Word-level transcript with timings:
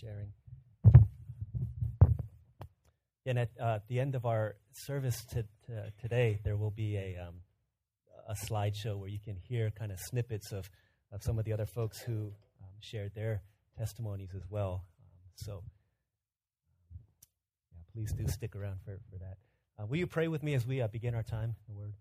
sharing. 0.00 0.32
And 3.24 3.38
at 3.40 3.50
uh, 3.60 3.78
the 3.88 3.98
end 3.98 4.14
of 4.14 4.24
our 4.24 4.56
service 4.72 5.24
to, 5.32 5.42
to 5.66 5.92
today, 6.00 6.38
there 6.44 6.56
will 6.56 6.70
be 6.70 6.96
a, 6.96 7.16
um, 7.26 7.34
a 8.28 8.34
slideshow 8.34 8.96
where 8.96 9.08
you 9.08 9.18
can 9.18 9.36
hear 9.36 9.70
kind 9.70 9.90
of 9.90 9.98
snippets 9.98 10.52
of, 10.52 10.70
of 11.12 11.22
some 11.22 11.38
of 11.38 11.44
the 11.44 11.52
other 11.52 11.66
folks 11.66 11.98
who 12.00 12.32
um, 12.62 12.68
shared 12.80 13.12
their 13.14 13.42
testimonies 13.76 14.30
as 14.36 14.42
well. 14.48 14.84
Um, 15.00 15.18
so, 15.34 15.62
yeah, 17.72 17.78
please 17.92 18.12
do 18.12 18.28
stick 18.28 18.54
around 18.54 18.78
for, 18.84 18.98
for 19.10 19.18
that. 19.18 19.38
Uh, 19.78 19.86
will 19.86 19.96
you 19.96 20.06
pray 20.06 20.28
with 20.28 20.42
me 20.42 20.54
as 20.54 20.64
we 20.64 20.80
uh, 20.80 20.86
begin 20.86 21.14
our 21.14 21.24
time 21.24 21.56
in 21.68 21.74
the 21.74 21.80
Word? 21.80 21.94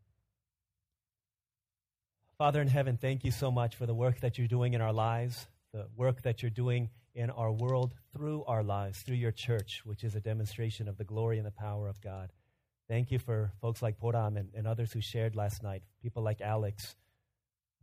Father 2.37 2.61
in 2.61 2.67
heaven, 2.67 2.97
thank 2.97 3.23
you 3.23 3.31
so 3.31 3.49
much 3.49 3.75
for 3.75 3.85
the 3.85 3.95
work 3.95 4.19
that 4.19 4.37
you're 4.37 4.47
doing 4.47 4.73
in 4.73 4.81
our 4.81 4.93
lives, 4.93 5.47
the 5.73 5.87
work 5.95 6.21
that 6.21 6.43
you're 6.43 6.51
doing 6.51 6.89
in 7.15 7.29
our 7.29 7.51
world 7.51 7.93
through 8.13 8.43
our 8.43 8.61
lives, 8.61 8.99
through 8.99 9.15
your 9.15 9.31
church, 9.31 9.81
which 9.85 10.03
is 10.03 10.15
a 10.15 10.19
demonstration 10.19 10.87
of 10.87 10.97
the 10.97 11.05
glory 11.05 11.37
and 11.37 11.47
the 11.47 11.51
power 11.51 11.87
of 11.87 12.01
God. 12.01 12.31
Thank 12.89 13.09
you 13.09 13.19
for 13.19 13.51
folks 13.61 13.81
like 13.81 13.99
Boram 13.99 14.37
and, 14.37 14.49
and 14.53 14.67
others 14.67 14.91
who 14.91 15.01
shared 15.01 15.35
last 15.35 15.63
night, 15.63 15.81
people 16.03 16.21
like 16.23 16.41
Alex, 16.41 16.95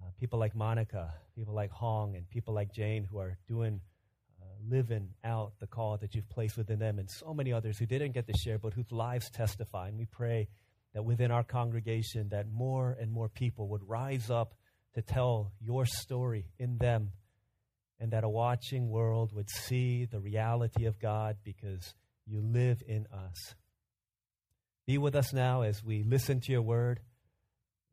uh, 0.01 0.11
people 0.21 0.39
like 0.39 0.55
Monica, 0.55 1.15
people 1.35 1.55
like 1.55 1.71
Hong, 1.71 2.15
and 2.15 2.29
people 2.29 2.55
like 2.55 2.73
Jane 2.73 3.05
who 3.05 3.19
are 3.19 3.39
doing, 3.49 3.81
uh, 4.41 4.45
living 4.69 5.09
out 5.25 5.55
the 5.61 5.67
call 5.67 5.97
that 5.97 6.15
you've 6.15 6.29
placed 6.29 6.57
within 6.57 6.79
them, 6.79 6.99
and 6.99 7.11
so 7.11 7.33
many 7.33 7.53
others 7.53 7.79
who 7.79 7.87
didn't 7.87 8.13
get 8.13 8.27
to 8.27 8.35
share, 8.37 8.59
but 8.59 8.75
whose 8.75 8.93
lives 8.93 9.31
testify. 9.31 9.89
And 9.89 9.99
we 9.99 10.07
pray 10.07 10.49
that 10.95 11.05
within 11.05 11.31
our 11.31 11.43
congregation, 11.43 12.29
that 12.29 12.47
more 12.53 12.97
and 13.01 13.11
more 13.11 13.29
people 13.29 13.69
would 13.69 13.89
rise 13.89 14.31
up 14.31 14.55
to 14.95 15.03
tell 15.03 15.53
your 15.59 15.87
story 15.87 16.45
in 16.59 16.77
them 16.77 17.13
and 18.03 18.11
that 18.11 18.25
a 18.25 18.29
watching 18.29 18.91
world 18.91 19.33
would 19.33 19.49
see 19.49 20.07
the 20.07 20.19
reality 20.19 20.87
of 20.87 20.99
God 20.99 21.37
because 21.45 21.95
you 22.27 22.41
live 22.41 22.83
in 22.85 23.07
us. 23.07 23.55
Be 24.89 24.99
with 24.99 25.15
us 25.15 25.33
now 25.33 25.63
as 25.63 25.85
we 25.85 26.03
listen 26.03 26.41
to 26.41 26.51
your 26.51 26.63
word, 26.63 26.99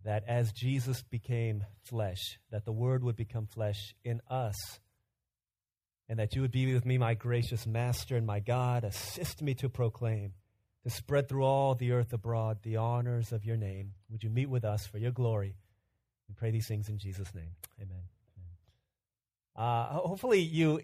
that 0.03 0.23
as 0.27 0.51
Jesus 0.51 1.03
became 1.03 1.63
flesh, 1.83 2.39
that 2.49 2.65
the 2.65 2.71
word 2.71 3.03
would 3.03 3.17
become 3.17 3.45
flesh 3.45 3.93
in 4.03 4.19
us, 4.27 4.55
and 6.09 6.17
that 6.17 6.33
you 6.33 6.41
would 6.41 6.51
be 6.51 6.73
with 6.73 6.87
me, 6.87 6.97
my 6.97 7.13
gracious 7.13 7.67
Master 7.67 8.17
and 8.17 8.25
my 8.25 8.39
God. 8.39 8.83
Assist 8.83 9.43
me 9.43 9.53
to 9.55 9.69
proclaim, 9.69 10.33
to 10.85 10.89
spread 10.89 11.29
through 11.29 11.43
all 11.43 11.75
the 11.75 11.91
earth 11.91 12.13
abroad 12.13 12.57
the 12.63 12.77
honors 12.77 13.31
of 13.31 13.45
your 13.45 13.57
name. 13.57 13.91
Would 14.09 14.23
you 14.23 14.31
meet 14.31 14.49
with 14.49 14.65
us 14.65 14.87
for 14.87 14.97
your 14.97 15.11
glory? 15.11 15.55
We 16.27 16.33
pray 16.33 16.49
these 16.49 16.67
things 16.67 16.89
in 16.89 16.97
Jesus' 16.97 17.35
name. 17.35 17.51
Amen. 17.79 18.18
Uh, 19.59 19.87
hopefully, 19.87 20.39
you 20.39 20.79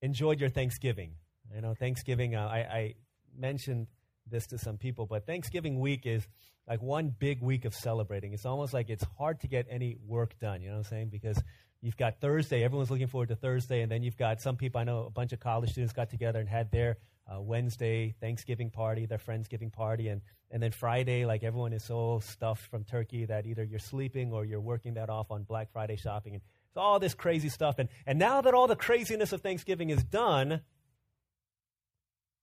enjoyed 0.00 0.40
your 0.40 0.50
Thanksgiving. 0.50 1.12
You 1.54 1.60
know, 1.60 1.74
Thanksgiving, 1.74 2.34
uh, 2.34 2.48
I, 2.48 2.58
I 2.58 2.94
mentioned 3.38 3.86
this 4.28 4.48
to 4.48 4.58
some 4.58 4.76
people, 4.76 5.06
but 5.06 5.24
Thanksgiving 5.24 5.78
week 5.78 6.04
is 6.04 6.26
like 6.68 6.82
one 6.82 7.14
big 7.16 7.40
week 7.42 7.64
of 7.64 7.74
celebrating. 7.74 8.32
It's 8.32 8.44
almost 8.44 8.74
like 8.74 8.90
it's 8.90 9.04
hard 9.16 9.40
to 9.42 9.46
get 9.46 9.66
any 9.70 9.98
work 10.04 10.36
done, 10.40 10.62
you 10.62 10.68
know 10.68 10.74
what 10.74 10.86
I'm 10.86 10.90
saying? 10.90 11.08
Because 11.10 11.40
you've 11.80 11.96
got 11.96 12.20
Thursday, 12.20 12.64
everyone's 12.64 12.90
looking 12.90 13.06
forward 13.06 13.28
to 13.28 13.36
Thursday, 13.36 13.82
and 13.82 13.92
then 13.92 14.02
you've 14.02 14.16
got 14.16 14.40
some 14.40 14.56
people, 14.56 14.80
I 14.80 14.84
know 14.84 15.04
a 15.06 15.10
bunch 15.10 15.32
of 15.32 15.38
college 15.38 15.70
students 15.70 15.92
got 15.92 16.10
together 16.10 16.40
and 16.40 16.48
had 16.48 16.72
their 16.72 16.98
uh, 17.30 17.40
Wednesday 17.40 18.14
Thanksgiving 18.20 18.70
party, 18.70 19.06
their 19.06 19.18
Friendsgiving 19.18 19.72
party, 19.72 20.08
and, 20.08 20.20
and 20.50 20.62
then 20.62 20.72
Friday, 20.72 21.24
like 21.24 21.42
everyone 21.42 21.72
is 21.72 21.84
so 21.84 22.20
stuffed 22.20 22.66
from 22.70 22.84
turkey 22.84 23.24
that 23.26 23.46
either 23.46 23.64
you're 23.64 23.78
sleeping 23.78 24.32
or 24.32 24.44
you're 24.44 24.60
working 24.60 24.94
that 24.94 25.08
off 25.08 25.30
on 25.30 25.44
Black 25.44 25.70
Friday 25.72 25.96
shopping. 25.96 26.34
And 26.34 26.42
it's 26.68 26.76
all 26.76 26.98
this 26.98 27.14
crazy 27.14 27.48
stuff. 27.48 27.78
And, 27.78 27.88
and 28.06 28.18
now 28.18 28.40
that 28.40 28.54
all 28.54 28.66
the 28.66 28.76
craziness 28.76 29.32
of 29.32 29.40
Thanksgiving 29.40 29.90
is 29.90 30.02
done, 30.02 30.62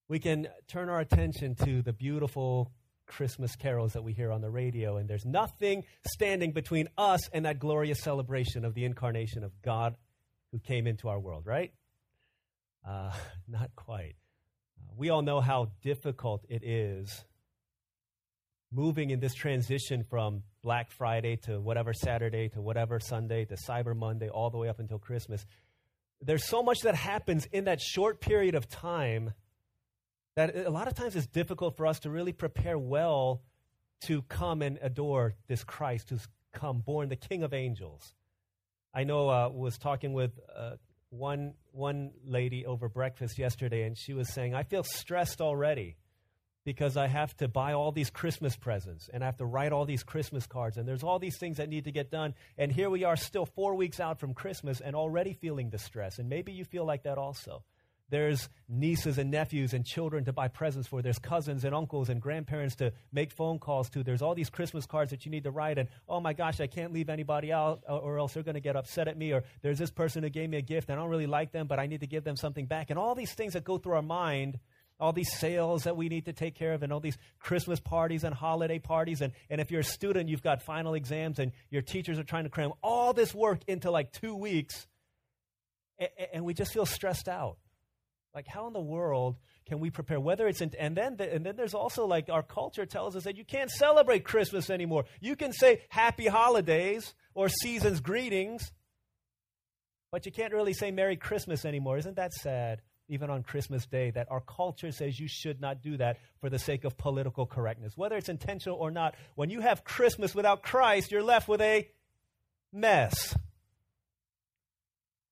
we 0.07 0.19
can 0.19 0.47
turn 0.67 0.89
our 0.89 0.99
attention 0.99 1.55
to 1.55 1.81
the 1.81 1.93
beautiful 1.93 2.71
Christmas 3.05 3.55
carols 3.55 3.93
that 3.93 4.03
we 4.03 4.13
hear 4.13 4.31
on 4.31 4.41
the 4.41 4.49
radio. 4.49 4.97
And 4.97 5.09
there's 5.09 5.25
nothing 5.25 5.83
standing 6.07 6.51
between 6.51 6.87
us 6.97 7.27
and 7.33 7.45
that 7.45 7.59
glorious 7.59 8.01
celebration 8.01 8.65
of 8.65 8.75
the 8.75 8.85
incarnation 8.85 9.43
of 9.43 9.51
God 9.61 9.95
who 10.51 10.59
came 10.59 10.87
into 10.87 11.09
our 11.09 11.19
world, 11.19 11.45
right? 11.45 11.73
Uh, 12.87 13.11
not 13.47 13.71
quite 13.75 14.15
we 14.99 15.09
all 15.09 15.21
know 15.21 15.39
how 15.39 15.71
difficult 15.81 16.43
it 16.49 16.61
is 16.61 17.23
moving 18.69 19.11
in 19.11 19.21
this 19.21 19.33
transition 19.33 20.03
from 20.03 20.43
Black 20.61 20.91
Friday 20.91 21.37
to 21.37 21.61
whatever 21.61 21.93
Saturday 21.93 22.49
to 22.49 22.61
whatever 22.61 22.99
Sunday 22.99 23.45
to 23.45 23.55
Cyber 23.55 23.95
Monday, 23.95 24.27
all 24.27 24.49
the 24.49 24.57
way 24.57 24.67
up 24.67 24.79
until 24.79 24.99
Christmas. 24.99 25.45
There's 26.21 26.45
so 26.45 26.61
much 26.61 26.79
that 26.83 26.95
happens 26.95 27.47
in 27.53 27.63
that 27.63 27.79
short 27.79 28.19
period 28.19 28.55
of 28.55 28.67
time 28.67 29.31
that 30.35 30.53
a 30.53 30.69
lot 30.69 30.89
of 30.89 30.95
times 30.95 31.15
it's 31.15 31.27
difficult 31.27 31.77
for 31.77 31.87
us 31.87 32.01
to 32.01 32.09
really 32.09 32.33
prepare 32.33 32.77
well 32.77 33.41
to 34.01 34.21
come 34.23 34.61
and 34.61 34.77
adore 34.81 35.33
this 35.47 35.63
Christ 35.63 36.09
who's 36.09 36.27
come, 36.53 36.79
born 36.79 37.07
the 37.07 37.15
King 37.15 37.43
of 37.43 37.53
Angels. 37.53 38.13
I 38.93 39.05
know 39.05 39.29
uh, 39.29 39.47
was 39.47 39.77
talking 39.77 40.11
with 40.11 40.31
uh, 40.53 40.71
one, 41.09 41.53
one 41.71 42.11
lady 42.25 42.65
over 42.65 42.89
breakfast 42.89 43.37
yesterday, 43.37 43.83
and 43.83 43.97
she 43.97 44.13
was 44.13 44.31
saying, 44.33 44.53
I 44.53 44.63
feel 44.63 44.83
stressed 44.83 45.41
already 45.41 45.97
because 46.65 46.97
I 46.97 47.07
have 47.07 47.35
to 47.37 47.47
buy 47.47 47.73
all 47.73 47.91
these 47.91 48.09
Christmas 48.09 48.55
presents 48.55 49.09
and 49.11 49.23
I 49.23 49.25
have 49.25 49.37
to 49.37 49.45
write 49.45 49.71
all 49.71 49.85
these 49.85 50.03
Christmas 50.03 50.45
cards, 50.45 50.77
and 50.77 50.87
there's 50.87 51.03
all 51.03 51.19
these 51.19 51.37
things 51.37 51.57
that 51.57 51.69
need 51.69 51.85
to 51.85 51.91
get 51.91 52.11
done. 52.11 52.35
And 52.57 52.71
here 52.71 52.89
we 52.89 53.03
are, 53.03 53.15
still 53.15 53.45
four 53.45 53.75
weeks 53.75 53.99
out 53.99 54.19
from 54.19 54.33
Christmas, 54.33 54.81
and 54.81 54.95
already 54.95 55.33
feeling 55.33 55.69
the 55.69 55.79
stress. 55.79 56.19
And 56.19 56.29
maybe 56.29 56.51
you 56.51 56.65
feel 56.65 56.85
like 56.85 57.03
that 57.03 57.17
also. 57.17 57.63
There's 58.09 58.49
nieces 58.67 59.17
and 59.17 59.31
nephews 59.31 59.73
and 59.73 59.85
children 59.85 60.25
to 60.25 60.33
buy 60.33 60.47
presents 60.47 60.87
for. 60.87 61.01
There's 61.01 61.19
cousins 61.19 61.63
and 61.63 61.75
uncles 61.75 62.09
and 62.09 62.21
grandparents 62.21 62.75
to 62.77 62.93
make 63.11 63.31
phone 63.31 63.59
calls 63.59 63.89
to. 63.91 64.03
There's 64.03 64.21
all 64.21 64.35
these 64.35 64.49
Christmas 64.49 64.85
cards 64.85 65.11
that 65.11 65.25
you 65.25 65.31
need 65.31 65.43
to 65.43 65.51
write. 65.51 65.77
And 65.77 65.89
oh 66.07 66.19
my 66.19 66.33
gosh, 66.33 66.59
I 66.59 66.67
can't 66.67 66.93
leave 66.93 67.09
anybody 67.09 67.51
out 67.51 67.83
or 67.87 68.17
else 68.17 68.33
they're 68.33 68.43
going 68.43 68.55
to 68.55 68.61
get 68.61 68.75
upset 68.75 69.07
at 69.07 69.17
me. 69.17 69.33
Or 69.33 69.43
there's 69.61 69.79
this 69.79 69.91
person 69.91 70.23
who 70.23 70.29
gave 70.29 70.49
me 70.49 70.57
a 70.57 70.61
gift. 70.61 70.89
And 70.89 70.99
I 70.99 71.01
don't 71.01 71.11
really 71.11 71.27
like 71.27 71.51
them, 71.51 71.67
but 71.67 71.79
I 71.79 71.87
need 71.87 72.01
to 72.01 72.07
give 72.07 72.23
them 72.23 72.35
something 72.35 72.65
back. 72.65 72.89
And 72.89 72.97
all 72.97 73.15
these 73.15 73.33
things 73.33 73.53
that 73.53 73.63
go 73.63 73.77
through 73.77 73.93
our 73.93 74.01
mind 74.01 74.59
all 74.99 75.13
these 75.13 75.31
sales 75.31 75.83
that 75.83 75.95
we 75.95 76.09
need 76.09 76.25
to 76.25 76.33
take 76.33 76.55
care 76.55 76.73
of 76.73 76.83
and 76.83 76.91
all 76.91 76.99
these 76.99 77.17
Christmas 77.39 77.79
parties 77.79 78.23
and 78.23 78.35
holiday 78.35 78.79
parties. 78.79 79.21
And, 79.21 79.31
and 79.49 79.61
if 79.61 79.71
you're 79.71 79.79
a 79.79 79.85
student, 79.85 80.29
you've 80.29 80.43
got 80.43 80.61
final 80.61 80.93
exams 80.93 81.39
and 81.39 81.53
your 81.69 81.81
teachers 81.81 82.19
are 82.19 82.23
trying 82.23 82.43
to 82.43 82.49
cram 82.49 82.73
all 82.83 83.13
this 83.13 83.33
work 83.33 83.61
into 83.67 83.91
like 83.91 84.11
two 84.11 84.35
weeks. 84.35 84.87
And, 85.97 86.09
and 86.33 86.45
we 86.45 86.53
just 86.53 86.73
feel 86.73 86.85
stressed 86.85 87.29
out. 87.29 87.57
Like, 88.33 88.47
how 88.47 88.67
in 88.67 88.73
the 88.73 88.79
world 88.79 89.37
can 89.67 89.79
we 89.79 89.89
prepare? 89.89 90.19
Whether 90.19 90.47
it's 90.47 90.61
in, 90.61 90.71
and 90.79 90.95
then 90.95 91.17
the, 91.17 91.33
and 91.33 91.45
then 91.45 91.55
there's 91.55 91.73
also 91.73 92.05
like 92.05 92.29
our 92.29 92.43
culture 92.43 92.85
tells 92.85 93.15
us 93.15 93.23
that 93.23 93.37
you 93.37 93.43
can't 93.43 93.71
celebrate 93.71 94.23
Christmas 94.23 94.69
anymore. 94.69 95.05
You 95.19 95.35
can 95.35 95.51
say 95.51 95.81
Happy 95.89 96.27
Holidays 96.27 97.13
or 97.33 97.49
Seasons 97.49 98.01
Greetings, 98.01 98.71
but 100.11 100.25
you 100.25 100.31
can't 100.31 100.53
really 100.53 100.73
say 100.73 100.91
Merry 100.91 101.15
Christmas 101.15 101.65
anymore. 101.65 101.97
Isn't 101.97 102.17
that 102.17 102.33
sad? 102.33 102.81
Even 103.11 103.31
on 103.31 103.41
Christmas 103.41 103.87
Day, 103.87 104.11
that 104.11 104.27
our 104.29 104.41
culture 104.41 104.91
says 104.91 105.19
you 105.19 105.27
should 105.27 105.59
not 105.59 105.81
do 105.81 105.97
that 105.97 106.19
for 106.39 106.51
the 106.51 106.59
sake 106.59 106.83
of 106.83 106.95
political 106.95 107.47
correctness. 107.47 107.97
Whether 107.97 108.15
it's 108.17 108.29
intentional 108.29 108.77
or 108.77 108.91
not, 108.91 109.15
when 109.33 109.49
you 109.49 109.61
have 109.61 109.83
Christmas 109.83 110.35
without 110.35 110.61
Christ, 110.61 111.11
you're 111.11 111.23
left 111.23 111.47
with 111.47 111.61
a 111.61 111.89
mess. 112.71 113.35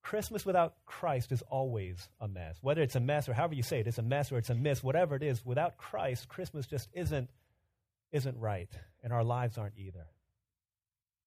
Christmas 0.07 0.45
without 0.45 0.75
Christ 0.85 1.33
is 1.33 1.41
always 1.49 2.07
a 2.21 2.29
mess. 2.29 2.55
Whether 2.61 2.81
it's 2.81 2.95
a 2.95 3.01
mess 3.01 3.27
or 3.27 3.33
however 3.33 3.55
you 3.55 3.61
say 3.61 3.81
it, 3.81 3.87
it's 3.87 3.97
a 3.97 4.01
mess 4.01 4.31
or 4.31 4.37
it's 4.37 4.49
a 4.49 4.55
miss, 4.55 4.81
whatever 4.81 5.17
it 5.17 5.21
is, 5.21 5.45
without 5.45 5.75
Christ, 5.75 6.29
Christmas 6.29 6.65
just 6.65 6.87
isn't, 6.93 7.29
isn't 8.13 8.37
right, 8.37 8.69
and 9.03 9.11
our 9.11 9.25
lives 9.25 9.57
aren't 9.57 9.77
either. 9.77 10.05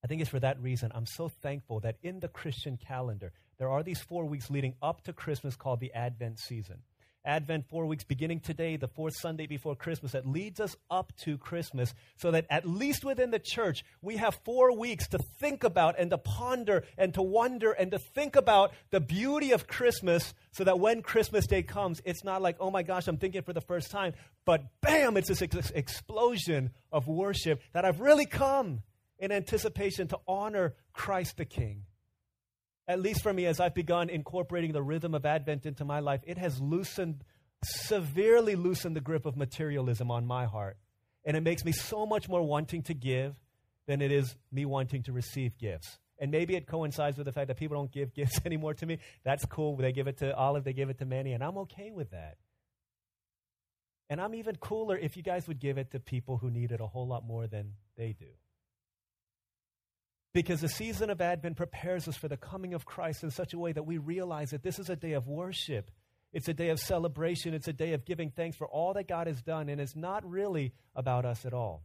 I 0.03 0.07
think 0.07 0.23
it's 0.23 0.31
for 0.31 0.41
that 0.41 0.63
reason 0.63 0.93
I'm 0.95 1.05
so 1.05 1.29
thankful 1.29 1.81
that 1.81 1.99
in 2.03 2.21
the 2.21 2.29
Christian 2.29 2.79
calendar, 2.79 3.33
there 3.59 3.69
are 3.69 3.83
these 3.83 4.01
four 4.01 4.25
weeks 4.25 4.49
leading 4.49 4.73
up 4.81 5.05
to 5.05 5.13
Christmas 5.13 5.57
called 5.57 5.81
the 5.81 5.93
Advent 5.93 6.39
season. 6.39 6.79
Advent 7.25 7.69
four 7.69 7.87
weeks 7.87 8.05
beginning 8.05 8.41
today, 8.41 8.77
the 8.77 8.89
fourth 8.89 9.15
Sunday 9.17 9.47
before 9.47 9.77
Christmas, 9.77 10.13
that 10.13 10.27
leads 10.27 10.61
us 10.61 10.77
up 10.91 11.13
to 11.19 11.37
Christmas, 11.37 11.95
so 12.17 12.31
that 12.31 12.47
at 12.49 12.67
least 12.67 13.05
within 13.05 13.31
the 13.31 13.39
church, 13.39 13.85
we 14.01 14.17
have 14.17 14.41
four 14.45 14.77
weeks 14.77 15.09
to 15.09 15.19
think 15.19 15.63
about 15.65 15.99
and 15.99 16.11
to 16.11 16.19
ponder 16.19 16.85
and 16.97 17.13
to 17.15 17.23
wonder 17.23 17.73
and 17.73 17.91
to 17.91 17.99
think 17.99 18.37
about 18.37 18.73
the 18.91 19.01
beauty 19.01 19.53
of 19.53 19.67
Christmas, 19.67 20.33
so 20.53 20.65
that 20.65 20.81
when 20.81 21.03
Christmas 21.03 21.47
Day 21.47 21.63
comes, 21.63 22.01
it's 22.05 22.25
not 22.25 22.41
like, 22.41 22.57
oh 22.59 22.71
my 22.71 22.83
gosh, 22.83 23.07
I'm 23.07 23.19
thinking 23.19 23.43
for 23.43 23.53
the 23.53 23.61
first 23.61 23.91
time, 23.91 24.15
but 24.47 24.63
bam, 24.81 25.17
it's 25.17 25.29
this 25.29 25.43
ex- 25.43 25.71
explosion 25.71 26.71
of 26.91 27.07
worship 27.07 27.61
that 27.73 27.85
I've 27.85 28.01
really 28.01 28.27
come 28.27 28.83
in 29.19 29.31
anticipation 29.31 30.09
to 30.09 30.19
honor 30.27 30.75
Christ 30.95 31.37
the 31.37 31.45
King 31.45 31.85
at 32.91 33.01
least 33.01 33.23
for 33.23 33.33
me, 33.33 33.47
as 33.47 33.61
I've 33.61 33.75
begun 33.75 34.11
incorporating 34.11 34.73
the 34.73 34.83
rhythm 34.83 35.15
of 35.15 35.25
Advent 35.25 35.65
into 35.65 35.85
my 35.85 36.01
life, 36.01 36.23
it 36.27 36.39
has 36.39 36.61
loosened, 36.61 37.23
severely 37.63 38.57
loosened 38.57 38.97
the 38.97 39.01
grip 39.01 39.27
of 39.27 39.37
materialism 39.37 40.11
on 40.11 40.27
my 40.27 40.47
heart. 40.47 40.77
And 41.25 41.37
it 41.37 41.43
makes 41.43 41.65
me 41.65 41.71
so 41.71 42.05
much 42.05 42.29
more 42.29 42.43
wanting 42.43 42.83
to 42.85 42.95
give 42.95 43.37
than 43.87 44.03
it 44.03 44.11
is 44.11 44.35
me 44.51 44.65
wanting 44.65 45.05
to 45.05 45.13
receive 45.13 45.57
gifts. 45.57 45.99
And 46.19 46.33
maybe 46.33 46.57
it 46.57 46.67
coincides 46.67 47.17
with 47.17 47.27
the 47.27 47.33
fact 47.33 47.47
that 47.47 47.59
people 47.59 47.77
don't 47.77 47.93
give 47.93 48.13
gifts 48.15 48.41
anymore 48.45 48.75
to 48.75 48.87
me. 48.87 48.99
That's 49.25 49.45
cool. 49.45 49.77
They 49.77 49.93
give 49.93 50.09
it 50.09 50.19
to 50.19 50.35
Olive, 50.35 50.65
they 50.65 50.73
give 50.73 50.91
it 50.91 50.99
to 50.99 51.05
Manny, 51.05 51.33
and 51.33 51.45
I'm 51.45 51.59
okay 51.59 51.93
with 51.93 52.11
that. 52.11 52.39
And 54.09 54.21
I'm 54.21 54.35
even 54.35 54.57
cooler 54.57 54.99
if 54.99 55.17
you 55.17 55.23
guys 55.23 55.47
would 55.47 55.61
give 55.61 55.79
it 55.79 55.93
to 55.93 56.01
people 56.01 56.39
who 56.39 56.51
need 56.51 56.73
it 56.73 56.81
a 56.81 56.87
whole 56.89 57.07
lot 57.07 57.25
more 57.25 57.47
than 57.47 57.75
they 57.97 58.17
do. 58.19 58.27
Because 60.33 60.61
the 60.61 60.69
season 60.69 61.11
of 61.11 61.21
Advent 61.21 61.57
prepares 61.57 62.07
us 62.07 62.17
for 62.17 62.29
the 62.29 62.37
coming 62.37 62.75
of 62.75 62.85
Christ 62.85 63.25
in 63.25 63.31
such 63.31 63.53
a 63.53 63.59
way 63.59 63.73
that 63.73 63.83
we 63.83 63.99
realize 63.99 64.51
that 64.51 64.63
this 64.63 64.79
is 64.79 64.89
a 64.89 64.95
day 64.95 65.13
of 65.13 65.27
worship. 65.27 65.91
It's 66.33 66.49
a 66.49 66.55
day 66.55 66.69
of 66.69 66.79
celebration. 66.79 67.53
It's 67.53 67.67
a 67.67 67.73
day 67.73 67.95
of 67.95 68.05
giving 68.05 68.31
thanks 68.31 68.57
for 68.57 68.69
all 68.69 68.95
that 68.95 69.09
God 69.09 69.27
has 69.27 69.43
done. 69.43 69.69
And 69.69 69.81
it's 69.81 69.97
not 69.97 70.25
really 70.25 70.73
about 70.95 71.25
us 71.25 71.45
at 71.45 71.53
all. 71.53 71.83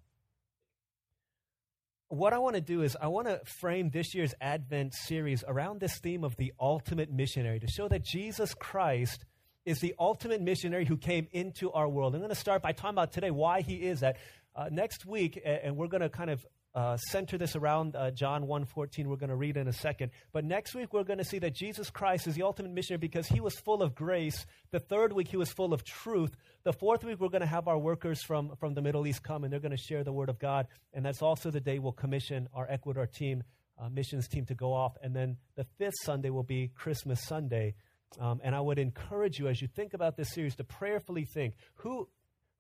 What 2.10 2.34
I 2.34 2.38
want 2.38 2.54
to 2.54 2.62
do 2.62 2.84
is, 2.84 2.96
I 3.02 3.08
want 3.08 3.28
to 3.28 3.42
frame 3.60 3.90
this 3.90 4.14
year's 4.14 4.36
Advent 4.40 4.94
series 4.94 5.44
around 5.48 5.80
this 5.80 5.98
theme 5.98 6.24
of 6.24 6.38
the 6.38 6.54
ultimate 6.60 7.12
missionary 7.12 7.60
to 7.60 7.68
show 7.68 7.88
that 7.88 8.06
Jesus 8.06 8.54
Christ 8.54 9.26
is 9.66 9.80
the 9.80 9.96
ultimate 9.98 10.40
missionary 10.40 10.86
who 10.86 10.98
came 10.98 11.28
into 11.32 11.72
our 11.72 11.90
world. 11.90 12.14
I'm 12.14 12.22
going 12.22 12.30
to 12.30 12.36
start 12.36 12.62
by 12.62 12.74
talking 12.74 12.94
about 12.94 13.12
today 13.12 13.32
why 13.32 13.62
he 13.62 13.78
is 13.78 14.02
that. 14.02 14.18
Uh, 14.58 14.70
next 14.72 15.06
week, 15.06 15.42
and 15.44 15.76
we're 15.76 15.90
going 15.90 16.00
to 16.00 16.08
kind 16.08 16.30
of 16.30 16.46
uh, 16.76 16.98
center 16.98 17.38
this 17.38 17.56
around 17.56 17.96
uh, 17.96 18.12
John 18.12 18.44
1.14. 18.44 19.08
We're 19.08 19.16
going 19.16 19.30
to 19.30 19.36
read 19.36 19.56
in 19.56 19.70
a 19.70 19.74
second. 19.74 20.12
But 20.34 20.44
next 20.44 20.76
week, 20.76 20.94
we're 20.94 21.06
going 21.06 21.20
to 21.20 21.26
see 21.26 21.40
that 21.40 21.56
Jesus 21.56 21.90
Christ 21.90 22.28
is 22.28 22.36
the 22.36 22.44
ultimate 22.44 22.74
missionary 22.74 23.00
because 23.00 23.28
he 23.28 23.40
was 23.40 23.56
full 23.56 23.82
of 23.82 23.96
grace. 23.96 24.46
The 24.72 24.82
third 24.82 25.14
week, 25.14 25.30
he 25.30 25.38
was 25.38 25.50
full 25.52 25.74
of 25.74 25.86
truth. 25.86 26.36
The 26.64 26.74
fourth 26.74 27.06
week, 27.06 27.22
we're 27.22 27.30
going 27.30 27.42
to 27.42 27.48
have 27.48 27.70
our 27.70 27.78
workers 27.78 28.22
from, 28.22 28.58
from 28.60 28.74
the 28.74 28.82
Middle 28.82 29.08
East 29.08 29.24
come, 29.24 29.46
and 29.46 29.54
they're 29.54 29.62
going 29.62 29.72
to 29.72 29.78
share 29.78 30.04
the 30.04 30.12
word 30.12 30.28
of 30.28 30.38
God. 30.38 30.68
And 30.94 31.06
that's 31.06 31.22
also 31.22 31.50
the 31.50 31.62
day 31.62 31.80
we'll 31.80 31.94
commission 31.94 32.50
our 32.54 32.70
Ecuador 32.70 33.08
team, 33.08 33.44
uh, 33.82 33.88
missions 33.88 34.28
team, 34.28 34.46
to 34.48 34.54
go 34.54 34.74
off. 34.74 34.98
And 35.02 35.16
then 35.16 35.38
the 35.56 35.66
fifth 35.78 35.96
Sunday 36.04 36.30
will 36.30 36.44
be 36.44 36.72
Christmas 36.76 37.24
Sunday. 37.24 37.76
Um, 38.20 38.42
and 38.44 38.54
I 38.54 38.60
would 38.60 38.80
encourage 38.80 39.40
you, 39.40 39.48
as 39.48 39.62
you 39.62 39.70
think 39.70 39.94
about 39.94 40.18
this 40.18 40.34
series, 40.34 40.56
to 40.56 40.66
prayerfully 40.66 41.24
think 41.24 41.56
who, 41.76 42.10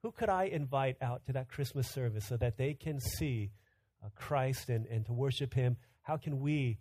who 0.04 0.12
could 0.12 0.30
I 0.30 0.46
invite 0.46 0.96
out 1.02 1.26
to 1.26 1.34
that 1.34 1.50
Christmas 1.50 1.90
service 1.90 2.26
so 2.28 2.38
that 2.38 2.58
they 2.58 2.74
can 2.74 3.02
see 3.02 3.52
Christ 4.16 4.70
and, 4.70 4.86
and 4.88 5.06
to 5.06 5.14
worship 5.14 5.54
Him, 5.54 5.78
how 6.02 6.18
can 6.18 6.40
we 6.40 6.78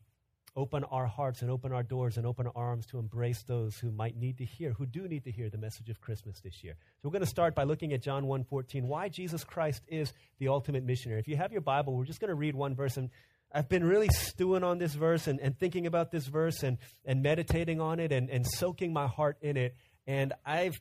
open 0.56 0.84
our 0.84 1.06
hearts 1.06 1.42
and 1.42 1.50
open 1.50 1.72
our 1.72 1.82
doors 1.82 2.16
and 2.16 2.26
open 2.26 2.46
our 2.46 2.52
arms 2.54 2.86
to 2.86 2.98
embrace 2.98 3.42
those 3.42 3.76
who 3.76 3.90
might 3.90 4.16
need 4.16 4.38
to 4.38 4.44
hear, 4.44 4.72
who 4.72 4.86
do 4.86 5.08
need 5.08 5.24
to 5.24 5.30
hear 5.30 5.50
the 5.50 5.58
message 5.58 5.88
of 5.88 6.00
Christmas 6.00 6.40
this 6.40 6.62
year? 6.62 6.74
So 7.02 7.08
we're 7.08 7.12
going 7.12 7.24
to 7.24 7.26
start 7.26 7.54
by 7.54 7.64
looking 7.64 7.92
at 7.92 8.02
John 8.02 8.24
1.14, 8.24 8.84
why 8.84 9.08
Jesus 9.08 9.42
Christ 9.42 9.82
is 9.88 10.12
the 10.38 10.48
ultimate 10.48 10.84
missionary. 10.84 11.18
If 11.18 11.26
you 11.26 11.36
have 11.36 11.50
your 11.50 11.60
Bible, 11.60 11.96
we're 11.96 12.04
just 12.04 12.20
going 12.20 12.28
to 12.28 12.36
read 12.36 12.54
one 12.54 12.74
verse 12.76 12.96
and 12.96 13.10
I've 13.54 13.68
been 13.68 13.84
really 13.84 14.08
stewing 14.08 14.64
on 14.64 14.78
this 14.78 14.94
verse 14.94 15.28
and, 15.28 15.38
and 15.38 15.56
thinking 15.56 15.86
about 15.86 16.10
this 16.10 16.26
verse 16.26 16.64
and, 16.64 16.76
and 17.04 17.22
meditating 17.22 17.80
on 17.80 18.00
it 18.00 18.10
and, 18.10 18.28
and 18.28 18.44
soaking 18.44 18.92
my 18.92 19.06
heart 19.06 19.38
in 19.42 19.56
it. 19.56 19.76
And 20.08 20.32
I've, 20.44 20.74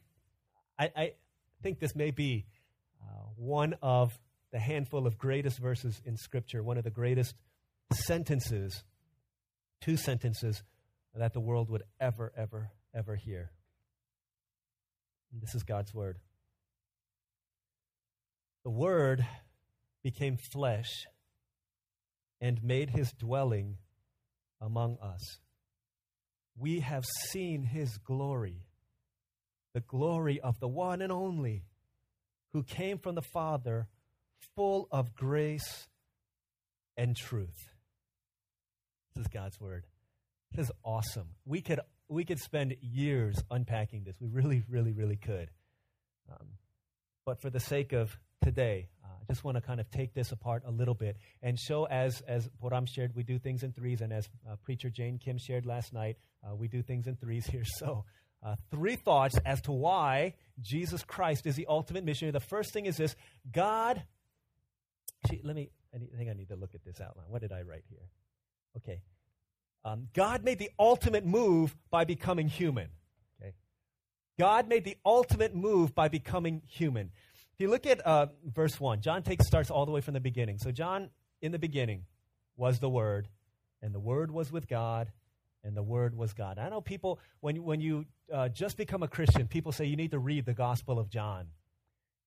I, 0.79 0.91
I 0.95 1.13
think 1.61 1.79
this 1.79 1.95
may 1.95 2.09
be 2.09 2.45
uh, 2.99 3.25
one 3.35 3.75
of 3.83 4.11
the 4.53 4.59
handful 4.59 5.07
of 5.07 5.17
greatest 5.17 5.57
verses 5.57 5.99
in 6.05 6.15
Scripture, 6.15 6.61
one 6.61 6.77
of 6.77 6.83
the 6.83 6.91
greatest 6.91 7.33
sentences, 7.91 8.83
two 9.81 9.97
sentences 9.97 10.61
that 11.15 11.33
the 11.33 11.39
world 11.39 11.71
would 11.71 11.81
ever, 11.99 12.31
ever, 12.37 12.69
ever 12.93 13.15
hear. 13.15 13.51
And 15.31 15.41
this 15.41 15.55
is 15.55 15.63
God's 15.63 15.91
Word. 15.91 16.19
The 18.63 18.69
Word 18.69 19.25
became 20.03 20.37
flesh 20.37 20.91
and 22.39 22.63
made 22.63 22.91
his 22.91 23.11
dwelling 23.13 23.77
among 24.61 24.97
us. 25.01 25.39
We 26.55 26.81
have 26.81 27.05
seen 27.31 27.63
his 27.63 27.97
glory, 27.97 28.67
the 29.73 29.81
glory 29.81 30.39
of 30.39 30.59
the 30.59 30.67
one 30.67 31.01
and 31.01 31.11
only 31.11 31.63
who 32.51 32.61
came 32.61 32.99
from 32.99 33.15
the 33.15 33.23
Father 33.33 33.87
full 34.55 34.87
of 34.91 35.15
grace 35.15 35.87
and 36.97 37.15
truth. 37.15 37.69
This 39.15 39.25
is 39.25 39.27
God's 39.27 39.59
word. 39.59 39.85
This 40.51 40.67
is 40.67 40.71
awesome. 40.83 41.29
We 41.45 41.61
could 41.61 41.79
we 42.09 42.25
could 42.25 42.39
spend 42.39 42.75
years 42.81 43.41
unpacking 43.49 44.03
this. 44.03 44.15
We 44.19 44.27
really, 44.27 44.63
really, 44.69 44.91
really 44.91 45.15
could. 45.15 45.49
Um, 46.31 46.47
but 47.25 47.41
for 47.41 47.49
the 47.49 47.59
sake 47.59 47.93
of 47.93 48.15
today, 48.43 48.89
uh, 49.03 49.07
I 49.21 49.31
just 49.31 49.43
want 49.43 49.55
to 49.55 49.61
kind 49.61 49.79
of 49.79 49.89
take 49.89 50.13
this 50.13 50.31
apart 50.31 50.63
a 50.65 50.71
little 50.71 50.93
bit 50.93 51.17
and 51.41 51.57
show, 51.57 51.85
as 51.85 52.21
as 52.27 52.49
Boram 52.61 52.85
shared, 52.85 53.15
we 53.15 53.23
do 53.23 53.39
things 53.39 53.63
in 53.63 53.71
threes, 53.71 54.01
and 54.01 54.11
as 54.11 54.29
uh, 54.49 54.55
preacher 54.63 54.89
Jane 54.89 55.17
Kim 55.17 55.37
shared 55.37 55.65
last 55.65 55.93
night, 55.93 56.17
uh, 56.45 56.55
we 56.55 56.67
do 56.67 56.81
things 56.81 57.07
in 57.07 57.15
threes 57.15 57.45
here. 57.45 57.63
So, 57.65 58.05
uh, 58.43 58.55
three 58.71 58.97
thoughts 58.97 59.35
as 59.45 59.61
to 59.61 59.71
why 59.71 60.35
Jesus 60.61 61.03
Christ 61.03 61.45
is 61.45 61.55
the 61.55 61.65
ultimate 61.67 62.03
missionary. 62.03 62.31
The 62.31 62.41
first 62.41 62.73
thing 62.73 62.85
is 62.85 62.97
this: 62.97 63.15
God 63.51 64.03
Actually, 65.23 65.41
let 65.43 65.55
me, 65.55 65.69
I, 65.93 65.97
I 65.97 66.17
think 66.17 66.29
I 66.29 66.33
need 66.33 66.49
to 66.49 66.55
look 66.55 66.75
at 66.75 66.83
this 66.83 66.99
outline. 66.99 67.25
What 67.29 67.41
did 67.41 67.51
I 67.51 67.61
write 67.61 67.83
here? 67.89 68.07
Okay. 68.77 69.01
Um, 69.85 70.07
God 70.13 70.43
made 70.43 70.59
the 70.59 70.71
ultimate 70.79 71.25
move 71.25 71.75
by 71.89 72.05
becoming 72.05 72.47
human. 72.47 72.89
Okay. 73.41 73.53
God 74.39 74.67
made 74.67 74.85
the 74.85 74.97
ultimate 75.05 75.55
move 75.55 75.93
by 75.93 76.07
becoming 76.07 76.61
human. 76.67 77.11
If 77.53 77.59
you 77.59 77.69
look 77.69 77.85
at 77.85 78.05
uh, 78.05 78.27
verse 78.45 78.79
1, 78.79 79.01
John 79.01 79.23
takes 79.23 79.45
starts 79.45 79.69
all 79.69 79.85
the 79.85 79.91
way 79.91 80.01
from 80.01 80.13
the 80.13 80.19
beginning. 80.19 80.57
So, 80.57 80.71
John, 80.71 81.09
in 81.41 81.51
the 81.51 81.59
beginning, 81.59 82.05
was 82.55 82.79
the 82.79 82.89
Word, 82.89 83.27
and 83.81 83.93
the 83.93 83.99
Word 83.99 84.31
was 84.31 84.51
with 84.51 84.67
God, 84.67 85.11
and 85.63 85.75
the 85.75 85.83
Word 85.83 86.15
was 86.15 86.33
God. 86.33 86.57
I 86.57 86.69
know 86.69 86.81
people, 86.81 87.19
when, 87.41 87.63
when 87.63 87.81
you 87.81 88.05
uh, 88.31 88.49
just 88.49 88.77
become 88.77 89.03
a 89.03 89.07
Christian, 89.07 89.47
people 89.47 89.71
say 89.71 89.85
you 89.85 89.95
need 89.95 90.11
to 90.11 90.19
read 90.19 90.45
the 90.45 90.53
Gospel 90.53 90.99
of 90.99 91.09
John. 91.09 91.47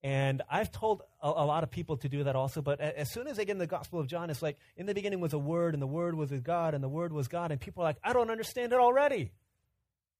And 0.02 0.42
I've 0.50 0.70
told 0.70 1.02
a, 1.20 1.28
a, 1.28 1.44
lot 1.44 1.64
of 1.64 1.70
people 1.70 1.96
to 1.98 2.08
do 2.08 2.24
that 2.24 2.36
also, 2.36 2.62
but 2.62 2.80
as 2.80 3.10
soon 3.10 3.26
as 3.26 3.36
they 3.38 3.44
get 3.44 3.52
in 3.52 3.58
the 3.58 3.66
Gospel 3.66 3.98
of 3.98 4.06
John, 4.06 4.30
it's 4.30 4.42
like, 4.42 4.58
in 4.76 4.86
the 4.86 4.94
beginning 4.94 5.20
was 5.20 5.32
a 5.32 5.38
Word, 5.38 5.74
and 5.74 5.82
the 5.82 5.86
Word 5.86 6.14
was 6.14 6.30
with 6.30 6.44
God, 6.44 6.74
and 6.74 6.84
the 6.84 6.88
Word 6.88 7.12
was 7.12 7.28
God. 7.28 7.50
And 7.50 7.60
people 7.60 7.82
are 7.82 7.86
like, 7.86 7.96
I 8.04 8.12
don't 8.12 8.30
understand 8.30 8.72
it 8.72 8.78
already. 8.78 9.32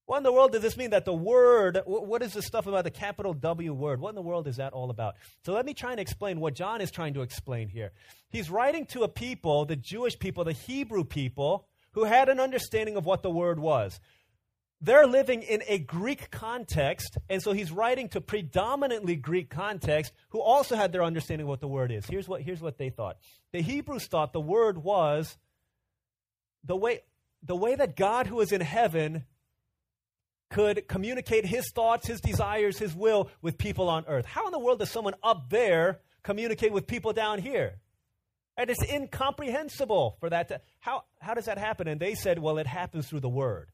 What 0.07 0.17
in 0.17 0.23
the 0.23 0.31
world 0.31 0.53
does 0.53 0.61
this 0.61 0.77
mean 0.77 0.91
that 0.91 1.03
the 1.03 1.13
Word, 1.13 1.81
what 1.85 2.21
is 2.21 2.33
this 2.33 2.45
stuff 2.45 2.65
about 2.65 2.85
the 2.85 2.91
capital 2.91 3.33
W 3.33 3.73
word? 3.73 3.99
What 3.99 4.09
in 4.09 4.15
the 4.15 4.21
world 4.21 4.47
is 4.47 4.55
that 4.55 4.71
all 4.71 4.89
about? 4.89 5.15
So 5.45 5.51
let 5.51 5.65
me 5.65 5.73
try 5.73 5.91
and 5.91 5.99
explain 5.99 6.39
what 6.39 6.55
John 6.55 6.79
is 6.79 6.91
trying 6.91 7.13
to 7.15 7.21
explain 7.21 7.67
here. 7.67 7.91
He's 8.29 8.49
writing 8.49 8.85
to 8.87 9.03
a 9.03 9.09
people, 9.09 9.65
the 9.65 9.75
Jewish 9.75 10.17
people, 10.17 10.45
the 10.45 10.53
Hebrew 10.53 11.03
people, 11.03 11.67
who 11.91 12.05
had 12.05 12.29
an 12.29 12.39
understanding 12.39 12.95
of 12.95 13.05
what 13.05 13.21
the 13.21 13.29
Word 13.29 13.59
was. 13.59 13.99
They're 14.79 15.07
living 15.07 15.41
in 15.41 15.63
a 15.67 15.79
Greek 15.79 16.29
context, 16.29 17.17
and 17.29 17.41
so 17.41 17.51
he's 17.51 17.71
writing 17.71 18.09
to 18.09 18.21
predominantly 18.21 19.15
Greek 19.15 19.49
context 19.49 20.13
who 20.29 20.39
also 20.39 20.75
had 20.75 20.91
their 20.91 21.03
understanding 21.03 21.45
of 21.45 21.49
what 21.49 21.61
the 21.61 21.67
word 21.67 21.91
is. 21.91 22.05
Here's 22.05 22.27
what, 22.27 22.43
here's 22.43 22.61
what 22.61 22.77
they 22.77 22.91
thought. 22.91 23.17
The 23.53 23.61
Hebrews 23.61 24.05
thought 24.05 24.33
the 24.33 24.39
word 24.39 24.77
was 24.77 25.35
the 26.63 26.75
way, 26.75 26.99
the 27.41 27.55
way 27.55 27.73
that 27.73 27.95
God 27.95 28.27
who 28.27 28.39
is 28.41 28.51
in 28.51 28.61
heaven 28.61 29.25
could 30.51 30.87
communicate 30.87 31.45
his 31.45 31.71
thoughts, 31.73 32.07
his 32.07 32.21
desires, 32.21 32.77
his 32.77 32.95
will 32.95 33.31
with 33.41 33.57
people 33.57 33.89
on 33.89 34.05
earth. 34.07 34.25
How 34.25 34.45
in 34.45 34.51
the 34.51 34.59
world 34.59 34.77
does 34.77 34.91
someone 34.91 35.15
up 35.23 35.49
there 35.49 36.01
communicate 36.21 36.71
with 36.71 36.85
people 36.85 37.13
down 37.13 37.39
here? 37.39 37.79
And 38.55 38.69
it's 38.69 38.83
incomprehensible 38.83 40.17
for 40.19 40.29
that 40.29 40.49
to, 40.49 40.61
how, 40.79 41.03
how 41.19 41.33
does 41.33 41.45
that 41.45 41.57
happen? 41.57 41.87
And 41.87 41.99
they 41.99 42.13
said, 42.13 42.37
well, 42.37 42.59
it 42.59 42.67
happens 42.67 43.07
through 43.07 43.21
the 43.21 43.29
word 43.29 43.71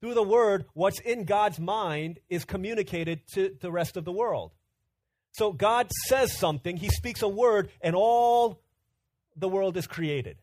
through 0.00 0.14
the 0.14 0.22
word, 0.22 0.64
what's 0.74 1.00
in 1.00 1.24
God's 1.24 1.58
mind 1.58 2.20
is 2.28 2.44
communicated 2.44 3.26
to 3.34 3.56
the 3.60 3.70
rest 3.70 3.96
of 3.96 4.04
the 4.04 4.12
world. 4.12 4.52
So 5.32 5.52
God 5.52 5.90
says 6.06 6.36
something, 6.36 6.76
He 6.76 6.88
speaks 6.88 7.22
a 7.22 7.28
word, 7.28 7.70
and 7.80 7.94
all 7.94 8.60
the 9.36 9.48
world 9.48 9.76
is 9.76 9.86
created. 9.86 10.38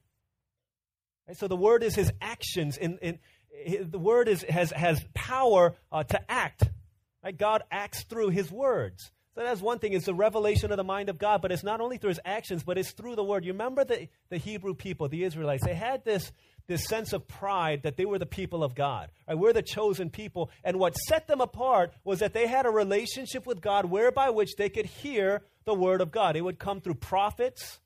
Right? 1.28 1.38
So 1.38 1.48
the 1.48 1.56
word 1.56 1.84
is 1.84 1.96
His 1.96 2.12
actions. 2.22 2.78
In, 2.78 2.98
in, 3.00 3.20
the 3.90 4.00
word 4.00 4.28
is, 4.28 4.44
has, 4.44 4.72
has 4.72 5.04
power 5.14 5.76
uh, 5.92 6.04
to 6.04 6.32
act. 6.32 6.64
Right? 7.24 7.38
God 7.38 7.64
acts 7.72 8.04
through 8.04 8.30
His 8.30 8.52
words. 8.52 9.12
So 9.38 9.44
that's 9.44 9.62
one 9.62 9.78
thing, 9.78 9.94
it's 9.94 10.08
the 10.08 10.16
revelation 10.16 10.72
of 10.72 10.78
the 10.78 10.84
mind 10.84 11.10
of 11.10 11.20
God, 11.20 11.44
but 11.44 11.52
it's 11.52 11.64
not 11.64 11.80
only 11.80 11.98
through 11.98 12.10
his 12.10 12.20
actions, 12.26 12.64
but 12.64 12.76
it's 12.76 12.92
through 12.92 13.16
the 13.16 13.24
word. 13.24 13.46
You 13.46 13.52
remember 13.52 13.86
the, 13.86 14.08
the 14.30 14.38
Hebrew 14.38 14.74
people, 14.74 15.10
the 15.10 15.24
Israelites, 15.24 15.64
they 15.64 15.76
had 15.76 16.04
this, 16.04 16.32
this 16.67 16.86
sense 16.86 17.13
of 17.13 17.27
pride 17.27 17.83
that 17.83 17.97
they 17.97 18.05
were 18.05 18.19
the 18.19 18.25
people 18.25 18.63
of 18.63 18.75
God. 18.75 19.09
Right? 19.27 19.38
We're 19.38 19.53
the 19.53 19.62
chosen 19.62 20.09
people. 20.09 20.51
And 20.63 20.77
what 20.77 20.97
set 20.97 21.27
them 21.27 21.41
apart 21.41 21.93
was 22.03 22.19
that 22.19 22.33
they 22.33 22.47
had 22.47 22.65
a 22.65 22.69
relationship 22.69 23.45
with 23.45 23.62
God 23.62 23.86
whereby 23.86 24.29
which 24.29 24.55
they 24.57 24.69
could 24.69 24.86
hear 24.86 25.43
the 25.65 25.74
word 25.74 26.01
of 26.01 26.12
God. 26.12 26.36
It 26.36 26.41
would 26.41 26.59
come 26.59 26.81
through 26.81 26.95
prophets 26.95 27.79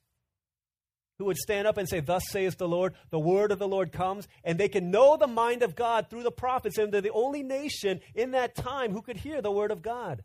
who 1.21 1.25
would 1.25 1.37
stand 1.37 1.67
up 1.67 1.77
and 1.77 1.87
say, 1.87 1.99
Thus 1.99 2.23
says 2.29 2.55
the 2.55 2.67
Lord, 2.67 2.95
the 3.11 3.19
word 3.19 3.51
of 3.51 3.59
the 3.59 3.67
Lord 3.67 3.91
comes, 3.91 4.27
and 4.43 4.59
they 4.59 4.69
can 4.69 4.89
know 4.89 5.17
the 5.17 5.27
mind 5.27 5.61
of 5.61 5.75
God 5.75 6.09
through 6.09 6.23
the 6.23 6.31
prophets, 6.31 6.79
and 6.79 6.91
they're 6.91 7.01
the 7.01 7.11
only 7.11 7.43
nation 7.43 8.01
in 8.15 8.31
that 8.31 8.55
time 8.55 8.91
who 8.91 9.03
could 9.03 9.17
hear 9.17 9.39
the 9.39 9.51
word 9.51 9.69
of 9.69 9.83
God. 9.83 10.23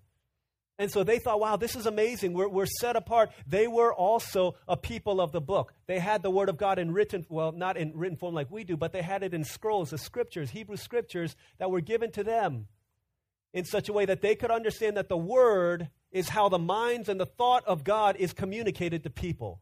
And 0.78 0.90
so 0.90 1.04
they 1.04 1.18
thought, 1.18 1.40
wow, 1.40 1.56
this 1.56 1.74
is 1.74 1.86
amazing. 1.86 2.34
We're, 2.34 2.48
we're 2.48 2.66
set 2.66 2.96
apart. 2.96 3.30
They 3.46 3.66
were 3.66 3.94
also 3.94 4.56
a 4.68 4.76
people 4.76 5.22
of 5.22 5.32
the 5.32 5.40
book. 5.40 5.72
They 5.86 5.98
had 5.98 6.22
the 6.22 6.30
Word 6.30 6.50
of 6.50 6.58
God 6.58 6.78
in 6.78 6.92
written, 6.92 7.24
well, 7.30 7.52
not 7.52 7.78
in 7.78 7.92
written 7.96 8.18
form 8.18 8.34
like 8.34 8.50
we 8.50 8.62
do, 8.62 8.76
but 8.76 8.92
they 8.92 9.00
had 9.00 9.22
it 9.22 9.32
in 9.32 9.42
scrolls, 9.44 9.90
the 9.90 9.98
scriptures, 9.98 10.50
Hebrew 10.50 10.76
scriptures 10.76 11.34
that 11.58 11.70
were 11.70 11.80
given 11.80 12.12
to 12.12 12.22
them 12.22 12.66
in 13.54 13.64
such 13.64 13.88
a 13.88 13.92
way 13.92 14.04
that 14.04 14.20
they 14.20 14.34
could 14.34 14.50
understand 14.50 14.98
that 14.98 15.08
the 15.08 15.16
Word 15.16 15.88
is 16.12 16.28
how 16.28 16.50
the 16.50 16.58
minds 16.58 17.08
and 17.08 17.18
the 17.18 17.26
thought 17.26 17.64
of 17.66 17.82
God 17.82 18.16
is 18.16 18.34
communicated 18.34 19.02
to 19.04 19.10
people. 19.10 19.60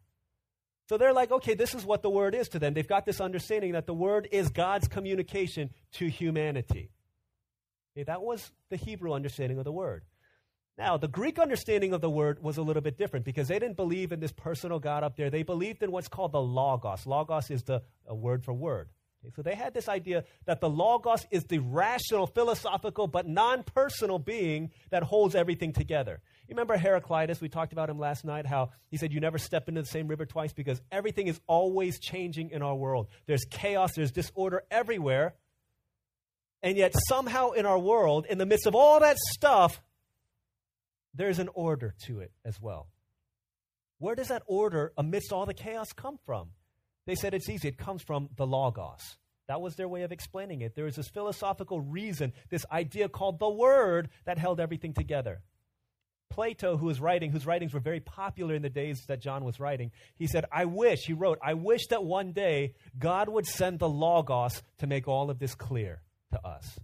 So 0.89 0.99
they're 0.99 1.13
like, 1.13 1.31
okay, 1.31 1.55
this 1.55 1.75
is 1.75 1.85
what 1.85 2.03
the 2.03 2.11
Word 2.11 2.35
is 2.35 2.49
to 2.51 2.59
them. 2.59 2.75
They've 2.75 2.87
got 2.87 3.07
this 3.07 3.21
understanding 3.21 3.73
that 3.73 3.87
the 3.87 3.95
Word 3.95 4.29
is 4.33 4.51
God's 4.51 4.89
communication 4.89 5.71
to 5.93 6.09
humanity. 6.09 6.91
Okay, 7.97 8.03
that 8.03 8.21
was 8.21 8.51
the 8.69 8.77
Hebrew 8.77 9.13
understanding 9.13 9.59
of 9.59 9.65
the 9.65 9.73
Word. 9.73 10.03
Now, 10.77 10.97
the 10.97 11.09
Greek 11.09 11.39
understanding 11.39 11.93
of 11.93 12.01
the 12.01 12.11
word 12.11 12.43
was 12.43 12.57
a 12.57 12.63
little 12.63 12.83
bit 12.83 12.99
different 12.99 13.25
because 13.25 13.47
they 13.47 13.61
didn't 13.61 13.77
believe 13.77 14.11
in 14.11 14.19
this 14.19 14.33
personal 14.33 14.81
God 14.81 15.05
up 15.05 15.17
there. 15.17 15.31
They 15.31 15.45
believed 15.45 15.83
in 15.83 15.93
what's 15.93 16.09
called 16.09 16.33
the 16.33 16.41
logos. 16.41 17.07
Logos 17.07 17.51
is 17.51 17.63
the 17.63 17.83
word 18.09 18.45
for 18.45 18.53
word. 18.53 18.89
Okay, 19.25 19.33
so 19.37 19.43
they 19.43 19.55
had 19.55 19.73
this 19.73 19.89
idea 19.89 20.25
that 20.47 20.61
the 20.61 20.69
logos 20.69 21.27
is 21.31 21.45
the 21.45 21.59
rational, 21.59 22.27
philosophical, 22.27 23.07
but 23.07 23.27
non 23.27 23.63
personal 23.63 24.19
being 24.19 24.71
that 24.91 25.05
holds 25.05 25.35
everything 25.35 25.73
together. 25.73 26.21
You 26.49 26.55
remember 26.55 26.77
Heraclitus? 26.77 27.41
We 27.41 27.49
talked 27.49 27.73
about 27.73 27.89
him 27.89 27.99
last 27.99 28.25
night, 28.25 28.45
how 28.45 28.71
he 28.91 28.97
said, 28.97 29.13
You 29.13 29.21
never 29.21 29.39
step 29.39 29.69
into 29.69 29.81
the 29.81 29.89
same 29.89 30.09
river 30.09 30.27
twice 30.27 30.53
because 30.53 30.83
everything 30.91 31.29
is 31.29 31.41
always 31.47 32.01
changing 32.01 32.51
in 32.51 32.63
our 32.63 32.75
world. 32.75 33.07
There's 33.27 33.45
chaos, 33.49 33.93
there's 33.95 34.11
disorder 34.11 34.65
everywhere. 34.71 35.35
And 36.63 36.77
yet, 36.77 36.95
somehow 37.09 37.53
in 37.53 37.65
our 37.65 37.79
world, 37.79 38.27
in 38.29 38.39
the 38.39 38.47
midst 38.47 38.67
of 38.67 38.75
all 38.75 39.01
that 39.01 39.17
stuff, 39.19 39.81
there's 41.15 41.39
an 41.39 41.49
order 41.55 41.95
to 42.07 42.21
it 42.21 42.33
as 42.45 42.61
well. 42.61 42.89
Where 43.99 44.15
does 44.15 44.29
that 44.29 44.43
order 44.47 44.93
amidst 44.99 45.33
all 45.33 45.47
the 45.47 45.55
chaos 45.55 45.93
come 45.93 46.19
from? 46.27 46.51
They 47.07 47.15
said 47.15 47.35
it's 47.35 47.49
easy. 47.49 47.69
It 47.69 47.79
comes 47.79 48.03
from 48.03 48.29
the 48.37 48.47
Logos. 48.47 49.17
That 49.47 49.61
was 49.61 49.77
their 49.77 49.89
way 49.89 50.03
of 50.03 50.13
explaining 50.13 50.63
it. 50.63 50.75
There 50.75 50.87
was 50.87 50.97
this 50.97 51.09
philosophical 51.09 51.81
reason, 51.81 52.33
this 52.51 52.65
idea 52.73 53.09
called 53.09 53.39
the 53.39 53.51
Word 53.51 54.09
that 54.25 54.39
held 54.39 54.59
everything 54.59 54.95
together. 54.95 55.43
Plato, 56.31 56.77
who 56.77 56.87
was 56.87 57.01
writing, 57.01 57.31
whose 57.31 57.47
writings 57.47 57.73
were 57.73 57.81
very 57.81 58.01
popular 58.01 58.55
in 58.55 58.63
the 58.63 58.71
days 58.71 59.05
that 59.07 59.21
John 59.21 59.45
was 59.45 59.61
writing, 59.61 59.93
he 60.17 60.27
said, 60.27 60.47
I 60.51 60.65
wish, 60.65 61.01
he 61.07 61.13
wrote, 61.13 61.39
I 61.43 61.55
wish 61.55 61.87
that 61.89 62.05
one 62.05 62.33
day 62.33 62.75
God 62.99 63.29
would 63.29 63.47
send 63.47 63.79
the 63.79 63.89
Logos 63.89 64.63
to 64.79 64.87
make 64.87 65.07
all 65.07 65.31
of 65.31 65.39
this 65.39 65.55
clear 65.55 66.03
to 66.33 66.45
us. 66.45 66.81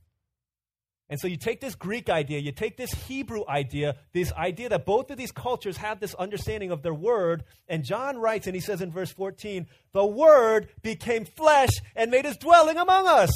And 1.11 1.19
so 1.19 1.27
you 1.27 1.37
take 1.37 1.61
this 1.61 1.75
Greek 1.75 2.09
idea, 2.09 2.39
you 2.39 2.53
take 2.53 2.77
this 2.77 2.93
Hebrew 2.93 3.43
idea, 3.49 3.97
this 4.13 4.33
idea 4.33 4.69
that 4.69 4.87
both 4.87 5.11
of 5.11 5.19
these 5.19 5.33
cultures 5.33 5.77
have 5.79 5.99
this 5.99 6.15
understanding 6.15 6.71
of 6.71 6.83
their 6.83 6.95
word. 6.95 7.43
And 7.67 7.85
John 7.85 8.17
writes, 8.17 8.47
and 8.47 8.55
he 8.55 8.61
says 8.61 8.81
in 8.81 8.93
verse 8.93 9.11
14, 9.11 9.67
the 9.93 10.07
word 10.07 10.69
became 10.83 11.25
flesh 11.25 11.71
and 11.97 12.13
made 12.13 12.27
his 12.27 12.37
dwelling 12.37 12.77
among 12.77 13.09
us. 13.09 13.33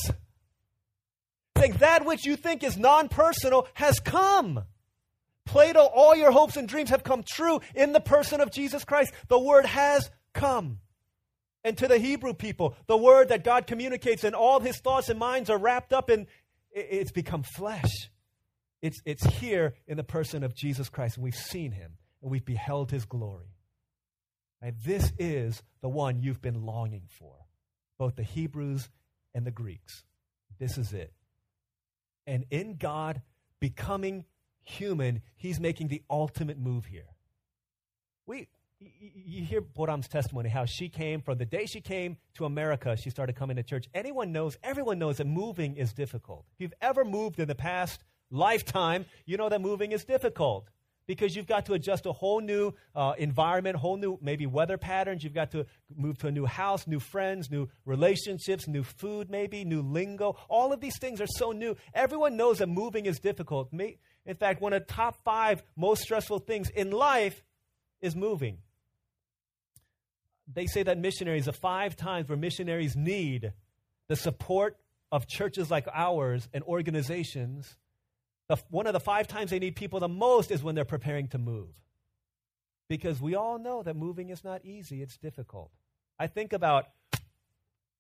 Saying 1.58 1.72
that 1.80 2.06
which 2.06 2.24
you 2.24 2.36
think 2.36 2.62
is 2.62 2.78
non 2.78 3.08
personal 3.08 3.66
has 3.74 3.98
come. 3.98 4.62
Plato, 5.44 5.80
all 5.80 6.14
your 6.14 6.30
hopes 6.30 6.56
and 6.56 6.68
dreams 6.68 6.90
have 6.90 7.02
come 7.02 7.24
true 7.28 7.60
in 7.74 7.92
the 7.92 8.00
person 8.00 8.40
of 8.40 8.52
Jesus 8.52 8.84
Christ. 8.84 9.12
The 9.26 9.38
word 9.38 9.66
has 9.66 10.10
come. 10.32 10.78
And 11.64 11.76
to 11.78 11.88
the 11.88 11.98
Hebrew 11.98 12.34
people, 12.34 12.76
the 12.86 12.96
word 12.96 13.30
that 13.30 13.42
God 13.42 13.66
communicates 13.66 14.22
and 14.22 14.34
all 14.34 14.60
his 14.60 14.78
thoughts 14.78 15.08
and 15.08 15.18
minds 15.18 15.48
are 15.48 15.58
wrapped 15.58 15.92
up 15.94 16.10
in, 16.10 16.26
it's 16.74 17.12
become 17.12 17.42
flesh. 17.42 18.10
It's, 18.82 19.00
it's 19.06 19.24
here 19.24 19.74
in 19.86 19.96
the 19.96 20.04
person 20.04 20.42
of 20.44 20.54
Jesus 20.54 20.88
Christ, 20.88 21.16
and 21.16 21.24
we've 21.24 21.34
seen 21.34 21.72
him, 21.72 21.92
and 22.20 22.30
we've 22.30 22.44
beheld 22.44 22.90
his 22.90 23.04
glory. 23.04 23.54
And 24.60 24.76
this 24.84 25.12
is 25.18 25.62
the 25.80 25.88
one 25.88 26.20
you've 26.20 26.42
been 26.42 26.66
longing 26.66 27.08
for, 27.08 27.34
both 27.98 28.16
the 28.16 28.22
Hebrews 28.22 28.88
and 29.34 29.46
the 29.46 29.50
Greeks. 29.50 30.04
This 30.58 30.78
is 30.78 30.92
it. 30.92 31.12
And 32.26 32.44
in 32.50 32.76
God 32.76 33.22
becoming 33.60 34.24
human, 34.62 35.22
he's 35.36 35.60
making 35.60 35.88
the 35.88 36.02
ultimate 36.08 36.58
move 36.58 36.86
here. 36.86 37.14
We, 38.26 38.48
you 39.00 39.44
hear 39.44 39.60
Boram's 39.60 40.08
testimony, 40.08 40.48
how 40.48 40.64
she 40.64 40.88
came 40.88 41.20
from 41.20 41.38
the 41.38 41.44
day 41.44 41.66
she 41.66 41.80
came 41.80 42.16
to 42.34 42.44
America, 42.44 42.96
she 42.96 43.10
started 43.10 43.36
coming 43.36 43.56
to 43.56 43.62
church. 43.62 43.86
Anyone 43.94 44.32
knows, 44.32 44.56
everyone 44.62 44.98
knows 44.98 45.18
that 45.18 45.26
moving 45.26 45.76
is 45.76 45.92
difficult. 45.92 46.44
If 46.54 46.60
you've 46.60 46.74
ever 46.80 47.04
moved 47.04 47.38
in 47.38 47.48
the 47.48 47.54
past 47.54 48.02
lifetime, 48.30 49.06
you 49.26 49.36
know 49.36 49.48
that 49.48 49.60
moving 49.60 49.92
is 49.92 50.04
difficult 50.04 50.68
because 51.06 51.36
you've 51.36 51.46
got 51.46 51.66
to 51.66 51.74
adjust 51.74 52.06
a 52.06 52.12
whole 52.12 52.40
new 52.40 52.72
uh, 52.94 53.12
environment, 53.18 53.76
whole 53.76 53.96
new 53.96 54.18
maybe 54.22 54.46
weather 54.46 54.78
patterns. 54.78 55.22
You've 55.22 55.34
got 55.34 55.50
to 55.52 55.66
move 55.94 56.18
to 56.18 56.28
a 56.28 56.32
new 56.32 56.46
house, 56.46 56.86
new 56.86 57.00
friends, 57.00 57.50
new 57.50 57.68
relationships, 57.84 58.66
new 58.66 58.82
food, 58.82 59.30
maybe 59.30 59.64
new 59.64 59.82
lingo. 59.82 60.36
All 60.48 60.72
of 60.72 60.80
these 60.80 60.98
things 60.98 61.20
are 61.20 61.26
so 61.26 61.52
new. 61.52 61.76
Everyone 61.92 62.36
knows 62.36 62.58
that 62.58 62.68
moving 62.68 63.06
is 63.06 63.18
difficult. 63.18 63.72
In 63.72 64.34
fact, 64.36 64.60
one 64.60 64.72
of 64.72 64.86
the 64.86 64.92
top 64.92 65.22
five 65.24 65.62
most 65.76 66.02
stressful 66.02 66.40
things 66.40 66.70
in 66.70 66.90
life 66.90 67.42
is 68.00 68.16
moving 68.16 68.58
they 70.52 70.66
say 70.66 70.82
that 70.82 70.98
missionaries, 70.98 71.46
the 71.46 71.52
five 71.52 71.96
times 71.96 72.28
where 72.28 72.38
missionaries 72.38 72.96
need 72.96 73.52
the 74.08 74.16
support 74.16 74.76
of 75.10 75.26
churches 75.26 75.70
like 75.70 75.86
ours 75.92 76.48
and 76.52 76.62
organizations, 76.64 77.76
the, 78.48 78.56
one 78.70 78.86
of 78.86 78.92
the 78.92 79.00
five 79.00 79.26
times 79.26 79.50
they 79.50 79.58
need 79.58 79.76
people 79.76 80.00
the 80.00 80.08
most 80.08 80.50
is 80.50 80.62
when 80.62 80.74
they're 80.74 80.84
preparing 80.84 81.28
to 81.28 81.38
move. 81.38 81.70
Because 82.88 83.20
we 83.20 83.34
all 83.34 83.58
know 83.58 83.82
that 83.82 83.96
moving 83.96 84.28
is 84.28 84.44
not 84.44 84.64
easy, 84.64 85.02
it's 85.02 85.16
difficult. 85.16 85.70
I 86.18 86.26
think 86.26 86.52
about 86.52 86.86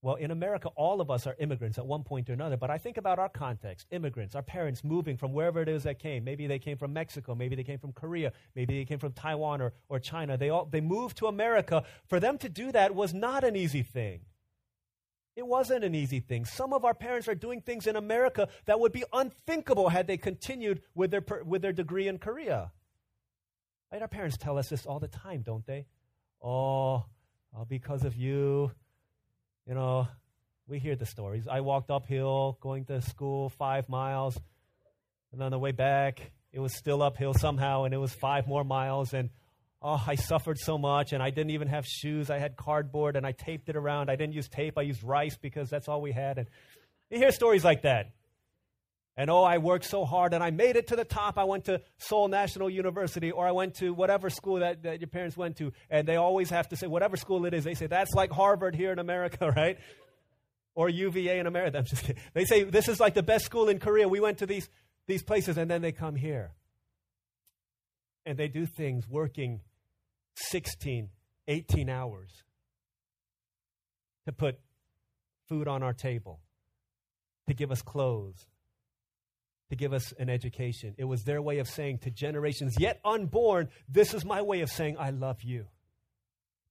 well, 0.04 0.16
in 0.16 0.30
America, 0.30 0.68
all 0.76 1.00
of 1.00 1.10
us 1.10 1.26
are 1.26 1.34
immigrants 1.38 1.78
at 1.78 1.86
one 1.86 2.02
point 2.02 2.28
or 2.28 2.34
another, 2.34 2.58
but 2.58 2.68
I 2.68 2.76
think 2.76 2.98
about 2.98 3.18
our 3.18 3.30
context 3.30 3.86
immigrants, 3.90 4.34
our 4.34 4.42
parents 4.42 4.84
moving 4.84 5.16
from 5.16 5.32
wherever 5.32 5.62
it 5.62 5.68
is 5.68 5.84
that 5.84 5.98
came. 5.98 6.24
Maybe 6.24 6.46
they 6.46 6.58
came 6.58 6.76
from 6.76 6.92
Mexico, 6.92 7.34
maybe 7.34 7.56
they 7.56 7.62
came 7.62 7.78
from 7.78 7.94
Korea, 7.94 8.32
maybe 8.54 8.76
they 8.76 8.84
came 8.84 8.98
from 8.98 9.12
Taiwan 9.12 9.62
or, 9.62 9.72
or 9.88 9.98
China. 9.98 10.36
They, 10.36 10.50
all, 10.50 10.66
they 10.66 10.82
moved 10.82 11.16
to 11.18 11.26
America. 11.26 11.84
For 12.06 12.20
them 12.20 12.36
to 12.36 12.50
do 12.50 12.70
that 12.72 12.94
was 12.94 13.14
not 13.14 13.44
an 13.44 13.56
easy 13.56 13.82
thing. 13.82 14.20
It 15.36 15.46
wasn't 15.46 15.84
an 15.84 15.94
easy 15.94 16.20
thing. 16.20 16.44
Some 16.44 16.74
of 16.74 16.84
our 16.84 16.92
parents 16.92 17.26
are 17.26 17.34
doing 17.34 17.62
things 17.62 17.86
in 17.86 17.96
America 17.96 18.48
that 18.66 18.78
would 18.78 18.92
be 18.92 19.04
unthinkable 19.10 19.88
had 19.88 20.06
they 20.06 20.18
continued 20.18 20.82
with 20.94 21.12
their, 21.12 21.24
with 21.46 21.62
their 21.62 21.72
degree 21.72 22.08
in 22.08 22.18
Korea. 22.18 22.72
Right? 23.90 24.02
Our 24.02 24.08
parents 24.08 24.36
tell 24.36 24.58
us 24.58 24.68
this 24.68 24.84
all 24.84 25.00
the 25.00 25.08
time, 25.08 25.40
don't 25.40 25.64
they? 25.66 25.86
Oh, 26.42 27.06
oh 27.56 27.64
because 27.66 28.04
of 28.04 28.14
you, 28.14 28.70
you 29.66 29.74
know, 29.74 30.08
we 30.66 30.78
hear 30.78 30.96
the 30.96 31.06
stories. 31.06 31.46
I 31.48 31.60
walked 31.60 31.90
uphill 31.90 32.58
going 32.60 32.84
to 32.86 33.00
school 33.00 33.50
five 33.50 33.88
miles, 33.88 34.38
and 35.32 35.42
on 35.42 35.50
the 35.50 35.58
way 35.58 35.72
back, 35.72 36.32
it 36.52 36.60
was 36.60 36.76
still 36.76 37.02
uphill 37.02 37.34
somehow, 37.34 37.84
and 37.84 37.92
it 37.92 37.98
was 37.98 38.12
five 38.12 38.46
more 38.46 38.64
miles, 38.64 39.12
and 39.12 39.30
oh, 39.82 40.02
I 40.06 40.14
suffered 40.14 40.58
so 40.58 40.78
much, 40.78 41.12
and 41.12 41.22
I 41.22 41.30
didn't 41.30 41.50
even 41.50 41.68
have 41.68 41.84
shoes. 41.86 42.30
I 42.30 42.38
had 42.38 42.56
cardboard, 42.56 43.16
and 43.16 43.26
I 43.26 43.32
taped 43.32 43.68
it 43.68 43.76
around. 43.76 44.10
I 44.10 44.16
didn't 44.16 44.34
use 44.34 44.48
tape, 44.48 44.78
I 44.78 44.82
used 44.82 45.02
rice 45.02 45.36
because 45.36 45.68
that's 45.68 45.88
all 45.88 46.00
we 46.00 46.12
had. 46.12 46.38
And 46.38 46.46
you 47.10 47.18
hear 47.18 47.32
stories 47.32 47.64
like 47.64 47.82
that. 47.82 48.12
And 49.16 49.30
oh, 49.30 49.44
I 49.44 49.58
worked 49.58 49.84
so 49.84 50.04
hard 50.04 50.34
and 50.34 50.42
I 50.42 50.50
made 50.50 50.74
it 50.74 50.88
to 50.88 50.96
the 50.96 51.04
top. 51.04 51.38
I 51.38 51.44
went 51.44 51.66
to 51.66 51.80
Seoul 51.98 52.26
National 52.26 52.68
University 52.68 53.30
or 53.30 53.46
I 53.46 53.52
went 53.52 53.74
to 53.76 53.94
whatever 53.94 54.28
school 54.28 54.58
that, 54.58 54.82
that 54.82 55.00
your 55.00 55.08
parents 55.08 55.36
went 55.36 55.56
to. 55.58 55.72
And 55.88 56.06
they 56.06 56.16
always 56.16 56.50
have 56.50 56.68
to 56.70 56.76
say, 56.76 56.88
whatever 56.88 57.16
school 57.16 57.46
it 57.46 57.54
is, 57.54 57.62
they 57.62 57.74
say, 57.74 57.86
that's 57.86 58.12
like 58.12 58.32
Harvard 58.32 58.74
here 58.74 58.90
in 58.90 58.98
America, 58.98 59.50
right? 59.56 59.78
Or 60.74 60.88
UVA 60.88 61.38
in 61.38 61.46
America. 61.46 61.78
I'm 61.78 61.84
just 61.84 62.02
kidding. 62.02 62.20
They 62.32 62.44
say, 62.44 62.64
this 62.64 62.88
is 62.88 62.98
like 62.98 63.14
the 63.14 63.22
best 63.22 63.44
school 63.44 63.68
in 63.68 63.78
Korea. 63.78 64.08
We 64.08 64.18
went 64.18 64.38
to 64.38 64.46
these, 64.46 64.68
these 65.06 65.22
places 65.22 65.58
and 65.58 65.70
then 65.70 65.80
they 65.80 65.92
come 65.92 66.16
here. 66.16 66.52
And 68.26 68.36
they 68.36 68.48
do 68.48 68.66
things 68.66 69.06
working 69.08 69.60
16, 70.34 71.10
18 71.46 71.88
hours 71.88 72.30
to 74.24 74.32
put 74.32 74.58
food 75.48 75.68
on 75.68 75.84
our 75.84 75.92
table, 75.92 76.40
to 77.46 77.54
give 77.54 77.70
us 77.70 77.82
clothes 77.82 78.46
to 79.70 79.76
give 79.76 79.92
us 79.92 80.12
an 80.18 80.28
education. 80.28 80.94
It 80.98 81.04
was 81.04 81.24
their 81.24 81.40
way 81.40 81.58
of 81.58 81.68
saying 81.68 81.98
to 81.98 82.10
generations 82.10 82.76
yet 82.78 83.00
unborn, 83.04 83.68
This 83.88 84.14
is 84.14 84.24
my 84.24 84.42
way 84.42 84.60
of 84.60 84.70
saying, 84.70 84.96
I 84.98 85.10
love 85.10 85.42
you. 85.42 85.66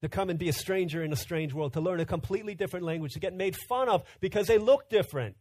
To 0.02 0.10
come 0.10 0.30
and 0.30 0.38
be 0.38 0.50
a 0.50 0.54
stranger 0.54 1.02
in 1.02 1.14
a 1.14 1.16
strange 1.16 1.54
world, 1.54 1.74
to 1.74 1.82
learn 1.82 2.00
a 2.00 2.06
completely 2.06 2.56
different 2.56 2.86
language, 2.86 3.14
to 3.14 3.20
get 3.20 3.34
made 3.34 3.56
fun 3.56 3.88
of 3.88 4.04
because 4.20 4.48
they 4.48 4.58
look 4.58 4.90
different, 4.90 5.38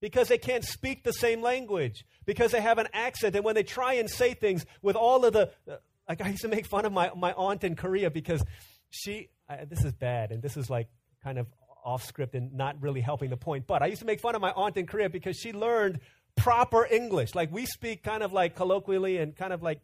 because 0.00 0.28
they 0.28 0.38
can't 0.38 0.64
speak 0.64 1.04
the 1.04 1.12
same 1.12 1.40
language, 1.40 2.04
because 2.26 2.52
they 2.52 2.60
have 2.60 2.78
an 2.78 2.88
accent. 2.92 3.34
And 3.34 3.44
when 3.44 3.54
they 3.54 3.62
try 3.62 3.94
and 3.94 4.08
say 4.08 4.34
things 4.34 4.66
with 4.82 4.94
all 4.94 5.24
of 5.24 5.32
the, 5.32 5.50
uh, 5.70 5.76
like 6.08 6.20
I 6.20 6.28
used 6.28 6.42
to 6.42 6.48
make 6.48 6.66
fun 6.66 6.84
of 6.84 6.92
my, 6.92 7.10
my 7.16 7.32
aunt 7.32 7.64
in 7.64 7.76
Korea 7.76 8.10
because 8.10 8.44
she, 8.90 9.30
I, 9.48 9.64
this 9.64 9.84
is 9.84 9.92
bad, 9.94 10.32
and 10.32 10.42
this 10.42 10.56
is 10.56 10.68
like 10.68 10.88
kind 11.24 11.38
of 11.38 11.46
off 11.84 12.04
script 12.04 12.34
and 12.34 12.52
not 12.52 12.80
really 12.82 13.00
helping 13.00 13.30
the 13.30 13.36
point. 13.36 13.66
But 13.66 13.82
I 13.82 13.86
used 13.86 14.00
to 14.00 14.06
make 14.06 14.20
fun 14.20 14.34
of 14.34 14.42
my 14.42 14.52
aunt 14.52 14.76
in 14.76 14.86
Korea 14.86 15.08
because 15.08 15.36
she 15.36 15.52
learned 15.52 16.00
proper 16.38 16.86
English. 16.86 17.34
Like 17.34 17.52
we 17.52 17.66
speak 17.66 18.02
kind 18.02 18.22
of 18.22 18.32
like 18.32 18.56
colloquially 18.56 19.18
and 19.18 19.36
kind 19.36 19.52
of 19.52 19.62
like 19.62 19.80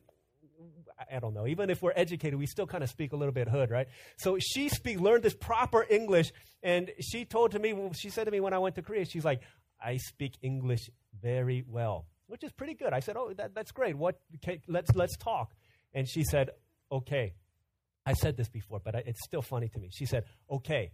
I 1.12 1.18
don't 1.18 1.34
know. 1.34 1.46
Even 1.46 1.70
if 1.70 1.82
we're 1.82 1.92
educated, 1.94 2.38
we 2.38 2.46
still 2.46 2.66
kind 2.66 2.82
of 2.82 2.90
speak 2.90 3.12
a 3.12 3.16
little 3.16 3.32
bit 3.32 3.48
hood, 3.48 3.70
right? 3.70 3.88
So 4.16 4.38
she 4.38 4.68
speak, 4.68 5.00
learned 5.00 5.22
this 5.22 5.34
proper 5.34 5.84
English, 5.88 6.32
and 6.62 6.90
she 7.00 7.24
told 7.24 7.52
to 7.52 7.58
me, 7.58 7.74
she 7.94 8.10
said 8.10 8.24
to 8.24 8.30
me 8.30 8.40
when 8.40 8.52
I 8.52 8.58
went 8.58 8.76
to 8.76 8.82
Korea, 8.82 9.04
she's 9.04 9.24
like, 9.24 9.40
I 9.82 9.96
speak 9.98 10.34
English 10.40 10.90
very 11.20 11.64
well, 11.68 12.06
which 12.26 12.44
is 12.44 12.52
pretty 12.52 12.74
good. 12.74 12.92
I 12.92 13.00
said, 13.00 13.16
oh, 13.16 13.32
that, 13.36 13.54
that's 13.54 13.72
great. 13.72 13.96
What? 13.96 14.20
Okay, 14.36 14.60
let's 14.68 14.94
let's 14.94 15.16
talk. 15.16 15.52
And 15.92 16.08
she 16.08 16.24
said, 16.24 16.50
okay. 16.90 17.34
I 18.06 18.12
said 18.12 18.36
this 18.36 18.48
before, 18.48 18.80
but 18.84 18.94
I, 18.94 19.02
it's 19.06 19.24
still 19.24 19.40
funny 19.42 19.68
to 19.68 19.78
me. 19.78 19.88
She 19.90 20.04
said, 20.04 20.24
okay, 20.50 20.92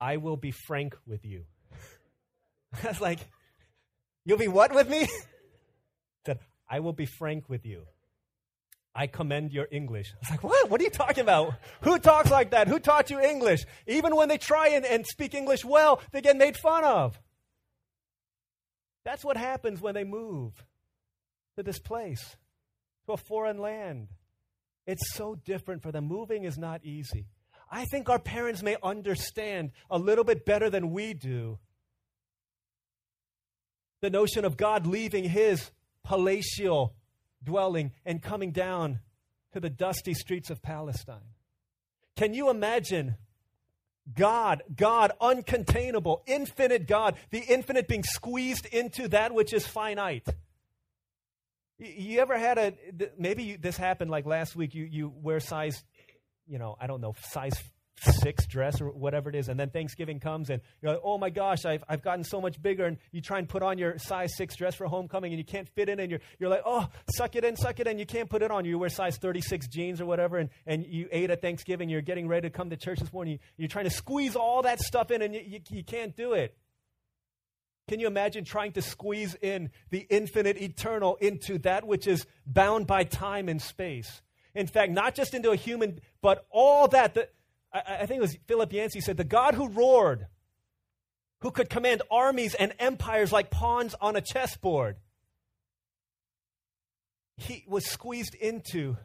I 0.00 0.18
will 0.18 0.36
be 0.36 0.52
frank 0.52 0.94
with 1.06 1.24
you. 1.24 1.44
I 2.84 2.88
was 2.88 3.00
like, 3.00 3.18
you'll 4.24 4.38
be 4.38 4.48
what 4.48 4.74
with 4.74 4.88
me? 4.88 5.08
said, 6.26 6.38
I 6.68 6.80
will 6.80 6.92
be 6.92 7.06
frank 7.06 7.48
with 7.48 7.66
you. 7.66 7.82
I 8.94 9.08
commend 9.08 9.52
your 9.52 9.66
English. 9.70 10.12
I 10.14 10.18
was 10.20 10.30
like, 10.30 10.44
what? 10.44 10.70
What 10.70 10.80
are 10.80 10.84
you 10.84 10.90
talking 10.90 11.22
about? 11.22 11.54
Who 11.82 11.98
talks 11.98 12.30
like 12.30 12.52
that? 12.52 12.68
Who 12.68 12.78
taught 12.78 13.10
you 13.10 13.20
English? 13.20 13.64
Even 13.86 14.14
when 14.14 14.28
they 14.28 14.38
try 14.38 14.68
and, 14.68 14.84
and 14.84 15.04
speak 15.04 15.34
English 15.34 15.64
well, 15.64 16.00
they 16.12 16.20
get 16.20 16.36
made 16.36 16.56
fun 16.56 16.84
of. 16.84 17.20
That's 19.04 19.24
what 19.24 19.36
happens 19.36 19.80
when 19.80 19.94
they 19.94 20.04
move 20.04 20.52
to 21.56 21.62
this 21.62 21.78
place, 21.78 22.36
to 23.06 23.12
a 23.12 23.16
foreign 23.16 23.58
land. 23.58 24.08
It's 24.86 25.14
so 25.14 25.34
different 25.34 25.82
for 25.82 25.90
them. 25.90 26.06
Moving 26.06 26.44
is 26.44 26.56
not 26.56 26.84
easy. 26.84 27.26
I 27.70 27.86
think 27.86 28.08
our 28.08 28.20
parents 28.20 28.62
may 28.62 28.76
understand 28.82 29.72
a 29.90 29.98
little 29.98 30.24
bit 30.24 30.44
better 30.44 30.70
than 30.70 30.92
we 30.92 31.14
do 31.14 31.58
the 34.04 34.10
notion 34.10 34.44
of 34.44 34.58
God 34.58 34.86
leaving 34.86 35.24
his 35.24 35.70
palatial 36.02 36.94
dwelling 37.42 37.90
and 38.04 38.22
coming 38.22 38.52
down 38.52 39.00
to 39.54 39.60
the 39.60 39.70
dusty 39.70 40.12
streets 40.12 40.50
of 40.50 40.60
Palestine. 40.60 41.32
Can 42.14 42.34
you 42.34 42.50
imagine 42.50 43.16
God, 44.14 44.62
God, 44.76 45.12
uncontainable, 45.22 46.20
infinite 46.26 46.86
God, 46.86 47.16
the 47.30 47.38
infinite 47.38 47.88
being 47.88 48.02
squeezed 48.02 48.66
into 48.66 49.08
that 49.08 49.34
which 49.34 49.54
is 49.54 49.66
finite? 49.66 50.28
You 51.78 52.20
ever 52.20 52.38
had 52.38 52.58
a, 52.58 52.74
maybe 53.18 53.56
this 53.56 53.78
happened 53.78 54.10
like 54.10 54.26
last 54.26 54.54
week, 54.54 54.74
you, 54.74 54.84
you 54.84 55.14
wear 55.22 55.40
size, 55.40 55.82
you 56.46 56.58
know, 56.58 56.76
I 56.78 56.86
don't 56.88 57.00
know, 57.00 57.14
size 57.30 57.58
six 58.00 58.46
dress 58.46 58.80
or 58.80 58.90
whatever 58.90 59.28
it 59.28 59.36
is, 59.36 59.48
and 59.48 59.58
then 59.58 59.70
Thanksgiving 59.70 60.20
comes 60.20 60.50
and 60.50 60.60
you're 60.82 60.92
like, 60.92 61.00
oh 61.04 61.18
my 61.18 61.30
gosh, 61.30 61.64
I've, 61.64 61.84
I've 61.88 62.02
gotten 62.02 62.24
so 62.24 62.40
much 62.40 62.60
bigger, 62.60 62.84
and 62.84 62.98
you 63.12 63.20
try 63.20 63.38
and 63.38 63.48
put 63.48 63.62
on 63.62 63.78
your 63.78 63.98
size 63.98 64.36
six 64.36 64.56
dress 64.56 64.74
for 64.74 64.86
homecoming 64.86 65.32
and 65.32 65.38
you 65.38 65.44
can't 65.44 65.68
fit 65.68 65.88
in, 65.88 66.00
and 66.00 66.10
you're, 66.10 66.20
you're 66.38 66.50
like, 66.50 66.62
oh, 66.64 66.88
suck 67.14 67.36
it 67.36 67.44
in, 67.44 67.56
suck 67.56 67.80
it 67.80 67.86
in, 67.86 67.98
you 67.98 68.06
can't 68.06 68.28
put 68.28 68.42
it 68.42 68.50
on. 68.50 68.64
You 68.64 68.78
wear 68.78 68.88
size 68.88 69.16
36 69.16 69.68
jeans 69.68 70.00
or 70.00 70.06
whatever, 70.06 70.38
and, 70.38 70.50
and 70.66 70.84
you 70.84 71.08
ate 71.12 71.30
at 71.30 71.40
Thanksgiving, 71.40 71.88
you're 71.88 72.02
getting 72.02 72.28
ready 72.28 72.48
to 72.48 72.56
come 72.56 72.70
to 72.70 72.76
church 72.76 73.00
this 73.00 73.12
morning, 73.12 73.38
you, 73.56 73.64
are 73.64 73.68
trying 73.68 73.84
to 73.84 73.90
squeeze 73.90 74.36
all 74.36 74.62
that 74.62 74.80
stuff 74.80 75.10
in, 75.10 75.22
and 75.22 75.34
you, 75.34 75.42
you, 75.46 75.60
you 75.70 75.84
can't 75.84 76.16
do 76.16 76.32
it. 76.32 76.56
Can 77.86 78.00
you 78.00 78.06
imagine 78.06 78.44
trying 78.44 78.72
to 78.72 78.82
squeeze 78.82 79.36
in 79.42 79.70
the 79.90 80.06
infinite 80.08 80.60
eternal 80.60 81.16
into 81.16 81.58
that 81.58 81.86
which 81.86 82.06
is 82.06 82.26
bound 82.46 82.86
by 82.86 83.04
time 83.04 83.48
and 83.48 83.60
space? 83.60 84.22
In 84.54 84.66
fact, 84.66 84.92
not 84.92 85.14
just 85.14 85.34
into 85.34 85.50
a 85.50 85.56
human, 85.56 86.00
but 86.22 86.46
all 86.50 86.88
that. 86.88 87.14
The, 87.14 87.28
I, 87.74 87.98
I 88.00 88.06
think 88.06 88.18
it 88.18 88.22
was 88.22 88.38
Philip 88.46 88.72
Yancey 88.72 89.00
said, 89.00 89.16
the 89.16 89.24
God 89.24 89.54
who 89.54 89.68
roared, 89.68 90.26
who 91.40 91.50
could 91.50 91.68
command 91.68 92.02
armies 92.10 92.54
and 92.54 92.72
empires 92.78 93.32
like 93.32 93.50
pawns 93.50 93.94
on 94.00 94.16
a 94.16 94.20
chessboard, 94.20 94.96
he 97.36 97.64
was 97.66 97.84
squeezed 97.84 98.34
into 98.36 98.96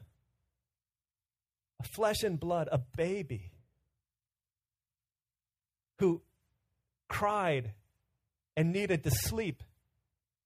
a 1.81 1.83
flesh 1.83 2.23
and 2.23 2.39
blood, 2.39 2.69
a 2.71 2.77
baby 2.77 3.51
who 5.97 6.21
cried 7.07 7.73
and 8.55 8.71
needed 8.71 9.03
to 9.03 9.11
sleep 9.11 9.63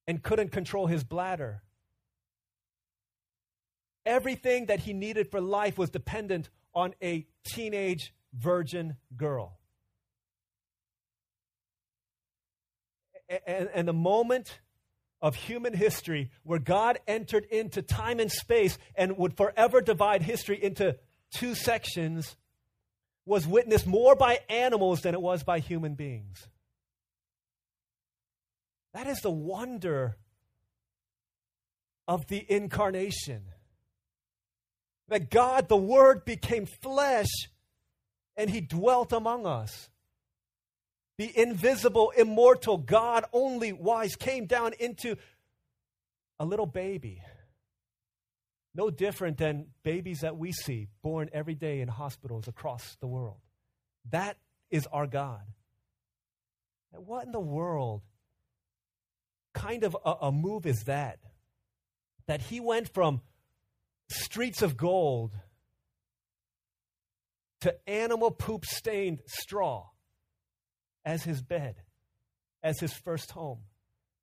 and 0.06 0.22
couldn't 0.22 0.50
control 0.50 0.86
his 0.86 1.04
bladder. 1.04 1.62
Everything 4.06 4.66
that 4.66 4.80
he 4.80 4.92
needed 4.92 5.30
for 5.30 5.40
life 5.40 5.78
was 5.78 5.90
dependent 5.90 6.48
on 6.74 6.94
a 7.02 7.26
teenage 7.44 8.12
virgin 8.32 8.96
girl. 9.16 9.58
And, 13.46 13.68
and, 13.74 13.88
the 13.88 13.94
moment 13.94 14.60
of 15.22 15.34
human 15.34 15.72
history 15.72 16.30
where 16.42 16.58
God 16.58 16.98
entered 17.08 17.46
into 17.46 17.80
time 17.80 18.20
and 18.20 18.30
space 18.30 18.76
and 18.94 19.16
would 19.16 19.36
forever 19.36 19.80
divide 19.80 20.22
history 20.22 20.62
into 20.62 20.98
two 21.34 21.54
sections 21.54 22.36
was 23.24 23.46
witnessed 23.46 23.86
more 23.86 24.14
by 24.14 24.40
animals 24.50 25.00
than 25.00 25.14
it 25.14 25.22
was 25.22 25.42
by 25.42 25.58
human 25.60 25.94
beings. 25.94 26.46
That 28.92 29.06
is 29.06 29.20
the 29.20 29.30
wonder 29.30 30.18
of 32.06 32.26
the 32.26 32.44
incarnation. 32.48 33.44
That 35.08 35.30
God, 35.30 35.68
the 35.68 35.76
Word, 35.76 36.24
became 36.24 36.66
flesh 36.66 37.28
and 38.36 38.50
He 38.50 38.60
dwelt 38.60 39.12
among 39.12 39.46
us. 39.46 39.90
The 41.18 41.30
invisible, 41.38 42.12
immortal 42.16 42.78
God, 42.78 43.24
only 43.32 43.72
wise, 43.72 44.16
came 44.16 44.46
down 44.46 44.72
into 44.80 45.16
a 46.40 46.44
little 46.44 46.66
baby. 46.66 47.22
No 48.74 48.90
different 48.90 49.38
than 49.38 49.66
babies 49.84 50.20
that 50.20 50.36
we 50.36 50.50
see 50.50 50.88
born 51.02 51.30
every 51.32 51.54
day 51.54 51.80
in 51.80 51.88
hospitals 51.88 52.48
across 52.48 52.96
the 53.00 53.06
world. 53.06 53.38
That 54.10 54.36
is 54.70 54.86
our 54.88 55.06
God. 55.06 55.42
what 56.90 57.26
in 57.26 57.32
the 57.32 57.40
world 57.40 58.02
kind 59.52 59.84
of 59.84 59.96
a, 60.04 60.14
a 60.22 60.32
move 60.32 60.66
is 60.66 60.84
that? 60.84 61.20
That 62.26 62.40
he 62.40 62.58
went 62.58 62.92
from 62.92 63.20
streets 64.08 64.62
of 64.62 64.76
gold 64.76 65.32
to 67.60 67.74
animal 67.88 68.30
poop 68.30 68.66
stained 68.66 69.22
straw 69.26 69.86
as 71.04 71.22
his 71.22 71.42
bed, 71.42 71.76
as 72.62 72.78
his 72.80 72.92
first 72.92 73.30
home, 73.30 73.60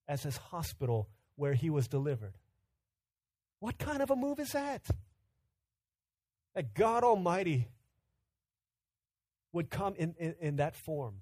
as 0.08 0.24
his 0.24 0.38
hospital 0.38 1.10
where 1.36 1.54
he 1.54 1.70
was 1.70 1.88
delivered. 1.88 2.34
What 3.60 3.78
kind 3.78 4.02
of 4.02 4.12
a 4.12 4.16
move 4.16 4.40
is 4.40 4.52
that? 4.52 4.84
That 6.56 6.74
God 6.74 7.04
Almighty 7.04 7.68
would 9.54 9.70
come 9.70 9.96
in, 9.98 10.16
in, 10.20 10.36
in 10.40 10.56
that 10.58 10.76
form. 10.76 11.22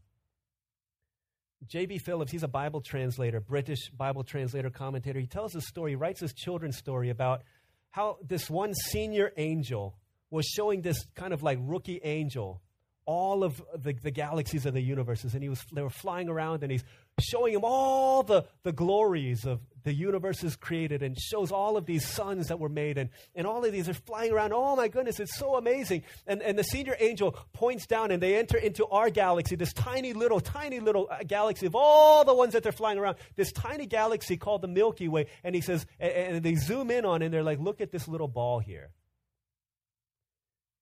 J.B. 1.67 1.98
Phillips, 1.98 2.32
he's 2.32 2.43
a 2.43 2.48
Bible 2.48 2.80
translator, 2.82 3.39
British 3.39 3.89
Bible 3.89 4.24
translator, 4.24 4.69
commentator. 4.69 5.19
He 5.19 5.28
tells 5.28 5.56
a 5.56 5.62
story, 5.62 5.91
he 5.91 5.95
writes 5.95 6.22
his 6.22 6.34
children's 6.34 6.78
story 6.78 7.10
about 7.10 7.43
how 7.91 8.17
this 8.21 8.49
one 8.49 8.73
senior 8.73 9.32
angel 9.38 9.95
was 10.30 10.45
showing 10.45 10.82
this 10.82 11.06
kind 11.15 11.34
of 11.34 11.43
like 11.43 11.58
rookie 11.62 11.99
angel 12.04 12.62
all 13.06 13.43
of 13.43 13.60
the, 13.75 13.93
the 13.93 14.12
galaxies 14.12 14.67
of 14.67 14.75
the 14.75 14.82
universes. 14.82 15.34
And 15.34 15.41
he 15.41 15.49
was, 15.49 15.65
they 15.73 15.82
were 15.82 15.89
flying 15.89 16.30
around 16.30 16.62
and 16.62 16.71
he's 16.71 16.84
showing 17.21 17.53
him 17.53 17.62
all 17.63 18.23
the, 18.23 18.45
the 18.63 18.71
glories 18.71 19.45
of 19.45 19.62
the 19.84 19.93
universes 19.93 20.55
created 20.55 21.01
and 21.03 21.17
shows 21.17 21.51
all 21.51 21.77
of 21.77 21.86
these 21.86 22.05
suns 22.05 22.47
that 22.47 22.60
were 22.60 22.69
made. 22.69 22.97
And, 22.97 23.10
and 23.36 23.47
all 23.47 23.63
of 23.63 23.71
these 23.71 23.88
are 23.89 23.93
flying 23.93 24.32
around. 24.32 24.53
Oh 24.53 24.75
my 24.75 24.88
goodness, 24.88 25.19
it's 25.19 25.38
so 25.38 25.55
amazing. 25.55 26.03
And, 26.27 26.41
and 26.41 26.58
the 26.58 26.63
senior 26.63 26.95
angel 26.99 27.38
points 27.53 27.88
down 27.88 28.12
and 28.12 28.21
they 28.21 28.38
enter 28.38 28.58
into 28.58 28.86
our 28.88 29.10
galaxy, 29.10 29.55
this 29.55 29.73
tiny 29.73 30.13
little, 30.13 30.39
tiny 30.39 30.79
little 30.79 31.08
uh, 31.10 31.19
galaxy 31.25 31.65
of 31.65 31.75
all 31.75 32.25
the 32.25 32.34
ones 32.34 32.53
that 32.53 32.63
they're 32.63 32.71
flying 32.71 32.97
around, 32.97 33.17
this 33.36 33.51
tiny 33.51 33.86
galaxy 33.86 34.38
called 34.38 34.62
the 34.62 34.67
Milky 34.67 35.08
Way. 35.08 35.27
And 35.43 35.55
he 35.55 35.62
says, 35.62 35.86
and, 35.99 36.36
and 36.36 36.43
they 36.43 36.55
zoom 36.55 36.91
in 36.91 37.05
on 37.05 37.21
it 37.21 37.25
and 37.25 37.34
they're 37.34 37.43
like, 37.43 37.60
look 37.60 37.82
at 37.82 37.91
this 37.91 38.08
little 38.08 38.27
ball 38.27 38.60
here. 38.60 38.89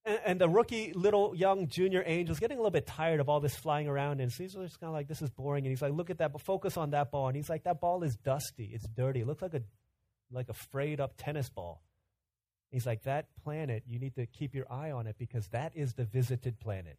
And, 0.08 0.20
and, 0.26 0.42
the 0.42 0.48
rookie 0.48 0.94
little 0.94 1.36
young 1.36 1.68
junior 1.68 2.02
angel 2.06 2.32
is 2.32 2.40
getting 2.40 2.58
a 2.58 2.62
little 2.62 2.72
bit 2.72 2.88
tired 2.88 3.20
of 3.20 3.28
all 3.28 3.42
this 3.42 3.56
flying 3.58 3.90
around, 3.90 4.22
and 4.22 4.32
he's 4.32 4.54
just 4.54 4.80
kind 4.80 4.88
of 4.88 4.94
like, 4.94 5.10
"This 5.10 5.22
is 5.22 5.30
boring." 5.30 5.66
And 5.66 5.70
he's 5.70 5.82
like, 5.82 5.92
"Look 5.92 6.10
at 6.10 6.20
that, 6.20 6.32
but 6.32 6.42
focus 6.42 6.78
on 6.78 6.92
that 6.92 7.12
ball." 7.12 7.28
And 7.28 7.36
he's 7.36 7.50
like, 7.50 7.64
"That 7.64 7.82
ball 7.82 8.04
is 8.04 8.16
dusty. 8.16 8.72
It's 8.74 8.88
dirty. 8.88 9.20
It 9.20 9.28
looks 9.28 9.42
like 9.42 9.54
a 9.54 9.62
like 10.32 10.48
a 10.48 10.54
frayed 10.54 11.02
up 11.02 11.16
tennis 11.18 11.50
ball." 11.50 11.82
He's 12.72 12.86
like, 12.86 13.04
"That 13.04 13.28
planet, 13.44 13.84
you 13.86 14.00
need 14.00 14.16
to 14.16 14.26
keep 14.28 14.56
your 14.56 14.72
eye 14.72 14.92
on 14.92 15.08
it 15.08 15.18
because 15.18 15.50
that 15.50 15.76
is 15.76 15.94
the 15.94 16.06
visited 16.06 16.58
planet." 16.60 16.98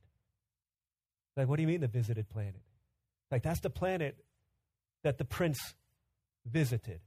Like, 1.35 1.49
what 1.49 1.57
do 1.57 1.63
you 1.63 1.69
mean 1.69 1.81
the 1.81 1.89
visited 1.89 2.29
planet? 2.29 2.61
Like, 3.31 3.43
that's 3.43 3.61
the 3.61 3.71
planet 3.71 4.23
that 5.03 5.17
the 5.17 5.25
prince 5.25 5.75
visited. 6.45 7.01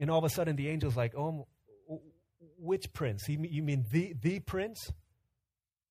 And 0.00 0.10
all 0.10 0.18
of 0.18 0.24
a 0.24 0.30
sudden, 0.30 0.56
the 0.56 0.70
angel's 0.70 0.96
like, 0.96 1.14
"Oh, 1.14 1.48
which 2.58 2.92
prince? 2.94 3.28
You 3.28 3.62
mean 3.62 3.84
the 3.90 4.14
the 4.14 4.40
prince?" 4.40 4.90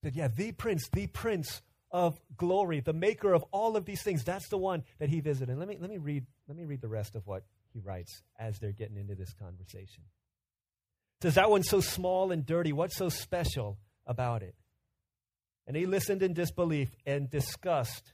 That, 0.03 0.15
yeah, 0.15 0.27
the 0.27 0.51
prince, 0.51 0.89
the 0.91 1.07
prince 1.07 1.61
of 1.91 2.19
glory, 2.37 2.79
the 2.79 2.93
maker 2.93 3.33
of 3.33 3.43
all 3.51 3.75
of 3.75 3.85
these 3.85 4.01
things. 4.01 4.23
That's 4.23 4.47
the 4.49 4.57
one 4.57 4.83
that 4.99 5.09
he 5.09 5.19
visited. 5.19 5.57
let 5.57 5.67
me, 5.67 5.77
let 5.79 5.89
me, 5.89 5.97
read, 5.97 6.25
let 6.47 6.57
me 6.57 6.65
read 6.65 6.81
the 6.81 6.87
rest 6.87 7.15
of 7.15 7.27
what 7.27 7.43
he 7.73 7.79
writes 7.79 8.23
as 8.39 8.57
they're 8.59 8.71
getting 8.71 8.97
into 8.97 9.15
this 9.15 9.33
conversation. 9.33 10.03
Says 11.21 11.35
that 11.35 11.51
one's 11.51 11.69
so 11.69 11.81
small 11.81 12.31
and 12.31 12.45
dirty. 12.45 12.73
What's 12.73 12.97
so 12.97 13.09
special 13.09 13.77
about 14.07 14.41
it? 14.41 14.55
And 15.67 15.77
he 15.77 15.85
listened 15.85 16.23
in 16.23 16.33
disbelief 16.33 16.89
and 17.05 17.29
disgust 17.29 18.13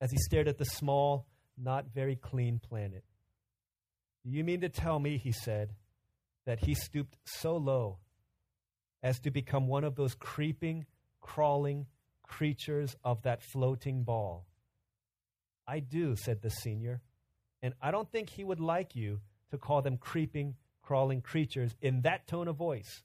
as 0.00 0.10
he 0.10 0.18
stared 0.18 0.48
at 0.48 0.58
the 0.58 0.64
small, 0.64 1.26
not 1.56 1.86
very 1.94 2.16
clean 2.16 2.58
planet. 2.58 3.04
Do 4.24 4.30
you 4.30 4.44
mean 4.44 4.60
to 4.60 4.68
tell 4.68 4.98
me, 4.98 5.16
he 5.16 5.32
said, 5.32 5.72
that 6.44 6.60
he 6.60 6.74
stooped 6.74 7.16
so 7.24 7.56
low 7.56 7.98
as 9.02 9.20
to 9.20 9.30
become 9.30 9.66
one 9.66 9.84
of 9.84 9.94
those 9.94 10.14
creeping, 10.14 10.86
crawling 11.20 11.86
creatures 12.22 12.96
of 13.04 13.22
that 13.22 13.42
floating 13.42 14.02
ball? 14.02 14.46
I 15.66 15.80
do, 15.80 16.16
said 16.16 16.42
the 16.42 16.50
senior, 16.50 17.00
and 17.62 17.74
I 17.80 17.90
don't 17.90 18.10
think 18.10 18.30
he 18.30 18.44
would 18.44 18.60
like 18.60 18.94
you 18.94 19.20
to 19.50 19.58
call 19.58 19.82
them 19.82 19.96
creeping, 19.96 20.54
crawling 20.82 21.20
creatures 21.20 21.74
in 21.80 22.02
that 22.02 22.26
tone 22.26 22.48
of 22.48 22.56
voice. 22.56 23.02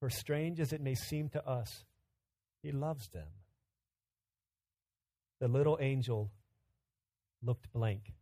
For 0.00 0.10
strange 0.10 0.60
as 0.60 0.72
it 0.72 0.80
may 0.80 0.94
seem 0.94 1.28
to 1.30 1.44
us, 1.46 1.84
he 2.62 2.70
loves 2.70 3.08
them. 3.08 3.26
The 5.40 5.48
little 5.48 5.78
angel 5.80 6.30
looked 7.42 7.72
blank. 7.72 8.12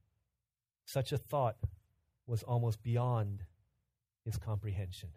Such 0.85 1.12
a 1.12 1.19
thought 1.19 1.57
was 2.27 2.43
almost 2.43 2.83
beyond 2.83 3.45
his 4.25 4.37
comprehension. 4.37 5.11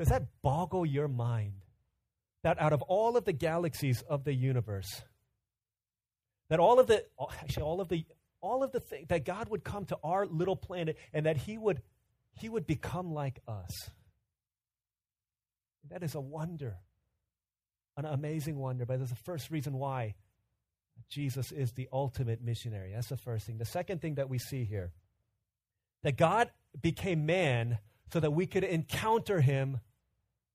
Does 0.00 0.08
that 0.08 0.22
boggle 0.40 0.86
your 0.86 1.08
mind? 1.08 1.52
That 2.42 2.58
out 2.58 2.72
of 2.72 2.80
all 2.80 3.18
of 3.18 3.26
the 3.26 3.34
galaxies 3.34 4.02
of 4.08 4.24
the 4.24 4.32
universe, 4.32 4.88
that 6.48 6.58
all 6.58 6.80
of 6.80 6.86
the 6.86 7.04
actually 7.42 7.64
all 7.64 7.82
of 7.82 7.90
the 7.90 8.06
all 8.40 8.62
of 8.62 8.72
the 8.72 8.80
things 8.80 9.08
that 9.08 9.26
God 9.26 9.50
would 9.50 9.62
come 9.62 9.84
to 9.84 9.98
our 10.02 10.24
little 10.24 10.56
planet 10.56 10.96
and 11.12 11.26
that 11.26 11.36
he 11.36 11.58
would 11.58 11.82
he 12.32 12.48
would 12.48 12.66
become 12.66 13.12
like 13.12 13.40
us. 13.46 13.90
That 15.90 16.02
is 16.02 16.14
a 16.14 16.20
wonder. 16.20 16.78
An 17.98 18.06
amazing 18.06 18.56
wonder, 18.56 18.86
but 18.86 19.00
that's 19.00 19.10
the 19.10 19.16
first 19.16 19.50
reason 19.50 19.74
why 19.74 20.14
Jesus 21.10 21.52
is 21.52 21.72
the 21.72 21.90
ultimate 21.92 22.40
missionary. 22.40 22.92
That's 22.94 23.10
the 23.10 23.18
first 23.18 23.44
thing. 23.44 23.58
The 23.58 23.66
second 23.66 24.00
thing 24.00 24.14
that 24.14 24.30
we 24.30 24.38
see 24.38 24.64
here 24.64 24.92
that 26.04 26.16
God 26.16 26.50
became 26.80 27.26
man 27.26 27.80
so 28.14 28.20
that 28.20 28.30
we 28.30 28.46
could 28.46 28.64
encounter 28.64 29.42
him 29.42 29.78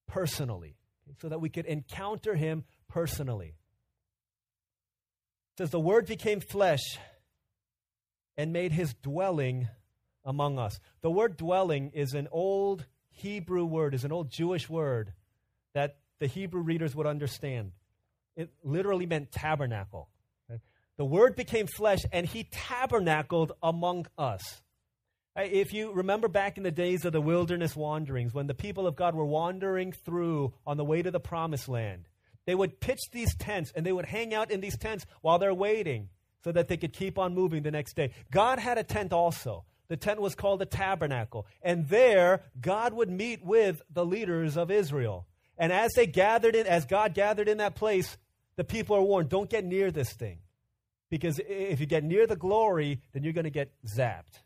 personally. 0.07 0.75
So 1.21 1.29
that 1.29 1.39
we 1.39 1.49
could 1.49 1.65
encounter 1.65 2.35
him 2.35 2.63
personally. 2.89 3.53
It 5.53 5.57
says, 5.59 5.69
The 5.69 5.79
Word 5.79 6.07
became 6.07 6.39
flesh 6.39 6.97
and 8.37 8.51
made 8.51 8.71
his 8.71 8.93
dwelling 8.95 9.67
among 10.23 10.59
us. 10.59 10.79
The 11.01 11.11
word 11.11 11.37
dwelling 11.37 11.91
is 11.93 12.13
an 12.13 12.27
old 12.31 12.85
Hebrew 13.11 13.65
word, 13.65 13.93
is 13.93 14.03
an 14.03 14.11
old 14.11 14.29
Jewish 14.29 14.69
word 14.69 15.13
that 15.73 15.97
the 16.19 16.27
Hebrew 16.27 16.61
readers 16.61 16.95
would 16.95 17.07
understand. 17.07 17.71
It 18.35 18.49
literally 18.63 19.05
meant 19.05 19.31
tabernacle. 19.31 20.09
The 20.97 21.05
word 21.05 21.35
became 21.35 21.67
flesh 21.67 21.99
and 22.11 22.25
he 22.25 22.45
tabernacled 22.45 23.51
among 23.61 24.07
us. 24.17 24.61
If 25.37 25.73
you 25.73 25.91
remember 25.91 26.29
back 26.29 26.57
in 26.57 26.63
the 26.63 26.71
days 26.71 27.03
of 27.03 27.11
the 27.11 27.19
wilderness 27.19 27.75
wanderings, 27.75 28.33
when 28.33 28.47
the 28.47 28.53
people 28.53 28.87
of 28.87 28.95
God 28.95 29.15
were 29.15 29.25
wandering 29.25 29.91
through 29.91 30.53
on 30.65 30.77
the 30.77 30.85
way 30.85 31.01
to 31.01 31.11
the 31.11 31.19
promised 31.19 31.67
land, 31.67 32.07
they 32.45 32.55
would 32.55 32.79
pitch 32.79 33.01
these 33.11 33.35
tents 33.35 33.73
and 33.75 33.85
they 33.85 33.91
would 33.91 34.05
hang 34.05 34.33
out 34.33 34.49
in 34.49 34.61
these 34.61 34.77
tents 34.77 35.05
while 35.21 35.37
they're 35.37 35.53
waiting 35.53 36.09
so 36.43 36.51
that 36.51 36.67
they 36.67 36.77
could 36.77 36.93
keep 36.93 37.17
on 37.17 37.33
moving 37.33 37.63
the 37.63 37.71
next 37.71 37.95
day. 37.95 38.11
God 38.31 38.59
had 38.59 38.77
a 38.77 38.83
tent 38.83 39.11
also. 39.11 39.65
The 39.87 39.97
tent 39.97 40.21
was 40.21 40.35
called 40.35 40.61
the 40.61 40.65
tabernacle. 40.65 41.47
And 41.61 41.87
there, 41.89 42.43
God 42.59 42.93
would 42.93 43.09
meet 43.09 43.43
with 43.43 43.81
the 43.91 44.05
leaders 44.05 44.57
of 44.57 44.71
Israel. 44.71 45.27
And 45.57 45.73
as 45.73 45.91
they 45.95 46.07
gathered 46.07 46.55
in, 46.55 46.65
as 46.65 46.85
God 46.85 47.13
gathered 47.13 47.49
in 47.49 47.57
that 47.57 47.75
place, 47.75 48.17
the 48.55 48.63
people 48.63 48.95
are 48.95 49.01
warned 49.01 49.29
don't 49.29 49.49
get 49.49 49.65
near 49.65 49.91
this 49.91 50.11
thing. 50.13 50.39
Because 51.09 51.39
if 51.47 51.79
you 51.79 51.85
get 51.85 52.03
near 52.03 52.25
the 52.25 52.35
glory, 52.35 53.01
then 53.13 53.23
you're 53.23 53.33
going 53.33 53.43
to 53.43 53.49
get 53.49 53.71
zapped. 53.85 54.41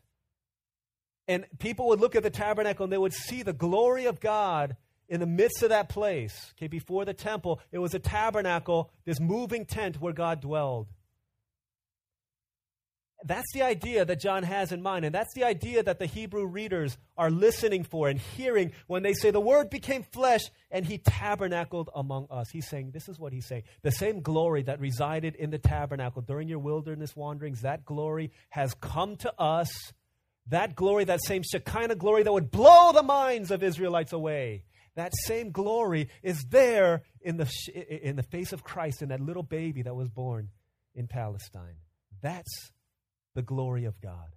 And 1.28 1.44
people 1.58 1.88
would 1.88 2.00
look 2.00 2.16
at 2.16 2.22
the 2.22 2.30
tabernacle 2.30 2.84
and 2.84 2.92
they 2.92 2.98
would 2.98 3.12
see 3.12 3.42
the 3.42 3.52
glory 3.52 4.06
of 4.06 4.20
God 4.20 4.76
in 5.08 5.20
the 5.20 5.26
midst 5.26 5.62
of 5.62 5.70
that 5.70 5.88
place. 5.88 6.52
Okay, 6.56 6.68
before 6.68 7.04
the 7.04 7.14
temple, 7.14 7.60
it 7.72 7.78
was 7.78 7.94
a 7.94 7.98
tabernacle, 7.98 8.90
this 9.04 9.20
moving 9.20 9.66
tent 9.66 10.00
where 10.00 10.12
God 10.12 10.40
dwelled. 10.40 10.86
That's 13.24 13.52
the 13.52 13.62
idea 13.62 14.04
that 14.04 14.20
John 14.20 14.44
has 14.44 14.72
in 14.72 14.80
mind, 14.80 15.04
and 15.04 15.14
that's 15.14 15.34
the 15.34 15.44
idea 15.44 15.82
that 15.82 15.98
the 15.98 16.06
Hebrew 16.06 16.46
readers 16.46 16.96
are 17.18 17.30
listening 17.30 17.84
for 17.84 18.08
and 18.08 18.18
hearing 18.18 18.72
when 18.86 19.02
they 19.02 19.12
say, 19.12 19.30
The 19.30 19.40
Word 19.40 19.68
became 19.68 20.04
flesh 20.04 20.40
and 20.70 20.86
He 20.86 20.96
tabernacled 20.96 21.90
among 21.94 22.28
us. 22.30 22.48
He's 22.50 22.68
saying, 22.68 22.92
This 22.92 23.08
is 23.08 23.18
what 23.18 23.32
He's 23.34 23.46
saying. 23.46 23.64
The 23.82 23.92
same 23.92 24.22
glory 24.22 24.62
that 24.62 24.80
resided 24.80 25.34
in 25.34 25.50
the 25.50 25.58
tabernacle 25.58 26.22
during 26.22 26.48
your 26.48 26.60
wilderness 26.60 27.14
wanderings, 27.14 27.60
that 27.60 27.84
glory 27.84 28.32
has 28.48 28.72
come 28.74 29.16
to 29.16 29.34
us. 29.38 29.92
That 30.50 30.74
glory, 30.74 31.04
that 31.04 31.24
same 31.24 31.42
Shekinah 31.42 31.96
glory 31.96 32.24
that 32.24 32.32
would 32.32 32.50
blow 32.50 32.92
the 32.92 33.02
minds 33.02 33.50
of 33.50 33.62
Israelites 33.62 34.12
away, 34.12 34.64
that 34.96 35.12
same 35.24 35.52
glory 35.52 36.08
is 36.22 36.44
there 36.50 37.02
in 37.20 37.36
the, 37.36 37.50
in 38.02 38.16
the 38.16 38.22
face 38.24 38.52
of 38.52 38.64
Christ 38.64 39.02
in 39.02 39.08
that 39.10 39.20
little 39.20 39.44
baby 39.44 39.82
that 39.82 39.94
was 39.94 40.08
born 40.08 40.48
in 40.94 41.06
Palestine. 41.06 41.76
That's 42.20 42.72
the 43.34 43.42
glory 43.42 43.84
of 43.84 44.00
God, 44.00 44.34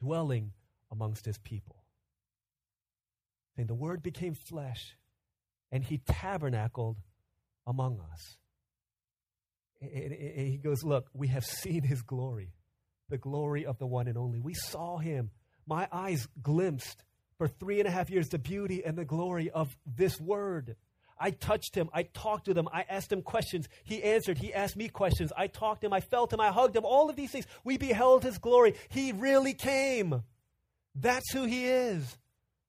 dwelling 0.00 0.52
amongst 0.90 1.24
his 1.24 1.38
people. 1.38 1.76
And 3.56 3.68
the 3.68 3.74
word 3.74 4.02
became 4.02 4.34
flesh, 4.34 4.96
and 5.70 5.82
he 5.82 5.98
tabernacled 5.98 6.98
among 7.66 8.00
us. 8.12 8.36
And 9.80 10.12
he 10.12 10.60
goes, 10.62 10.84
Look, 10.84 11.08
we 11.12 11.26
have 11.28 11.44
seen 11.44 11.82
his 11.82 12.02
glory, 12.02 12.52
the 13.12 13.18
glory 13.18 13.66
of 13.66 13.78
the 13.78 13.86
one 13.86 14.08
and 14.08 14.16
only. 14.16 14.40
We 14.40 14.54
saw 14.54 14.96
him. 14.96 15.30
My 15.66 15.86
eyes 15.92 16.26
glimpsed 16.40 17.04
for 17.36 17.46
three 17.46 17.78
and 17.78 17.86
a 17.86 17.90
half 17.90 18.08
years 18.08 18.30
the 18.30 18.38
beauty 18.38 18.82
and 18.84 18.96
the 18.96 19.04
glory 19.04 19.50
of 19.50 19.76
this 19.86 20.18
word. 20.18 20.76
I 21.18 21.30
touched 21.30 21.74
him. 21.74 21.90
I 21.92 22.04
talked 22.04 22.46
to 22.46 22.54
him. 22.54 22.68
I 22.72 22.86
asked 22.88 23.12
him 23.12 23.20
questions. 23.20 23.68
He 23.84 24.02
answered. 24.02 24.38
He 24.38 24.54
asked 24.54 24.76
me 24.76 24.88
questions. 24.88 25.30
I 25.36 25.46
talked 25.46 25.82
to 25.82 25.88
him. 25.88 25.92
I 25.92 26.00
felt 26.00 26.32
him. 26.32 26.40
I 26.40 26.48
hugged 26.48 26.74
him. 26.74 26.86
All 26.86 27.10
of 27.10 27.16
these 27.16 27.30
things. 27.30 27.46
We 27.64 27.76
beheld 27.76 28.24
his 28.24 28.38
glory. 28.38 28.74
He 28.88 29.12
really 29.12 29.52
came. 29.52 30.22
That's 30.94 31.30
who 31.32 31.44
he 31.44 31.66
is. 31.66 32.16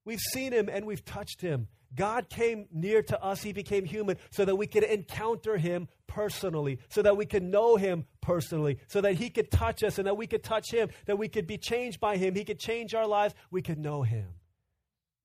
We've 0.04 0.20
seen 0.20 0.52
him 0.52 0.70
and 0.70 0.86
we've 0.86 1.06
touched 1.06 1.40
him. 1.40 1.70
God 1.96 2.30
came 2.30 2.68
near 2.72 3.02
to 3.04 3.22
us. 3.24 3.44
He 3.44 3.54
became 3.54 3.86
human 3.86 4.18
so 4.32 4.46
that 4.46 4.56
we 4.56 4.68
could 4.68 4.84
encounter 4.84 5.58
him 5.58 5.88
personally, 6.08 6.80
so 6.90 7.02
that 7.02 7.18
we 7.18 7.26
could 7.26 7.44
know 7.44 7.76
him 7.76 8.06
personally, 8.22 8.80
so 8.88 9.02
that 9.02 9.14
he 9.14 9.30
could 9.30 9.52
touch 9.52 9.84
us 9.84 9.98
and 9.98 10.08
that 10.08 10.18
we 10.18 10.28
could 10.28 10.44
touch 10.44 10.72
him, 10.72 10.90
that 11.06 11.18
we 11.18 11.28
could 11.28 11.48
be 11.48 11.58
changed 11.58 12.00
by 12.00 12.18
him. 12.18 12.36
He 12.36 12.46
could 12.46 12.60
change 12.60 12.94
our 12.94 13.08
lives. 13.08 13.34
We 13.52 13.62
could 13.62 13.80
know 13.80 14.04
him. 14.04 14.28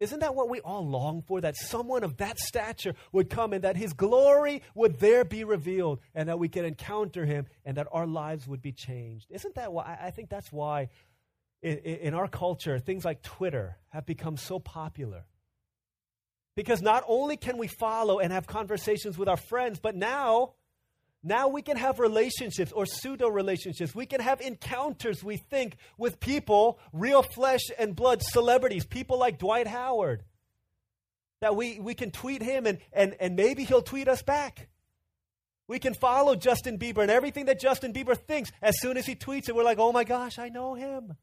Isn't 0.00 0.20
that 0.20 0.37
what 0.37 0.48
we 0.48 0.61
all 0.61 0.87
long 0.87 1.22
for? 1.22 1.40
That 1.40 1.57
someone 1.57 2.04
of 2.04 2.18
that 2.18 2.38
stature 2.38 2.94
would 3.11 3.31
come 3.31 3.52
and 3.52 3.64
that 3.64 3.76
his 3.76 3.92
glory 3.92 4.62
would 4.74 5.00
there 5.00 5.24
be 5.24 5.42
revealed 5.42 6.00
and 6.14 6.28
that 6.28 6.38
we 6.38 6.48
could 6.48 6.64
encounter 6.64 7.24
him 7.24 7.46
and 7.64 7.76
that 7.76 7.88
our 7.90 8.07
lives 8.07 8.46
would 8.46 8.62
be 8.62 8.70
changed. 8.70 9.26
Isn't 9.31 9.57
that 9.57 9.72
why? 9.72 9.98
I 10.00 10.12
think 10.12 10.28
that's 10.28 10.52
why 10.52 10.90
in, 11.62 11.78
in 11.78 12.14
our 12.14 12.28
culture, 12.28 12.78
things 12.78 13.04
like 13.04 13.22
Twitter 13.22 13.76
have 13.88 14.07
become 14.07 14.37
so 14.37 14.61
popular. 14.61 15.24
Because 16.58 16.82
not 16.82 17.04
only 17.06 17.36
can 17.36 17.56
we 17.56 17.68
follow 17.68 18.18
and 18.18 18.32
have 18.32 18.48
conversations 18.48 19.16
with 19.16 19.28
our 19.28 19.36
friends, 19.36 19.78
but 19.78 19.94
now 19.94 20.54
now 21.22 21.46
we 21.46 21.62
can 21.62 21.76
have 21.76 22.00
relationships 22.00 22.72
or 22.72 22.84
pseudo 22.84 23.28
relationships. 23.28 23.94
We 23.94 24.06
can 24.06 24.20
have 24.20 24.40
encounters, 24.40 25.22
we 25.22 25.36
think, 25.36 25.76
with 25.98 26.18
people, 26.18 26.80
real 26.92 27.22
flesh 27.22 27.60
and 27.78 27.94
blood 27.94 28.24
celebrities, 28.24 28.84
people 28.84 29.20
like 29.20 29.38
Dwight 29.38 29.68
Howard. 29.68 30.24
That 31.42 31.54
we, 31.54 31.78
we 31.78 31.94
can 31.94 32.10
tweet 32.10 32.42
him 32.42 32.66
and, 32.66 32.78
and, 32.92 33.14
and 33.20 33.36
maybe 33.36 33.62
he'll 33.62 33.80
tweet 33.80 34.08
us 34.08 34.22
back. 34.22 34.66
We 35.68 35.78
can 35.78 35.94
follow 35.94 36.34
Justin 36.34 36.76
Bieber 36.76 37.02
and 37.02 37.10
everything 37.10 37.44
that 37.44 37.60
Justin 37.60 37.92
Bieber 37.92 38.18
thinks. 38.18 38.50
As 38.60 38.80
soon 38.80 38.96
as 38.96 39.06
he 39.06 39.14
tweets 39.14 39.48
it, 39.48 39.54
we're 39.54 39.62
like, 39.62 39.78
oh 39.78 39.92
my 39.92 40.02
gosh, 40.02 40.40
I 40.40 40.48
know 40.48 40.74
him. 40.74 41.14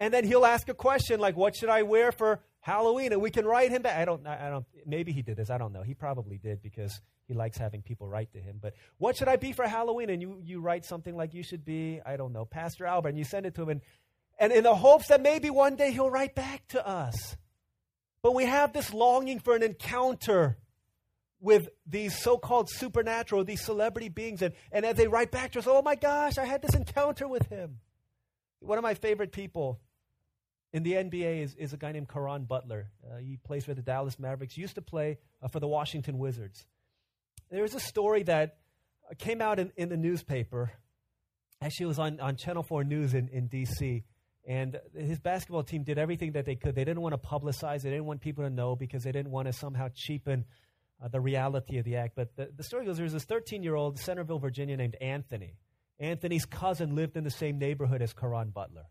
And 0.00 0.12
then 0.12 0.24
he'll 0.24 0.44
ask 0.44 0.68
a 0.68 0.74
question 0.74 1.20
like, 1.20 1.36
what 1.36 1.54
should 1.54 1.68
I 1.68 1.84
wear 1.84 2.10
for 2.10 2.40
Halloween? 2.66 3.12
And 3.12 3.22
we 3.22 3.30
can 3.30 3.44
write 3.44 3.70
him 3.70 3.82
back. 3.82 3.96
I 3.96 4.04
don't, 4.04 4.26
I 4.26 4.50
don't, 4.50 4.66
maybe 4.84 5.12
he 5.12 5.22
did 5.22 5.36
this. 5.36 5.50
I 5.50 5.56
don't 5.56 5.72
know. 5.72 5.82
He 5.82 5.94
probably 5.94 6.36
did 6.36 6.60
because 6.60 7.00
he 7.28 7.32
likes 7.32 7.56
having 7.56 7.80
people 7.80 8.08
write 8.08 8.32
to 8.32 8.40
him. 8.40 8.58
But 8.60 8.74
what 8.98 9.16
should 9.16 9.28
I 9.28 9.36
be 9.36 9.52
for 9.52 9.68
Halloween? 9.68 10.10
And 10.10 10.20
you, 10.20 10.42
you 10.44 10.60
write 10.60 10.84
something 10.84 11.16
like, 11.16 11.32
you 11.32 11.44
should 11.44 11.64
be, 11.64 12.00
I 12.04 12.16
don't 12.16 12.32
know, 12.32 12.44
Pastor 12.44 12.84
Albert, 12.84 13.10
and 13.10 13.18
you 13.18 13.22
send 13.24 13.46
it 13.46 13.54
to 13.54 13.62
him. 13.62 13.68
And, 13.68 13.80
and 14.40 14.52
in 14.52 14.64
the 14.64 14.74
hopes 14.74 15.06
that 15.08 15.22
maybe 15.22 15.48
one 15.48 15.76
day 15.76 15.92
he'll 15.92 16.10
write 16.10 16.34
back 16.34 16.66
to 16.70 16.84
us. 16.84 17.36
But 18.20 18.34
we 18.34 18.46
have 18.46 18.72
this 18.72 18.92
longing 18.92 19.38
for 19.38 19.54
an 19.54 19.62
encounter 19.62 20.58
with 21.40 21.68
these 21.86 22.20
so 22.20 22.36
called 22.36 22.68
supernatural, 22.68 23.44
these 23.44 23.64
celebrity 23.64 24.08
beings. 24.08 24.42
And, 24.42 24.54
and 24.72 24.84
as 24.84 24.96
they 24.96 25.06
write 25.06 25.30
back 25.30 25.52
to 25.52 25.60
us, 25.60 25.68
oh 25.68 25.82
my 25.82 25.94
gosh, 25.94 26.36
I 26.36 26.46
had 26.46 26.62
this 26.62 26.74
encounter 26.74 27.28
with 27.28 27.46
him. 27.46 27.78
One 28.58 28.76
of 28.76 28.82
my 28.82 28.94
favorite 28.94 29.30
people 29.30 29.78
in 30.76 30.82
the 30.82 30.92
NBA 30.92 31.42
is, 31.42 31.54
is 31.54 31.72
a 31.72 31.78
guy 31.78 31.90
named 31.92 32.06
Caron 32.06 32.44
Butler. 32.44 32.90
Uh, 33.02 33.16
he 33.16 33.38
plays 33.38 33.64
for 33.64 33.72
the 33.72 33.80
Dallas 33.80 34.18
Mavericks, 34.18 34.58
used 34.58 34.74
to 34.74 34.82
play 34.82 35.16
uh, 35.42 35.48
for 35.48 35.58
the 35.58 35.66
Washington 35.66 36.18
Wizards. 36.18 36.66
There's 37.50 37.74
a 37.74 37.80
story 37.80 38.24
that 38.24 38.58
uh, 39.10 39.14
came 39.16 39.40
out 39.40 39.58
in, 39.58 39.72
in 39.78 39.88
the 39.88 39.96
newspaper. 39.96 40.70
Actually, 41.62 41.84
it 41.84 41.88
was 41.88 41.98
on, 41.98 42.20
on 42.20 42.36
Channel 42.36 42.62
4 42.62 42.84
News 42.84 43.14
in, 43.14 43.28
in 43.28 43.46
D.C. 43.46 44.04
And 44.46 44.78
his 44.94 45.18
basketball 45.18 45.62
team 45.62 45.82
did 45.82 45.96
everything 45.96 46.32
that 46.32 46.44
they 46.44 46.56
could. 46.56 46.74
They 46.74 46.84
didn't 46.84 47.00
want 47.00 47.14
to 47.14 47.26
publicize 47.26 47.80
they 47.80 47.88
didn't 47.88 48.04
want 48.04 48.20
people 48.20 48.44
to 48.44 48.50
know 48.50 48.76
because 48.76 49.02
they 49.02 49.12
didn't 49.12 49.30
want 49.30 49.46
to 49.46 49.54
somehow 49.54 49.88
cheapen 49.94 50.44
uh, 51.02 51.08
the 51.08 51.22
reality 51.22 51.78
of 51.78 51.86
the 51.86 51.96
act. 51.96 52.12
But 52.16 52.36
the, 52.36 52.50
the 52.54 52.62
story 52.62 52.84
goes 52.84 52.98
there 52.98 53.04
was 53.04 53.14
this 53.14 53.24
13 53.24 53.62
year 53.62 53.76
old 53.76 53.98
Centreville, 53.98 54.40
Virginia 54.40 54.76
named 54.76 54.96
Anthony. 55.00 55.56
Anthony's 55.98 56.44
cousin 56.44 56.94
lived 56.94 57.16
in 57.16 57.24
the 57.24 57.30
same 57.30 57.58
neighborhood 57.58 58.02
as 58.02 58.12
Caron 58.12 58.50
Butler. 58.50 58.84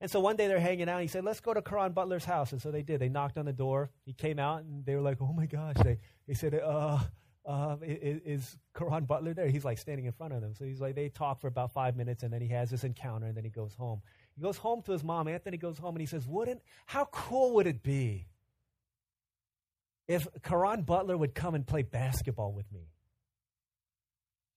And 0.00 0.10
so 0.10 0.18
one 0.18 0.36
day 0.36 0.46
they're 0.46 0.60
hanging 0.60 0.88
out. 0.88 1.02
He 1.02 1.08
said, 1.08 1.24
Let's 1.24 1.40
go 1.40 1.52
to 1.52 1.60
Caron 1.60 1.92
Butler's 1.92 2.24
house. 2.24 2.52
And 2.52 2.60
so 2.60 2.70
they 2.70 2.82
did. 2.82 3.00
They 3.00 3.08
knocked 3.08 3.36
on 3.36 3.44
the 3.44 3.52
door. 3.52 3.90
He 4.04 4.12
came 4.12 4.38
out 4.38 4.62
and 4.62 4.84
they 4.84 4.94
were 4.94 5.02
like, 5.02 5.18
Oh 5.20 5.32
my 5.32 5.46
gosh. 5.46 5.76
They, 5.82 5.98
they 6.26 6.34
said, 6.34 6.54
uh, 6.54 6.98
uh, 7.44 7.76
is, 7.82 8.20
is 8.24 8.58
Caron 8.74 9.04
Butler 9.04 9.34
there? 9.34 9.48
He's 9.48 9.64
like 9.64 9.78
standing 9.78 10.06
in 10.06 10.12
front 10.12 10.32
of 10.32 10.40
them. 10.40 10.54
So 10.54 10.64
he's 10.64 10.80
like, 10.80 10.94
they 10.94 11.08
talk 11.08 11.40
for 11.40 11.48
about 11.48 11.72
five 11.72 11.96
minutes 11.96 12.22
and 12.22 12.32
then 12.32 12.40
he 12.40 12.48
has 12.48 12.70
this 12.70 12.84
encounter 12.84 13.26
and 13.26 13.36
then 13.36 13.44
he 13.44 13.50
goes 13.50 13.74
home. 13.74 14.00
He 14.34 14.42
goes 14.42 14.56
home 14.56 14.82
to 14.82 14.92
his 14.92 15.04
mom. 15.04 15.28
Anthony 15.28 15.56
goes 15.56 15.78
home 15.78 15.94
and 15.96 16.00
he 16.00 16.06
says, 16.06 16.26
Wouldn't, 16.26 16.62
how 16.86 17.06
cool 17.06 17.54
would 17.54 17.66
it 17.66 17.82
be 17.82 18.26
if 20.08 20.26
Caron 20.42 20.82
Butler 20.82 21.16
would 21.16 21.34
come 21.34 21.54
and 21.54 21.66
play 21.66 21.82
basketball 21.82 22.52
with 22.52 22.70
me? 22.72 22.88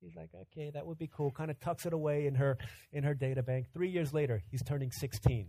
He's 0.03 0.15
like, 0.15 0.29
okay, 0.35 0.69
that 0.73 0.85
would 0.85 0.97
be 0.97 1.07
cool. 1.07 1.31
Kind 1.31 1.49
of 1.49 1.59
tucks 1.59 1.85
it 1.85 1.93
away 1.93 2.27
in 2.27 2.35
her 2.35 2.57
in 2.91 3.03
her 3.03 3.13
data 3.13 3.41
bank. 3.41 3.67
Three 3.73 3.89
years 3.89 4.13
later, 4.13 4.41
he's 4.51 4.63
turning 4.63 4.91
16. 4.91 5.47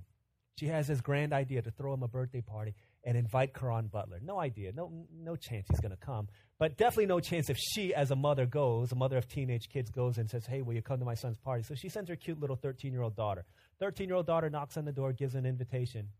She 0.60 0.66
has 0.66 0.86
this 0.86 1.00
grand 1.00 1.32
idea 1.32 1.62
to 1.62 1.70
throw 1.72 1.92
him 1.94 2.04
a 2.04 2.08
birthday 2.08 2.40
party 2.40 2.74
and 3.02 3.16
invite 3.16 3.52
Caron 3.54 3.88
Butler. 3.88 4.20
No 4.22 4.38
idea, 4.38 4.72
no 4.72 5.06
no 5.12 5.34
chance 5.34 5.66
he's 5.68 5.80
going 5.80 5.90
to 5.90 5.96
come, 5.96 6.28
but 6.58 6.76
definitely 6.76 7.06
no 7.06 7.18
chance 7.18 7.50
if 7.50 7.56
she, 7.58 7.92
as 7.92 8.12
a 8.12 8.16
mother, 8.16 8.46
goes, 8.46 8.92
a 8.92 8.94
mother 8.94 9.16
of 9.16 9.26
teenage 9.26 9.68
kids, 9.68 9.90
goes 9.90 10.16
and 10.16 10.30
says, 10.30 10.46
"Hey, 10.46 10.62
will 10.62 10.74
you 10.74 10.82
come 10.82 11.00
to 11.00 11.04
my 11.04 11.14
son's 11.14 11.38
party?" 11.38 11.64
So 11.64 11.74
she 11.74 11.88
sends 11.88 12.08
her 12.08 12.14
cute 12.14 12.38
little 12.40 12.56
13 12.56 12.92
year 12.92 13.02
old 13.02 13.16
daughter. 13.16 13.44
13 13.80 14.08
year 14.08 14.16
old 14.16 14.26
daughter 14.26 14.48
knocks 14.48 14.76
on 14.76 14.84
the 14.84 14.92
door, 14.92 15.12
gives 15.12 15.34
an 15.34 15.44
invitation 15.44 16.10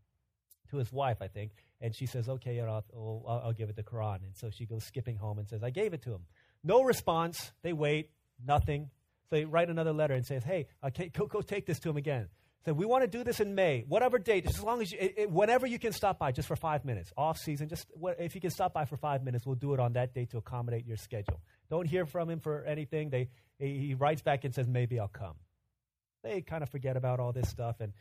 to 0.71 0.77
his 0.77 0.91
wife, 0.91 1.21
I 1.21 1.27
think, 1.27 1.51
and 1.79 1.95
she 1.95 2.05
says, 2.05 2.27
"Okay, 2.27 2.59
I'll, 2.59 2.83
I'll, 2.93 3.41
I'll 3.45 3.53
give 3.53 3.69
it 3.69 3.77
to 3.77 3.83
Caron." 3.83 4.19
And 4.25 4.35
so 4.35 4.49
she 4.49 4.65
goes 4.65 4.83
skipping 4.83 5.15
home 5.15 5.39
and 5.39 5.47
says, 5.47 5.63
"I 5.63 5.69
gave 5.69 5.93
it 5.93 6.03
to 6.03 6.11
him." 6.11 6.25
No 6.61 6.83
response. 6.83 7.53
They 7.61 7.71
wait. 7.71 8.09
Nothing. 8.43 8.89
So 9.29 9.35
they 9.35 9.45
write 9.45 9.69
another 9.69 9.93
letter 9.93 10.13
and 10.13 10.25
says, 10.25 10.43
hey, 10.43 10.67
uh, 10.83 10.87
okay, 10.87 11.09
go, 11.09 11.25
go 11.25 11.41
take 11.41 11.65
this 11.65 11.79
to 11.79 11.89
him 11.89 11.97
again. 11.97 12.27
So 12.65 12.73
we 12.73 12.85
want 12.85 13.03
to 13.03 13.07
do 13.07 13.23
this 13.23 13.39
in 13.39 13.53
May, 13.53 13.85
whatever 13.87 14.17
date, 14.17 14.47
as 14.47 14.61
long 14.61 14.81
as 14.81 14.91
you, 14.91 14.97
it, 14.99 15.13
it, 15.17 15.31
whenever 15.31 15.67
you 15.67 15.77
can 15.77 15.93
stop 15.93 16.17
by, 16.17 16.31
just 16.31 16.47
for 16.47 16.55
five 16.55 16.83
minutes, 16.83 17.13
off 17.15 17.37
season, 17.37 17.69
just 17.69 17.85
what, 17.93 18.19
if 18.19 18.33
you 18.33 18.41
can 18.41 18.49
stop 18.49 18.73
by 18.73 18.85
for 18.85 18.97
five 18.97 19.23
minutes, 19.23 19.45
we'll 19.45 19.55
do 19.55 19.75
it 19.75 19.79
on 19.79 19.93
that 19.93 20.15
date 20.15 20.31
to 20.31 20.37
accommodate 20.37 20.83
your 20.85 20.97
schedule. 20.97 21.39
Don't 21.69 21.85
hear 21.85 22.07
from 22.07 22.27
him 22.27 22.39
for 22.39 22.63
anything. 22.63 23.11
They, 23.11 23.29
he 23.59 23.93
writes 23.93 24.23
back 24.23 24.45
and 24.45 24.53
says, 24.53 24.67
maybe 24.67 24.99
I'll 24.99 25.07
come. 25.07 25.35
They 26.23 26.41
kind 26.41 26.63
of 26.63 26.69
forget 26.69 26.97
about 26.97 27.19
all 27.19 27.31
this 27.31 27.49
stuff. 27.49 27.81
And 27.81 27.93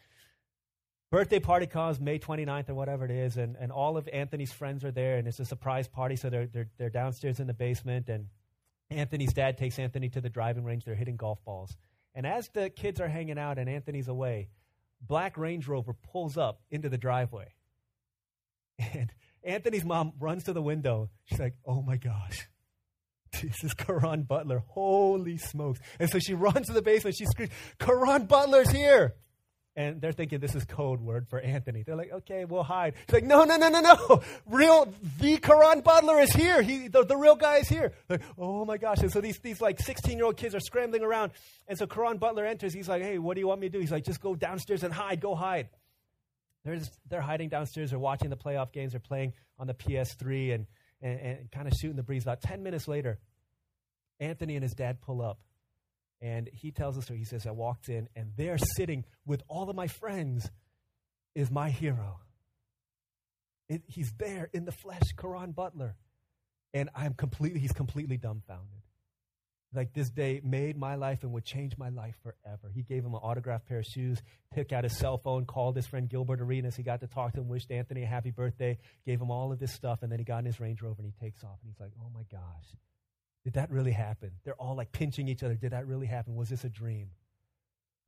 birthday 1.10 1.40
party 1.40 1.66
comes 1.66 2.00
May 2.00 2.18
29th 2.18 2.70
or 2.70 2.74
whatever 2.74 3.04
it 3.04 3.10
is, 3.10 3.36
and, 3.36 3.56
and 3.60 3.70
all 3.70 3.98
of 3.98 4.08
Anthony's 4.08 4.52
friends 4.52 4.82
are 4.82 4.90
there, 4.90 5.18
and 5.18 5.28
it's 5.28 5.40
a 5.40 5.44
surprise 5.44 5.88
party, 5.88 6.16
so 6.16 6.30
they're, 6.30 6.46
they're, 6.46 6.70
they're 6.78 6.90
downstairs 6.90 7.38
in 7.38 7.46
the 7.46 7.54
basement, 7.54 8.08
and 8.08 8.28
Anthony's 8.90 9.32
dad 9.32 9.58
takes 9.58 9.78
Anthony 9.78 10.08
to 10.10 10.20
the 10.20 10.28
driving 10.28 10.64
range. 10.64 10.84
They're 10.84 10.94
hitting 10.94 11.16
golf 11.16 11.42
balls. 11.44 11.76
And 12.14 12.26
as 12.26 12.48
the 12.48 12.70
kids 12.70 13.00
are 13.00 13.08
hanging 13.08 13.38
out 13.38 13.58
and 13.58 13.68
Anthony's 13.68 14.08
away, 14.08 14.48
black 15.00 15.36
Range 15.36 15.66
Rover 15.66 15.94
pulls 15.94 16.36
up 16.36 16.60
into 16.70 16.88
the 16.88 16.98
driveway. 16.98 17.54
And 18.92 19.12
Anthony's 19.44 19.84
mom 19.84 20.14
runs 20.18 20.44
to 20.44 20.52
the 20.52 20.62
window. 20.62 21.10
She's 21.26 21.38
like, 21.38 21.54
oh 21.64 21.80
my 21.82 21.96
gosh, 21.96 22.48
this 23.42 23.62
is 23.62 23.74
Caron 23.74 24.22
Butler. 24.22 24.64
Holy 24.68 25.36
smokes. 25.36 25.80
And 26.00 26.10
so 26.10 26.18
she 26.18 26.34
runs 26.34 26.66
to 26.66 26.72
the 26.72 26.82
basement. 26.82 27.16
She 27.16 27.26
screams, 27.26 27.52
Caron 27.78 28.26
Butler's 28.26 28.70
here. 28.70 29.14
And 29.76 30.00
they're 30.00 30.12
thinking 30.12 30.38
this 30.38 30.54
is 30.54 30.64
code 30.64 31.00
word 31.00 31.26
for 31.28 31.40
Anthony. 31.40 31.82
They're 31.82 31.96
like, 31.96 32.12
okay, 32.12 32.44
we'll 32.44 32.62
hide. 32.62 32.94
He's 33.06 33.12
like, 33.12 33.24
no, 33.24 33.42
no, 33.42 33.56
no, 33.56 33.68
no, 33.68 33.80
no. 33.80 34.22
Real, 34.46 34.92
the 35.18 35.36
Caron 35.38 35.80
Butler 35.80 36.20
is 36.20 36.32
here. 36.32 36.62
He, 36.62 36.86
the, 36.86 37.04
the 37.04 37.16
real 37.16 37.34
guy 37.34 37.56
is 37.56 37.68
here. 37.68 37.92
Like, 38.08 38.22
oh 38.38 38.64
my 38.64 38.76
gosh. 38.76 38.98
And 38.98 39.10
so 39.10 39.20
these, 39.20 39.40
these 39.40 39.60
like 39.60 39.80
16 39.80 40.16
year 40.16 40.26
old 40.26 40.36
kids 40.36 40.54
are 40.54 40.60
scrambling 40.60 41.02
around. 41.02 41.32
And 41.66 41.76
so 41.76 41.88
Caron 41.88 42.18
Butler 42.18 42.46
enters. 42.46 42.72
He's 42.72 42.88
like, 42.88 43.02
hey, 43.02 43.18
what 43.18 43.34
do 43.34 43.40
you 43.40 43.48
want 43.48 43.60
me 43.60 43.68
to 43.68 43.72
do? 43.72 43.80
He's 43.80 43.90
like, 43.90 44.04
just 44.04 44.20
go 44.20 44.36
downstairs 44.36 44.84
and 44.84 44.94
hide. 44.94 45.20
Go 45.20 45.34
hide. 45.34 45.68
They're, 46.64 46.76
just, 46.76 46.92
they're 47.08 47.20
hiding 47.20 47.48
downstairs. 47.48 47.90
They're 47.90 47.98
watching 47.98 48.30
the 48.30 48.36
playoff 48.36 48.72
games. 48.72 48.92
They're 48.92 49.00
playing 49.00 49.32
on 49.58 49.66
the 49.66 49.74
PS3 49.74 50.54
and, 50.54 50.66
and, 51.02 51.20
and 51.20 51.50
kind 51.50 51.66
of 51.66 51.74
shooting 51.74 51.96
the 51.96 52.04
breeze. 52.04 52.22
About 52.22 52.42
10 52.42 52.62
minutes 52.62 52.86
later, 52.86 53.18
Anthony 54.20 54.54
and 54.54 54.62
his 54.62 54.74
dad 54.74 55.00
pull 55.00 55.20
up 55.20 55.40
and 56.24 56.48
he 56.54 56.70
tells 56.70 56.96
us, 56.96 57.06
so 57.06 57.12
he 57.12 57.24
says, 57.24 57.46
I 57.46 57.50
walked 57.50 57.90
in, 57.90 58.08
and 58.16 58.32
there 58.34 58.56
sitting 58.56 59.04
with 59.26 59.42
all 59.46 59.68
of 59.68 59.76
my 59.76 59.88
friends 59.88 60.50
is 61.34 61.50
my 61.50 61.68
hero. 61.68 62.18
It, 63.68 63.82
he's 63.86 64.10
there 64.18 64.48
in 64.54 64.64
the 64.64 64.72
flesh, 64.72 65.02
Caron 65.18 65.52
Butler. 65.52 65.96
And 66.72 66.88
I'm 66.94 67.12
completely, 67.12 67.60
he's 67.60 67.72
completely 67.72 68.16
dumbfounded. 68.16 68.80
Like 69.74 69.92
this 69.92 70.08
day 70.08 70.40
made 70.42 70.78
my 70.78 70.94
life 70.94 71.24
and 71.24 71.32
would 71.32 71.44
change 71.44 71.76
my 71.76 71.90
life 71.90 72.14
forever. 72.22 72.70
He 72.74 72.82
gave 72.82 73.04
him 73.04 73.12
an 73.12 73.20
autographed 73.20 73.66
pair 73.66 73.80
of 73.80 73.84
shoes, 73.84 74.22
took 74.54 74.72
out 74.72 74.84
his 74.84 74.96
cell 74.96 75.18
phone, 75.18 75.44
called 75.44 75.76
his 75.76 75.86
friend 75.86 76.08
Gilbert 76.08 76.40
Arenas. 76.40 76.74
He 76.74 76.82
got 76.82 77.00
to 77.00 77.06
talk 77.06 77.34
to 77.34 77.40
him, 77.40 77.48
wished 77.48 77.70
Anthony 77.70 78.04
a 78.04 78.06
happy 78.06 78.30
birthday, 78.30 78.78
gave 79.04 79.20
him 79.20 79.30
all 79.30 79.52
of 79.52 79.58
this 79.58 79.74
stuff, 79.74 80.02
and 80.02 80.10
then 80.10 80.20
he 80.20 80.24
got 80.24 80.38
in 80.38 80.46
his 80.46 80.58
Range 80.58 80.80
Rover 80.80 81.02
and 81.02 81.12
he 81.12 81.24
takes 81.24 81.44
off. 81.44 81.58
And 81.62 81.70
he's 81.70 81.80
like, 81.80 81.92
oh 82.00 82.08
my 82.14 82.22
gosh, 82.32 82.76
did 83.44 83.54
that 83.54 83.70
really 83.70 83.92
happen? 83.92 84.32
They're 84.44 84.54
all 84.54 84.74
like 84.74 84.90
pinching 84.90 85.28
each 85.28 85.42
other. 85.42 85.54
Did 85.54 85.72
that 85.72 85.86
really 85.86 86.06
happen? 86.06 86.34
Was 86.34 86.48
this 86.48 86.64
a 86.64 86.70
dream? 86.70 87.10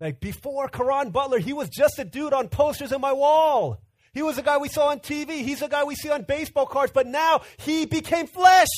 Like 0.01 0.19
before 0.19 0.69
Caron 0.69 1.11
Butler, 1.11 1.39
he 1.39 1.53
was 1.53 1.69
just 1.69 1.99
a 1.99 2.05
dude 2.05 2.33
on 2.33 2.49
posters 2.49 2.91
in 2.93 3.01
my 3.01 3.13
wall. 3.13 3.81
He 4.15 4.23
was 4.23 4.39
a 4.39 4.43
guy 4.43 4.57
we 4.57 4.69
saw 4.69 4.89
on 4.89 5.01
TV. 5.01 5.43
He's 5.43 5.61
a 5.61 5.69
guy 5.69 5.85
we 5.85 5.95
see 5.95 6.11
on 6.11 6.23
baseball 6.23 6.67
cards. 6.67 6.91
But 6.93 7.07
now 7.07 7.43
he 7.59 7.85
became 7.85 8.27
flesh 8.27 8.69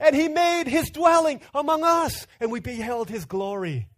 and 0.00 0.16
he 0.16 0.26
made 0.26 0.64
his 0.66 0.90
dwelling 0.90 1.40
among 1.54 1.84
us 1.84 2.26
and 2.40 2.50
we 2.50 2.58
beheld 2.58 3.08
his 3.08 3.24
glory, 3.24 3.88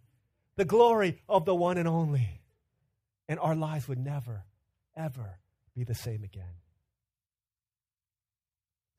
the 0.55 0.65
glory 0.65 1.19
of 1.27 1.45
the 1.45 1.55
one 1.55 1.79
and 1.79 1.87
only. 1.87 2.41
And 3.27 3.39
our 3.39 3.55
lives 3.55 3.87
would 3.87 3.97
never, 3.97 4.43
ever 4.95 5.39
be 5.75 5.83
the 5.83 5.95
same 5.95 6.23
again. 6.23 6.43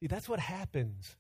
See, 0.00 0.08
that's 0.08 0.28
what 0.28 0.40
happens 0.40 1.16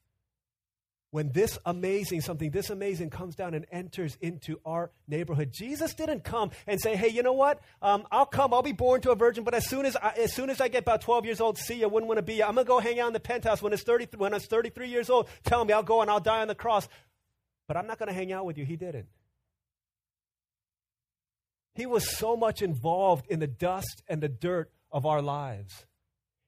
when 1.14 1.30
this 1.30 1.56
amazing, 1.64 2.20
something 2.20 2.50
this 2.50 2.70
amazing 2.70 3.08
comes 3.08 3.36
down 3.36 3.54
and 3.54 3.64
enters 3.70 4.18
into 4.20 4.58
our 4.66 4.90
neighborhood. 5.06 5.52
Jesus 5.52 5.94
didn't 5.94 6.24
come 6.24 6.50
and 6.66 6.80
say, 6.80 6.96
hey, 6.96 7.06
you 7.06 7.22
know 7.22 7.34
what? 7.34 7.60
Um, 7.80 8.04
I'll 8.10 8.26
come, 8.26 8.52
I'll 8.52 8.62
be 8.62 8.72
born 8.72 9.00
to 9.02 9.12
a 9.12 9.14
virgin, 9.14 9.44
but 9.44 9.54
as 9.54 9.64
soon 9.64 9.86
as 9.86 9.94
I, 9.94 10.08
as 10.18 10.34
soon 10.34 10.50
as 10.50 10.60
I 10.60 10.66
get 10.66 10.82
about 10.82 11.02
12 11.02 11.24
years 11.24 11.40
old, 11.40 11.56
see 11.56 11.74
you, 11.74 11.88
wouldn't 11.88 12.08
want 12.08 12.18
to 12.18 12.22
be. 12.22 12.42
I'm 12.42 12.56
going 12.56 12.66
to 12.66 12.68
go 12.68 12.80
hang 12.80 12.98
out 12.98 13.06
in 13.06 13.12
the 13.12 13.20
penthouse 13.20 13.62
when 13.62 13.72
it's 13.72 13.84
30, 13.84 14.08
when 14.16 14.34
it's 14.34 14.46
33 14.46 14.88
years 14.88 15.08
old. 15.08 15.28
Tell 15.44 15.64
me, 15.64 15.72
I'll 15.72 15.84
go 15.84 16.02
and 16.02 16.10
I'll 16.10 16.18
die 16.18 16.40
on 16.40 16.48
the 16.48 16.56
cross. 16.56 16.88
But 17.68 17.76
I'm 17.76 17.86
not 17.86 18.00
going 18.00 18.08
to 18.08 18.12
hang 18.12 18.32
out 18.32 18.44
with 18.44 18.58
you. 18.58 18.64
He 18.64 18.74
didn't. 18.74 19.06
He 21.76 21.86
was 21.86 22.18
so 22.18 22.36
much 22.36 22.60
involved 22.60 23.28
in 23.28 23.38
the 23.38 23.46
dust 23.46 24.02
and 24.08 24.20
the 24.20 24.28
dirt 24.28 24.72
of 24.90 25.06
our 25.06 25.22
lives. 25.22 25.86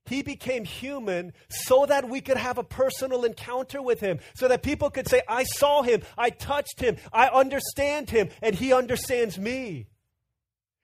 He 0.08 0.22
became 0.22 0.64
human 0.64 1.32
so 1.48 1.86
that 1.86 2.08
we 2.08 2.20
could 2.20 2.36
have 2.36 2.58
a 2.58 2.64
personal 2.64 3.24
encounter 3.24 3.82
with 3.82 4.00
him, 4.00 4.20
so 4.34 4.48
that 4.48 4.62
people 4.62 4.90
could 4.90 5.08
say, 5.08 5.22
I 5.28 5.44
saw 5.44 5.82
him, 5.82 6.02
I 6.16 6.30
touched 6.30 6.80
him, 6.80 6.96
I 7.12 7.28
understand 7.28 8.10
him, 8.10 8.28
and 8.42 8.54
he 8.54 8.72
understands 8.72 9.38
me. 9.38 9.88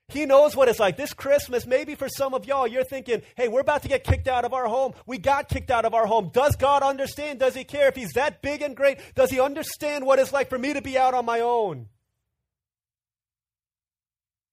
He 0.09 0.25
knows 0.25 0.55
what 0.55 0.67
it's 0.67 0.79
like. 0.79 0.97
This 0.97 1.13
Christmas, 1.13 1.65
maybe 1.65 1.95
for 1.95 2.09
some 2.09 2.33
of 2.33 2.45
y'all, 2.45 2.67
you're 2.67 2.83
thinking, 2.83 3.21
hey, 3.35 3.47
we're 3.47 3.61
about 3.61 3.83
to 3.83 3.87
get 3.87 4.03
kicked 4.03 4.27
out 4.27 4.45
of 4.45 4.53
our 4.53 4.67
home. 4.67 4.93
We 5.07 5.17
got 5.17 5.49
kicked 5.49 5.71
out 5.71 5.85
of 5.85 5.93
our 5.93 6.05
home. 6.05 6.29
Does 6.33 6.55
God 6.55 6.83
understand? 6.83 7.39
Does 7.39 7.55
He 7.55 7.63
care? 7.63 7.87
If 7.87 7.95
He's 7.95 8.13
that 8.13 8.41
big 8.41 8.61
and 8.61 8.75
great, 8.75 8.99
does 9.15 9.31
He 9.31 9.39
understand 9.39 10.05
what 10.05 10.19
it's 10.19 10.33
like 10.33 10.49
for 10.49 10.57
me 10.57 10.73
to 10.73 10.81
be 10.81 10.97
out 10.97 11.13
on 11.13 11.25
my 11.25 11.39
own? 11.39 11.87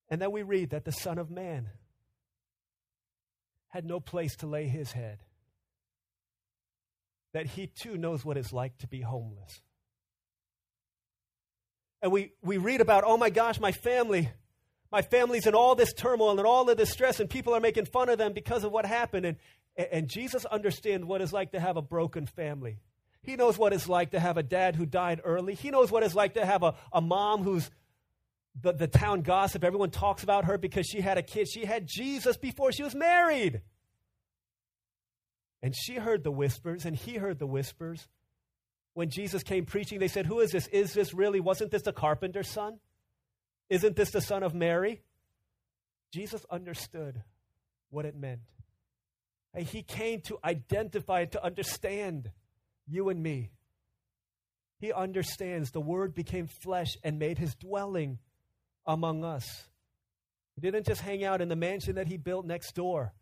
And 0.09 0.21
then 0.21 0.31
we 0.31 0.41
read 0.41 0.71
that 0.71 0.85
the 0.85 0.91
Son 0.91 1.17
of 1.17 1.29
Man 1.29 1.69
had 3.71 3.85
no 3.85 3.99
place 3.99 4.35
to 4.37 4.47
lay 4.47 4.67
his 4.67 4.91
head. 4.91 5.19
That 7.33 7.47
he 7.47 7.67
too 7.67 7.97
knows 7.97 8.23
what 8.23 8.37
it's 8.37 8.53
like 8.53 8.77
to 8.79 8.87
be 8.87 9.01
homeless. 9.01 9.61
And 12.01 12.11
we, 12.11 12.33
we 12.41 12.57
read 12.57 12.81
about, 12.81 13.03
oh 13.05 13.17
my 13.17 13.29
gosh, 13.29 13.59
my 13.59 13.71
family, 13.71 14.29
my 14.91 15.01
family's 15.01 15.47
in 15.47 15.55
all 15.55 15.75
this 15.75 15.93
turmoil 15.93 16.37
and 16.37 16.47
all 16.47 16.69
of 16.69 16.77
this 16.77 16.91
stress, 16.91 17.19
and 17.19 17.29
people 17.29 17.53
are 17.53 17.59
making 17.59 17.85
fun 17.85 18.09
of 18.09 18.17
them 18.17 18.33
because 18.33 18.63
of 18.63 18.71
what 18.71 18.85
happened. 18.85 19.25
And, 19.25 19.37
and 19.77 20.09
Jesus 20.09 20.45
understands 20.45 21.05
what 21.05 21.21
it's 21.21 21.33
like 21.33 21.51
to 21.51 21.59
have 21.59 21.77
a 21.77 21.81
broken 21.81 22.25
family. 22.25 22.79
He 23.23 23.35
knows 23.35 23.57
what 23.57 23.71
it's 23.71 23.87
like 23.87 24.11
to 24.11 24.19
have 24.19 24.37
a 24.37 24.43
dad 24.43 24.75
who 24.75 24.85
died 24.85 25.21
early. 25.23 25.53
He 25.53 25.69
knows 25.69 25.91
what 25.91 26.03
it's 26.03 26.15
like 26.15 26.33
to 26.33 26.45
have 26.45 26.63
a, 26.63 26.73
a 26.91 27.01
mom 27.01 27.43
who's 27.43 27.69
the, 28.59 28.73
the 28.73 28.87
town 28.87 29.21
gossip. 29.21 29.63
Everyone 29.63 29.91
talks 29.91 30.23
about 30.23 30.45
her 30.45 30.57
because 30.57 30.85
she 30.85 31.01
had 31.01 31.17
a 31.17 31.23
kid. 31.23 31.47
She 31.49 31.65
had 31.65 31.87
Jesus 31.87 32.37
before 32.37 32.71
she 32.71 32.83
was 32.83 32.95
married. 32.95 33.61
And 35.63 35.75
she 35.75 35.95
heard 35.95 36.23
the 36.23 36.31
whispers, 36.31 36.85
and 36.85 36.95
he 36.95 37.15
heard 37.15 37.39
the 37.39 37.45
whispers. 37.45 38.07
When 38.93 39.09
Jesus 39.09 39.43
came 39.43 39.65
preaching, 39.65 39.99
they 39.99 40.07
said, 40.07 40.25
Who 40.25 40.39
is 40.39 40.51
this? 40.51 40.67
Is 40.67 40.93
this 40.93 41.13
really, 41.13 41.39
wasn't 41.39 41.71
this 41.71 41.83
the 41.83 41.93
carpenter's 41.93 42.49
son? 42.49 42.79
Isn't 43.69 43.95
this 43.95 44.11
the 44.11 44.21
son 44.21 44.43
of 44.43 44.53
Mary? 44.53 45.01
Jesus 46.11 46.45
understood 46.49 47.21
what 47.89 48.05
it 48.05 48.15
meant. 48.15 48.41
And 49.53 49.65
he 49.65 49.81
came 49.81 50.21
to 50.21 50.39
identify, 50.43 51.25
to 51.25 51.43
understand 51.43 52.31
you 52.87 53.09
and 53.09 53.21
me. 53.21 53.51
He 54.79 54.91
understands 54.91 55.71
the 55.71 55.79
Word 55.79 56.13
became 56.15 56.47
flesh 56.47 56.97
and 57.03 57.19
made 57.19 57.37
his 57.37 57.55
dwelling 57.55 58.17
among 58.85 59.23
us. 59.23 59.63
He 60.55 60.61
didn't 60.61 60.85
just 60.85 61.01
hang 61.01 61.23
out 61.23 61.41
in 61.41 61.49
the 61.49 61.55
mansion 61.55 61.95
that 61.95 62.07
he 62.07 62.17
built 62.17 62.45
next 62.45 62.75
door, 62.75 63.13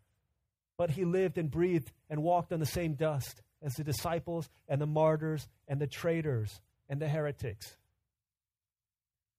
but 0.76 0.90
he 0.90 1.04
lived 1.04 1.38
and 1.38 1.50
breathed 1.50 1.92
and 2.08 2.22
walked 2.22 2.52
on 2.52 2.60
the 2.60 2.66
same 2.66 2.94
dust 2.94 3.42
as 3.62 3.74
the 3.74 3.84
disciples 3.84 4.48
and 4.68 4.80
the 4.80 4.86
martyrs 4.86 5.48
and 5.68 5.80
the 5.80 5.86
traitors 5.86 6.60
and 6.88 7.00
the 7.00 7.08
heretics. 7.08 7.76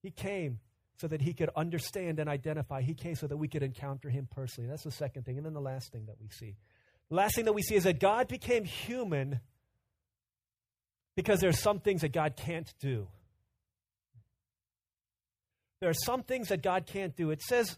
He 0.01 0.11
came 0.11 0.59
so 0.97 1.07
that 1.07 1.21
he 1.21 1.33
could 1.33 1.49
understand 1.55 2.19
and 2.19 2.29
identify. 2.29 2.81
He 2.81 2.93
came 2.93 3.15
so 3.15 3.27
that 3.27 3.37
we 3.37 3.47
could 3.47 3.63
encounter 3.63 4.09
him 4.09 4.27
personally. 4.29 4.69
That's 4.69 4.83
the 4.83 4.91
second 4.91 5.25
thing. 5.25 5.37
And 5.37 5.45
then 5.45 5.53
the 5.53 5.61
last 5.61 5.91
thing 5.91 6.05
that 6.05 6.15
we 6.21 6.29
see. 6.29 6.55
The 7.09 7.15
last 7.15 7.35
thing 7.35 7.45
that 7.45 7.53
we 7.53 7.61
see 7.61 7.75
is 7.75 7.83
that 7.83 7.99
God 7.99 8.27
became 8.27 8.63
human 8.63 9.39
because 11.15 11.39
there 11.39 11.49
are 11.49 11.53
some 11.53 11.79
things 11.79 12.01
that 12.01 12.13
God 12.13 12.35
can't 12.35 12.71
do. 12.79 13.07
There 15.81 15.89
are 15.89 16.05
some 16.05 16.23
things 16.23 16.49
that 16.49 16.61
God 16.61 16.85
can't 16.85 17.15
do. 17.15 17.31
It 17.31 17.41
says 17.41 17.77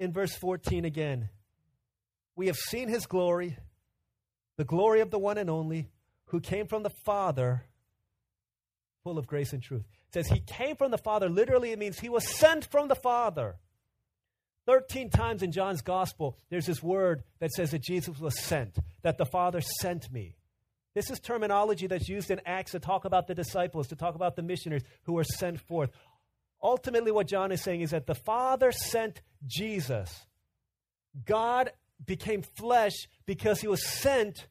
in 0.00 0.12
verse 0.12 0.34
14 0.34 0.84
again, 0.84 1.28
We 2.34 2.46
have 2.48 2.56
seen 2.56 2.88
his 2.88 3.06
glory, 3.06 3.56
the 4.56 4.64
glory 4.64 5.00
of 5.00 5.10
the 5.10 5.18
one 5.18 5.38
and 5.38 5.50
only, 5.50 5.90
who 6.26 6.40
came 6.40 6.66
from 6.66 6.82
the 6.82 6.92
Father, 7.04 7.66
full 9.04 9.18
of 9.18 9.26
grace 9.26 9.52
and 9.52 9.62
truth. 9.62 9.84
It 10.08 10.14
says 10.14 10.28
he 10.28 10.40
came 10.40 10.76
from 10.76 10.90
the 10.90 10.98
Father. 10.98 11.28
Literally, 11.28 11.72
it 11.72 11.78
means 11.78 12.00
he 12.00 12.08
was 12.08 12.26
sent 12.26 12.64
from 12.70 12.88
the 12.88 12.96
Father. 12.96 13.56
13 14.66 15.10
times 15.10 15.42
in 15.42 15.52
John's 15.52 15.82
gospel, 15.82 16.38
there's 16.48 16.66
this 16.66 16.82
word 16.82 17.22
that 17.38 17.50
says 17.50 17.72
that 17.72 17.82
Jesus 17.82 18.18
was 18.18 18.40
sent, 18.40 18.78
that 19.02 19.18
the 19.18 19.26
Father 19.26 19.60
sent 19.60 20.10
me. 20.10 20.36
This 20.94 21.10
is 21.10 21.20
terminology 21.20 21.86
that's 21.86 22.08
used 22.08 22.30
in 22.30 22.40
Acts 22.44 22.72
to 22.72 22.80
talk 22.80 23.04
about 23.04 23.26
the 23.26 23.34
disciples, 23.34 23.88
to 23.88 23.96
talk 23.96 24.14
about 24.14 24.36
the 24.36 24.42
missionaries 24.42 24.82
who 25.04 25.12
were 25.12 25.24
sent 25.24 25.60
forth. 25.60 25.90
Ultimately, 26.62 27.10
what 27.10 27.26
John 27.26 27.52
is 27.52 27.62
saying 27.62 27.80
is 27.80 27.90
that 27.90 28.06
the 28.06 28.14
Father 28.14 28.70
sent 28.72 29.22
Jesus. 29.46 30.26
God 31.24 31.72
became 32.04 32.42
flesh 32.42 33.08
because 33.26 33.60
he 33.60 33.68
was 33.68 33.86
sent 33.86 34.46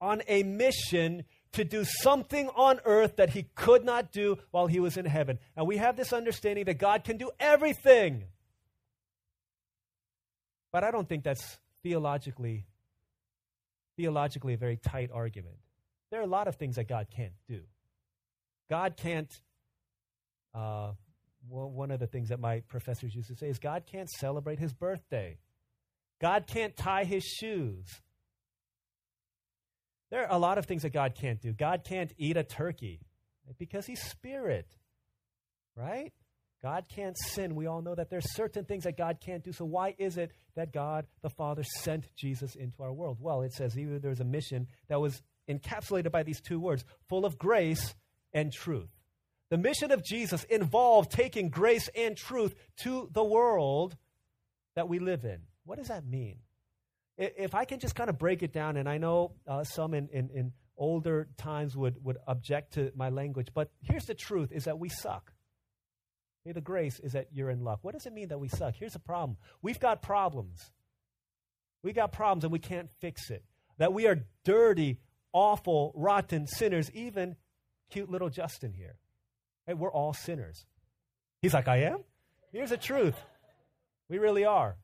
on 0.00 0.22
a 0.28 0.42
mission 0.42 1.24
to 1.52 1.64
do 1.64 1.84
something 1.84 2.48
on 2.50 2.80
earth 2.84 3.16
that 3.16 3.30
he 3.30 3.44
could 3.54 3.84
not 3.84 4.12
do 4.12 4.36
while 4.50 4.66
he 4.66 4.78
was 4.78 4.98
in 4.98 5.06
heaven. 5.06 5.38
And 5.56 5.66
we 5.66 5.78
have 5.78 5.96
this 5.96 6.12
understanding 6.12 6.66
that 6.66 6.78
God 6.78 7.04
can 7.04 7.16
do 7.16 7.30
everything. 7.40 8.24
But 10.70 10.84
I 10.84 10.90
don't 10.90 11.08
think 11.08 11.24
that's 11.24 11.58
theologically 11.82 12.66
theologically 13.96 14.52
a 14.52 14.58
very 14.58 14.76
tight 14.76 15.10
argument. 15.12 15.56
There 16.10 16.20
are 16.20 16.24
a 16.24 16.28
lot 16.28 16.48
of 16.48 16.56
things 16.56 16.76
that 16.76 16.86
God 16.86 17.06
can't 17.10 17.32
do. 17.48 17.62
God 18.68 18.96
can't 18.96 19.32
uh, 20.54 20.92
one 21.48 21.90
of 21.90 22.00
the 22.00 22.06
things 22.06 22.28
that 22.30 22.40
my 22.40 22.60
professors 22.68 23.14
used 23.14 23.28
to 23.28 23.36
say 23.36 23.48
is 23.48 23.58
God 23.58 23.84
can't 23.90 24.08
celebrate 24.10 24.58
his 24.58 24.72
birthday. 24.72 25.38
God 26.20 26.46
can't 26.46 26.76
tie 26.76 27.04
his 27.04 27.24
shoes. 27.24 27.86
There 30.10 30.22
are 30.22 30.32
a 30.32 30.38
lot 30.38 30.58
of 30.58 30.66
things 30.66 30.82
that 30.82 30.92
God 30.92 31.14
can't 31.14 31.40
do. 31.40 31.52
God 31.52 31.84
can't 31.84 32.12
eat 32.16 32.36
a 32.36 32.44
turkey 32.44 33.00
because 33.58 33.86
he's 33.86 34.02
spirit, 34.02 34.66
right? 35.74 36.12
God 36.62 36.86
can't 36.88 37.16
sin. 37.18 37.54
We 37.54 37.66
all 37.66 37.82
know 37.82 37.94
that 37.94 38.08
there's 38.08 38.34
certain 38.34 38.64
things 38.64 38.84
that 38.84 38.96
God 38.96 39.18
can't 39.24 39.44
do. 39.44 39.52
So 39.52 39.64
why 39.64 39.94
is 39.98 40.16
it 40.16 40.32
that 40.54 40.72
God 40.72 41.06
the 41.22 41.30
Father 41.30 41.62
sent 41.62 42.06
Jesus 42.16 42.54
into 42.54 42.82
our 42.82 42.92
world? 42.92 43.18
Well, 43.20 43.42
it 43.42 43.52
says 43.52 43.78
even 43.78 44.00
there's 44.00 44.20
a 44.20 44.24
mission 44.24 44.68
that 44.88 45.00
was 45.00 45.20
encapsulated 45.48 46.10
by 46.10 46.22
these 46.22 46.40
two 46.40 46.58
words, 46.58 46.84
full 47.08 47.24
of 47.24 47.38
grace 47.38 47.94
and 48.32 48.52
truth. 48.52 48.88
The 49.50 49.58
mission 49.58 49.92
of 49.92 50.04
Jesus 50.04 50.44
involved 50.44 51.10
taking 51.10 51.50
grace 51.50 51.88
and 51.94 52.16
truth 52.16 52.54
to 52.78 53.08
the 53.12 53.24
world 53.24 53.96
that 54.74 54.88
we 54.88 54.98
live 54.98 55.24
in. 55.24 55.38
What 55.64 55.78
does 55.78 55.88
that 55.88 56.06
mean? 56.06 56.38
If 57.16 57.54
I 57.54 57.64
can 57.64 57.78
just 57.78 57.94
kind 57.94 58.10
of 58.10 58.18
break 58.18 58.42
it 58.42 58.52
down, 58.52 58.76
and 58.76 58.88
I 58.88 58.98
know 58.98 59.32
uh, 59.46 59.64
some 59.64 59.94
in, 59.94 60.08
in, 60.12 60.30
in 60.30 60.52
older 60.76 61.28
times 61.38 61.76
would, 61.76 62.04
would 62.04 62.18
object 62.26 62.74
to 62.74 62.92
my 62.94 63.08
language, 63.08 63.48
but 63.54 63.70
here's 63.82 64.04
the 64.04 64.14
truth 64.14 64.52
is 64.52 64.64
that 64.64 64.78
we 64.78 64.88
suck. 64.88 65.32
Okay, 66.44 66.52
the 66.52 66.60
grace 66.60 67.00
is 67.00 67.12
that 67.12 67.28
you're 67.32 67.50
in 67.50 67.64
luck. 67.64 67.78
What 67.82 67.94
does 67.94 68.06
it 68.06 68.12
mean 68.12 68.28
that 68.28 68.38
we 68.38 68.48
suck? 68.48 68.74
Here's 68.76 68.92
the 68.92 68.98
problem. 68.98 69.38
We've 69.62 69.80
got 69.80 70.02
problems. 70.02 70.70
We 71.82 71.92
got 71.92 72.12
problems 72.12 72.44
and 72.44 72.52
we 72.52 72.58
can't 72.58 72.90
fix 73.00 73.30
it. 73.30 73.44
That 73.78 73.92
we 73.92 74.06
are 74.06 74.26
dirty, 74.44 74.98
awful, 75.32 75.92
rotten 75.94 76.46
sinners, 76.46 76.90
even 76.92 77.36
cute 77.90 78.10
little 78.10 78.28
Justin 78.28 78.72
here. 78.72 78.96
Hey, 79.66 79.74
we're 79.74 79.90
all 79.90 80.12
sinners. 80.12 80.64
He's 81.42 81.54
like, 81.54 81.68
I 81.68 81.82
am? 81.82 82.04
Here's 82.52 82.70
the 82.70 82.76
truth. 82.76 83.16
We 84.08 84.18
really 84.18 84.44
are. 84.44 84.76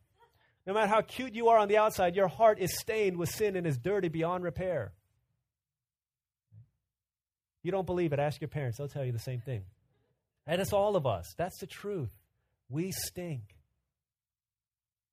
No 0.67 0.75
matter 0.75 0.89
how 0.89 1.01
cute 1.01 1.35
you 1.35 1.49
are 1.49 1.59
on 1.59 1.69
the 1.69 1.79
outside, 1.79 2.15
your 2.15 2.29
heart 2.29 2.59
is 2.61 2.79
stained 2.79 3.17
with 3.17 3.31
sin 3.31 3.57
and 3.57 3.67
is 3.67 3.79
dirty 3.79 4.09
beyond 4.09 4.45
repair. 4.45 4.93
You 7.63 7.71
don't 7.71 7.87
believe 7.87 8.13
it, 8.13 8.19
ask 8.19 8.41
your 8.41 8.49
parents. 8.49 8.79
They'll 8.79 8.89
tell 8.89 9.05
you 9.05 9.13
the 9.13 9.19
same 9.19 9.41
thing. 9.41 9.65
And 10.47 10.61
it's 10.61 10.73
all 10.73 10.97
of 10.97 11.07
us. 11.07 11.35
That's 11.37 11.59
the 11.59 11.67
truth. 11.67 12.11
We 12.69 12.91
stink. 12.91 13.57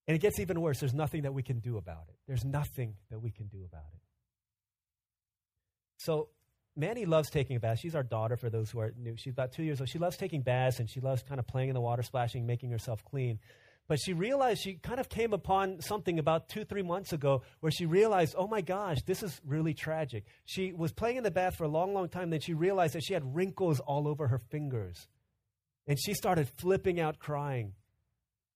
And 0.07 0.15
it 0.15 0.19
gets 0.19 0.39
even 0.39 0.59
worse. 0.59 0.79
There's 0.79 0.93
nothing 0.93 1.23
that 1.23 1.33
we 1.33 1.43
can 1.43 1.59
do 1.59 1.77
about 1.77 2.05
it. 2.09 2.15
There's 2.27 2.43
nothing 2.43 2.95
that 3.11 3.19
we 3.19 3.29
can 3.29 3.45
do 3.47 3.63
about 3.63 3.85
it. 3.93 4.01
So 5.97 6.29
Manny 6.79 7.05
loves 7.05 7.29
taking 7.29 7.57
a 7.57 7.59
bath. 7.59 7.79
She's 7.79 7.95
our 7.95 8.03
daughter, 8.03 8.37
for 8.37 8.49
those 8.49 8.71
who 8.71 8.79
are 8.79 8.93
new. 8.97 9.15
She's 9.17 9.33
about 9.33 9.51
two 9.51 9.63
years 9.63 9.81
old. 9.81 9.89
She 9.89 9.99
loves 9.99 10.17
taking 10.17 10.41
baths 10.41 10.79
and 10.79 10.89
she 10.89 11.01
loves 11.01 11.21
kind 11.21 11.39
of 11.39 11.45
playing 11.45 11.69
in 11.69 11.75
the 11.75 11.81
water, 11.81 12.01
splashing, 12.01 12.47
making 12.47 12.71
herself 12.71 13.03
clean. 13.03 13.39
But 13.89 13.99
she 13.99 14.13
realized 14.13 14.61
she 14.61 14.75
kind 14.75 14.99
of 14.99 15.09
came 15.09 15.33
upon 15.33 15.81
something 15.81 16.19
about 16.19 16.47
two, 16.47 16.63
three 16.63 16.83
months 16.83 17.11
ago 17.11 17.41
where 17.59 17.71
she 17.71 17.87
realized, 17.87 18.35
oh 18.37 18.47
my 18.47 18.61
gosh, 18.61 19.01
this 19.05 19.23
is 19.23 19.41
really 19.45 19.73
tragic. 19.73 20.25
She 20.45 20.71
was 20.73 20.91
playing 20.93 21.17
in 21.17 21.23
the 21.23 21.31
bath 21.31 21.55
for 21.55 21.63
a 21.63 21.67
long, 21.67 21.93
long 21.93 22.07
time. 22.07 22.29
Then 22.29 22.39
she 22.39 22.53
realized 22.53 22.93
that 22.93 23.03
she 23.03 23.13
had 23.13 23.35
wrinkles 23.35 23.79
all 23.79 24.07
over 24.07 24.27
her 24.27 24.37
fingers. 24.37 25.07
And 25.87 25.97
she 25.99 26.13
started 26.13 26.47
flipping 26.47 26.99
out 26.99 27.17
crying. 27.17 27.73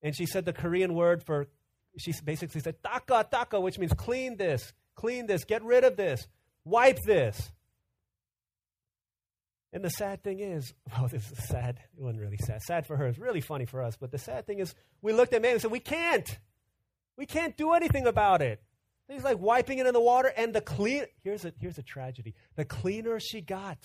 And 0.04 0.16
she 0.16 0.28
said 0.28 0.46
the 0.46 0.54
Korean 0.54 0.94
word 0.94 1.24
for, 1.24 1.48
she 1.98 2.14
basically 2.24 2.62
said, 2.62 2.76
taka, 2.84 3.26
taka, 3.30 3.60
which 3.60 3.80
means 3.80 3.94
clean 3.94 4.38
this, 4.38 4.72
clean 4.96 5.26
this, 5.26 5.46
get 5.46 5.64
rid 5.64 5.84
of 5.84 5.98
this, 5.98 6.28
wipe 6.64 7.00
this. 7.08 7.52
And 9.74 9.84
the 9.84 9.90
sad 9.90 10.24
thing 10.24 10.40
is, 10.40 10.74
well, 10.92 11.08
this 11.08 11.30
is 11.32 11.48
sad. 11.50 11.80
It 11.98 12.02
wasn't 12.02 12.22
really 12.22 12.38
sad. 12.38 12.62
Sad 12.62 12.86
for 12.86 12.96
her. 12.96 13.08
It's 13.08 13.20
really 13.20 13.42
funny 13.42 13.66
for 13.66 13.82
us. 13.82 13.98
But 14.00 14.12
the 14.12 14.18
sad 14.18 14.48
thing 14.48 14.60
is, 14.60 14.74
we 15.02 15.12
looked 15.12 15.34
at 15.34 15.42
man 15.42 15.54
and 15.54 15.62
said, 15.62 15.72
we 15.72 15.80
can't. 15.80 16.40
We 17.18 17.26
can't 17.26 17.58
do 17.58 17.74
anything 17.74 18.08
about 18.08 18.42
it. 18.42 18.62
He's 19.10 19.24
like 19.24 19.40
wiping 19.40 19.80
it 19.80 19.86
in 19.86 19.94
the 19.94 20.02
water, 20.02 20.32
and 20.36 20.54
the 20.54 20.62
clean. 20.62 21.06
Here's 21.24 21.46
a 21.46 21.54
here's 21.60 21.78
a 21.78 21.84
tragedy. 21.84 22.34
The 22.56 22.66
cleaner 22.66 23.20
she 23.20 23.42
got, 23.42 23.78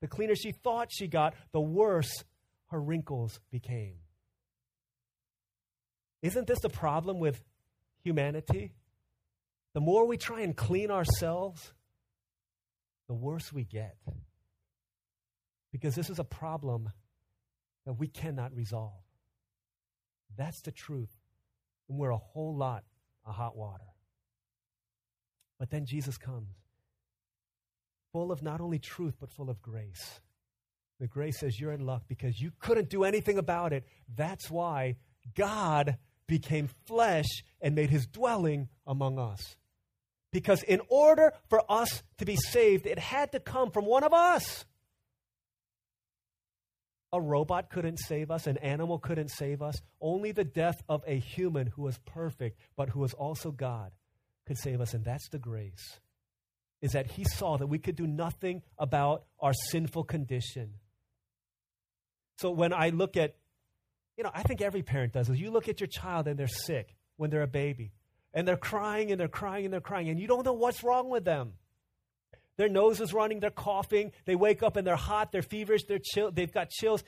the 0.00 0.08
cleaner 0.08 0.34
she 0.34 0.52
thought 0.52 0.88
she 0.90 1.06
got, 1.06 1.34
the 1.52 1.60
worse 1.60 2.24
her 2.68 2.80
wrinkles 2.80 3.38
became. 3.50 3.96
Isn't 6.22 6.46
this 6.46 6.58
the 6.60 6.70
problem 6.70 7.20
with 7.20 7.44
humanity? 8.02 8.72
The 9.74 9.80
more 9.80 10.06
we 10.06 10.16
try 10.16 10.40
and 10.40 10.56
clean 10.56 10.90
ourselves, 10.90 11.72
the 13.08 13.14
worse 13.14 13.52
we 13.52 13.64
get. 13.64 13.96
Because 15.76 15.94
this 15.94 16.08
is 16.08 16.18
a 16.18 16.24
problem 16.24 16.88
that 17.84 17.92
we 17.92 18.06
cannot 18.08 18.56
resolve. 18.56 19.04
That's 20.34 20.62
the 20.62 20.72
truth. 20.72 21.14
And 21.90 21.98
we're 21.98 22.12
a 22.12 22.16
whole 22.16 22.56
lot 22.56 22.82
of 23.26 23.34
hot 23.34 23.58
water. 23.58 23.84
But 25.58 25.68
then 25.68 25.84
Jesus 25.84 26.16
comes, 26.16 26.48
full 28.10 28.32
of 28.32 28.42
not 28.42 28.62
only 28.62 28.78
truth, 28.78 29.16
but 29.20 29.30
full 29.30 29.50
of 29.50 29.60
grace. 29.60 30.20
The 30.98 31.08
grace 31.08 31.40
says 31.40 31.60
you're 31.60 31.72
in 31.72 31.84
luck 31.84 32.04
because 32.08 32.40
you 32.40 32.52
couldn't 32.58 32.88
do 32.88 33.04
anything 33.04 33.36
about 33.36 33.74
it. 33.74 33.84
That's 34.14 34.50
why 34.50 34.96
God 35.34 35.98
became 36.26 36.70
flesh 36.86 37.44
and 37.60 37.74
made 37.74 37.90
his 37.90 38.06
dwelling 38.06 38.70
among 38.86 39.18
us. 39.18 39.56
Because 40.32 40.62
in 40.62 40.80
order 40.88 41.34
for 41.50 41.70
us 41.70 42.02
to 42.16 42.24
be 42.24 42.36
saved, 42.36 42.86
it 42.86 42.98
had 42.98 43.32
to 43.32 43.40
come 43.40 43.70
from 43.70 43.84
one 43.84 44.04
of 44.04 44.14
us 44.14 44.64
a 47.12 47.20
robot 47.20 47.70
couldn't 47.70 47.98
save 47.98 48.30
us, 48.30 48.46
an 48.46 48.58
animal 48.58 48.98
couldn't 48.98 49.30
save 49.30 49.62
us. 49.62 49.80
Only 50.00 50.32
the 50.32 50.44
death 50.44 50.82
of 50.88 51.02
a 51.06 51.18
human 51.18 51.68
who 51.68 51.82
was 51.82 51.98
perfect, 51.98 52.58
but 52.76 52.88
who 52.88 53.00
was 53.00 53.14
also 53.14 53.50
God, 53.50 53.92
could 54.46 54.58
save 54.58 54.80
us. 54.80 54.94
And 54.94 55.04
that's 55.04 55.28
the 55.28 55.38
grace. 55.38 56.00
Is 56.82 56.92
that 56.92 57.06
he 57.06 57.24
saw 57.24 57.56
that 57.56 57.68
we 57.68 57.78
could 57.78 57.96
do 57.96 58.06
nothing 58.06 58.62
about 58.78 59.24
our 59.40 59.52
sinful 59.52 60.04
condition. 60.04 60.74
So 62.38 62.50
when 62.50 62.72
I 62.72 62.90
look 62.90 63.16
at, 63.16 63.36
you 64.16 64.24
know, 64.24 64.30
I 64.34 64.42
think 64.42 64.60
every 64.60 64.82
parent 64.82 65.12
does 65.12 65.28
this. 65.28 65.38
You 65.38 65.50
look 65.50 65.68
at 65.68 65.80
your 65.80 65.88
child 65.88 66.28
and 66.28 66.38
they're 66.38 66.48
sick 66.48 66.94
when 67.16 67.30
they're 67.30 67.42
a 67.42 67.46
baby, 67.46 67.92
and 68.34 68.46
they're 68.46 68.58
crying 68.58 69.10
and 69.10 69.18
they're 69.18 69.28
crying 69.28 69.64
and 69.64 69.72
they're 69.72 69.80
crying, 69.80 70.10
and 70.10 70.20
you 70.20 70.26
don't 70.26 70.44
know 70.44 70.52
what's 70.52 70.84
wrong 70.84 71.08
with 71.08 71.24
them. 71.24 71.54
Their 72.56 72.68
nose 72.68 73.00
is 73.00 73.12
running, 73.12 73.40
they're 73.40 73.50
coughing, 73.50 74.12
they 74.24 74.34
wake 74.34 74.62
up 74.62 74.76
and 74.76 74.86
they're 74.86 74.96
hot, 74.96 75.30
they're 75.30 75.42
feverish, 75.42 75.84
they're 75.84 76.00
chill, 76.02 76.30
they've 76.30 76.52
got 76.52 76.70
chills. 76.70 77.04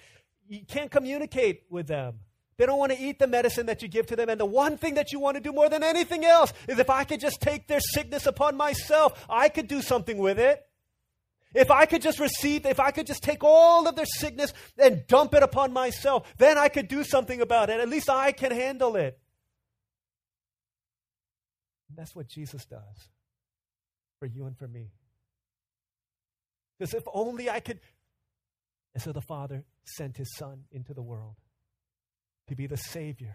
You 0.47 0.61
can't 0.67 0.91
communicate 0.91 1.63
with 1.71 1.87
them. 1.87 2.21
They 2.59 2.67
don't 2.67 2.79
want 2.79 2.93
to 2.93 3.01
eat 3.01 3.19
the 3.21 3.29
medicine 3.29 3.67
that 3.67 3.83
you 3.83 3.89
give 3.89 4.07
to 4.09 4.17
them. 4.17 4.29
And 4.29 4.41
the 4.41 4.45
one 4.45 4.77
thing 4.77 4.95
that 4.95 5.13
you 5.13 5.21
want 5.21 5.37
to 5.37 5.41
do 5.41 5.53
more 5.53 5.69
than 5.69 5.85
anything 5.85 6.25
else 6.25 6.53
is 6.67 6.79
if 6.79 6.91
I 6.91 7.05
could 7.05 7.21
just 7.21 7.41
take 7.41 7.69
their 7.69 7.81
sickness 7.81 8.27
upon 8.27 8.57
myself, 8.57 9.25
I 9.31 9.49
could 9.49 9.69
do 9.69 9.81
something 9.81 10.19
with 10.19 10.39
it. 10.41 10.65
If 11.55 11.71
I 11.71 11.87
could 11.87 12.03
just 12.03 12.19
receive, 12.19 12.67
if 12.67 12.81
I 12.81 12.91
could 12.91 13.07
just 13.07 13.23
take 13.23 13.43
all 13.43 13.89
of 13.89 13.97
their 13.97 14.07
sickness 14.07 14.53
and 14.77 15.07
dump 15.07 15.35
it 15.35 15.43
upon 15.43 15.73
myself, 15.73 16.31
then 16.37 16.59
I 16.59 16.69
could 16.69 16.89
do 16.89 17.05
something 17.05 17.41
about 17.41 17.71
it. 17.71 17.81
At 17.81 17.89
least 17.89 18.11
I 18.11 18.33
can 18.33 18.51
handle 18.51 18.97
it. 18.97 19.19
And 21.89 21.97
That's 21.97 22.15
what 22.15 22.27
Jesus 22.29 22.65
does 22.67 23.09
for 24.19 24.27
you 24.27 24.47
and 24.47 24.59
for 24.59 24.69
me. 24.69 24.91
Because 26.79 26.95
if 26.95 27.05
only 27.13 27.51
I 27.51 27.61
could. 27.61 27.81
And 28.95 29.03
so 29.03 29.13
the 29.13 29.21
Father 29.21 29.65
sent 29.85 30.17
his 30.17 30.35
Son 30.37 30.65
into 30.71 30.95
the 30.95 31.03
world 31.03 31.37
to 32.49 32.57
be 32.57 32.67
the 32.67 32.77
Savior 32.77 33.35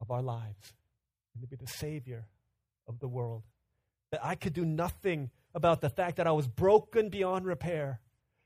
of 0.00 0.10
our 0.10 0.22
lives 0.22 0.74
and 1.34 1.42
to 1.42 1.48
be 1.48 1.56
the 1.56 1.70
Savior 1.70 2.26
of 2.86 2.98
the 3.00 3.08
world. 3.08 3.42
That 4.10 4.24
I 4.24 4.34
could 4.34 4.52
do 4.52 4.64
nothing 4.64 5.30
about 5.54 5.80
the 5.80 5.90
fact 5.90 6.16
that 6.16 6.26
I 6.26 6.32
was 6.32 6.46
broken 6.46 7.08
beyond 7.08 7.46
repair. 7.46 8.00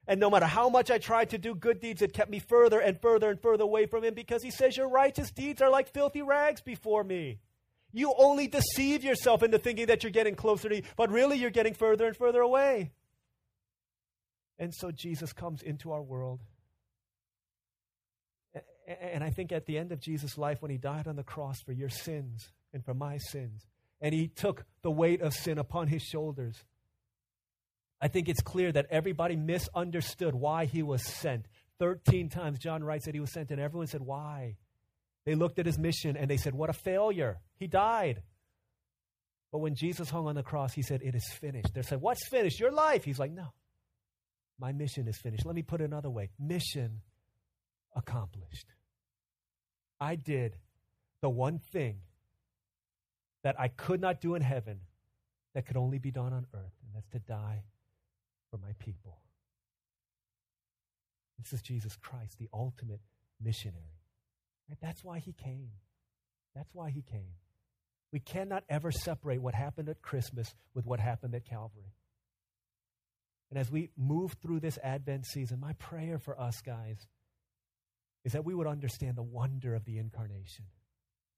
And 0.07 0.21
no 0.21 0.31
matter 0.31 0.47
how 0.47 0.71
much 0.71 0.91
I 0.91 0.99
tried 0.99 1.31
to 1.31 1.39
do 1.39 1.55
good 1.55 1.81
deeds, 1.81 2.01
it 2.01 2.15
kept 2.15 2.31
me 2.31 2.39
further 2.39 2.81
and 2.81 3.01
further 3.01 3.29
and 3.29 3.41
further 3.41 3.65
away 3.65 3.87
from 3.87 4.05
Him 4.05 4.15
because 4.15 4.43
He 4.43 4.51
says, 4.51 4.77
Your 4.77 4.89
righteous 4.89 5.31
deeds 5.31 5.61
are 5.61 5.71
like 5.71 5.93
filthy 5.93 6.23
rags 6.23 6.63
before 6.63 7.05
me. 7.05 7.41
You 7.93 8.15
only 8.17 8.47
deceive 8.47 9.03
yourself 9.03 9.43
into 9.43 9.59
thinking 9.59 9.87
that 9.87 10.03
you're 10.03 10.13
getting 10.13 10.35
closer 10.35 10.69
to 10.69 10.77
me, 10.77 10.83
but 10.97 11.11
really 11.11 11.39
you're 11.39 11.51
getting 11.51 11.75
further 11.75 12.07
and 12.07 12.17
further 12.17 12.41
away. 12.41 12.93
And 14.59 14.75
so 14.75 14.91
Jesus 14.91 15.33
comes 15.33 15.63
into 15.63 15.93
our 15.93 16.03
world. 16.03 16.41
And 19.13 19.23
I 19.23 19.31
think 19.31 19.53
at 19.53 19.67
the 19.67 19.79
end 19.79 19.93
of 19.93 20.01
Jesus' 20.01 20.39
life, 20.39 20.63
when 20.63 20.71
he 20.71 20.79
died 20.79 21.07
on 21.07 21.17
the 21.17 21.23
cross 21.23 21.61
for 21.61 21.73
your 21.73 21.91
sins 21.91 22.51
and 22.73 22.85
for 22.85 22.95
my 22.95 23.19
sins, 23.19 23.67
and 24.01 24.15
he 24.15 24.29
took 24.29 24.65
the 24.83 24.91
weight 24.91 25.21
of 25.21 25.35
sin 25.35 25.59
upon 25.59 25.89
his 25.89 26.03
shoulders, 26.03 26.65
I 28.01 28.09
think 28.09 28.29
it's 28.29 28.41
clear 28.41 28.73
that 28.73 28.87
everybody 28.91 29.37
misunderstood 29.37 30.35
why 30.35 30.65
he 30.65 30.83
was 30.83 31.05
sent. 31.05 31.47
13 31.79 32.29
times 32.29 32.59
John 32.59 32.83
writes 32.83 33.07
that 33.07 33.15
he 33.15 33.21
was 33.21 33.33
sent, 33.33 33.51
and 33.51 33.61
everyone 33.61 33.89
said, 33.89 34.01
Why? 34.01 34.57
They 35.25 35.35
looked 35.35 35.59
at 35.59 35.67
his 35.67 35.79
mission 35.79 36.17
and 36.17 36.31
they 36.31 36.37
said, 36.37 36.55
What 36.55 36.71
a 36.71 36.73
failure. 36.73 37.39
He 37.57 37.67
died. 37.67 38.23
But 39.53 39.59
when 39.59 39.75
Jesus 39.75 40.11
hung 40.11 40.27
on 40.27 40.35
the 40.35 40.43
cross, 40.43 40.73
he 40.73 40.83
said, 40.83 41.03
It 41.03 41.15
is 41.15 41.29
finished. 41.41 41.75
They 41.75 41.83
said, 41.83 42.01
What's 42.01 42.27
finished? 42.29 42.61
Your 42.61 42.73
life. 42.73 43.05
He's 43.05 43.19
like, 43.19 43.33
No, 43.33 43.49
my 44.59 44.73
mission 44.73 45.09
is 45.09 45.17
finished. 45.17 45.47
Let 45.47 45.55
me 45.55 45.63
put 45.63 45.81
it 45.81 45.85
another 45.85 46.11
way 46.11 46.31
mission 46.39 47.01
accomplished. 47.95 48.67
I 50.01 50.15
did 50.15 50.57
the 51.21 51.29
one 51.29 51.59
thing 51.59 51.99
that 53.43 53.59
I 53.59 53.69
could 53.69 54.01
not 54.01 54.21
do 54.21 54.35
in 54.35 54.43
heaven 54.43 54.81
that 55.55 55.67
could 55.67 55.77
only 55.77 55.99
be 55.99 56.11
done 56.11 56.33
on 56.33 56.47
earth, 56.55 56.75
and 56.85 56.95
that's 56.95 57.09
to 57.09 57.19
die 57.19 57.63
for 58.51 58.59
my 58.59 58.73
people. 58.79 59.19
This 61.39 61.53
is 61.53 61.63
Jesus 61.63 61.97
Christ, 61.97 62.39
the 62.39 62.49
ultimate 62.53 63.01
missionary. 63.41 63.99
Right? 64.69 64.79
That's 64.81 65.05
why 65.05 65.21
he 65.21 65.33
came. 65.33 65.71
That's 66.55 66.75
why 66.75 66.91
he 66.91 67.03
came. 67.03 67.35
We 68.13 68.21
cannot 68.21 68.65
ever 68.69 68.91
separate 68.91 69.41
what 69.41 69.55
happened 69.55 69.89
at 69.89 70.03
Christmas 70.03 70.55
with 70.75 70.87
what 70.87 70.99
happened 70.99 71.35
at 71.35 71.45
Calvary. 71.45 71.93
And 73.51 73.59
as 73.59 73.71
we 73.71 73.91
move 73.97 74.37
through 74.43 74.61
this 74.61 74.79
Advent 74.83 75.27
season, 75.27 75.59
my 75.61 75.73
prayer 75.75 76.19
for 76.19 76.39
us, 76.39 76.61
guys, 76.61 77.07
is 78.25 78.33
that 78.33 78.45
we 78.45 78.55
would 78.55 78.67
understand 78.67 79.17
the 79.17 79.23
wonder 79.23 79.75
of 79.75 79.85
the 79.85 79.99
incarnation, 79.99 80.67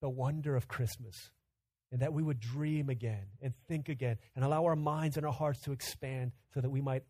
the 0.00 0.08
wonder 0.08 0.56
of 0.56 0.66
Christmas, 0.66 1.30
and 1.92 2.02
that 2.02 2.12
we 2.12 2.22
would 2.22 2.40
dream 2.40 2.88
again 2.88 3.26
and 3.40 3.54
think 3.68 3.88
again 3.88 4.16
and 4.34 4.44
allow 4.44 4.64
our 4.64 4.76
minds 4.76 5.16
and 5.16 5.26
our 5.26 5.32
hearts 5.32 5.60
to 5.60 5.72
expand 5.72 6.32
so 6.52 6.60
that 6.60 6.70
we 6.70 6.80
might 6.80 7.04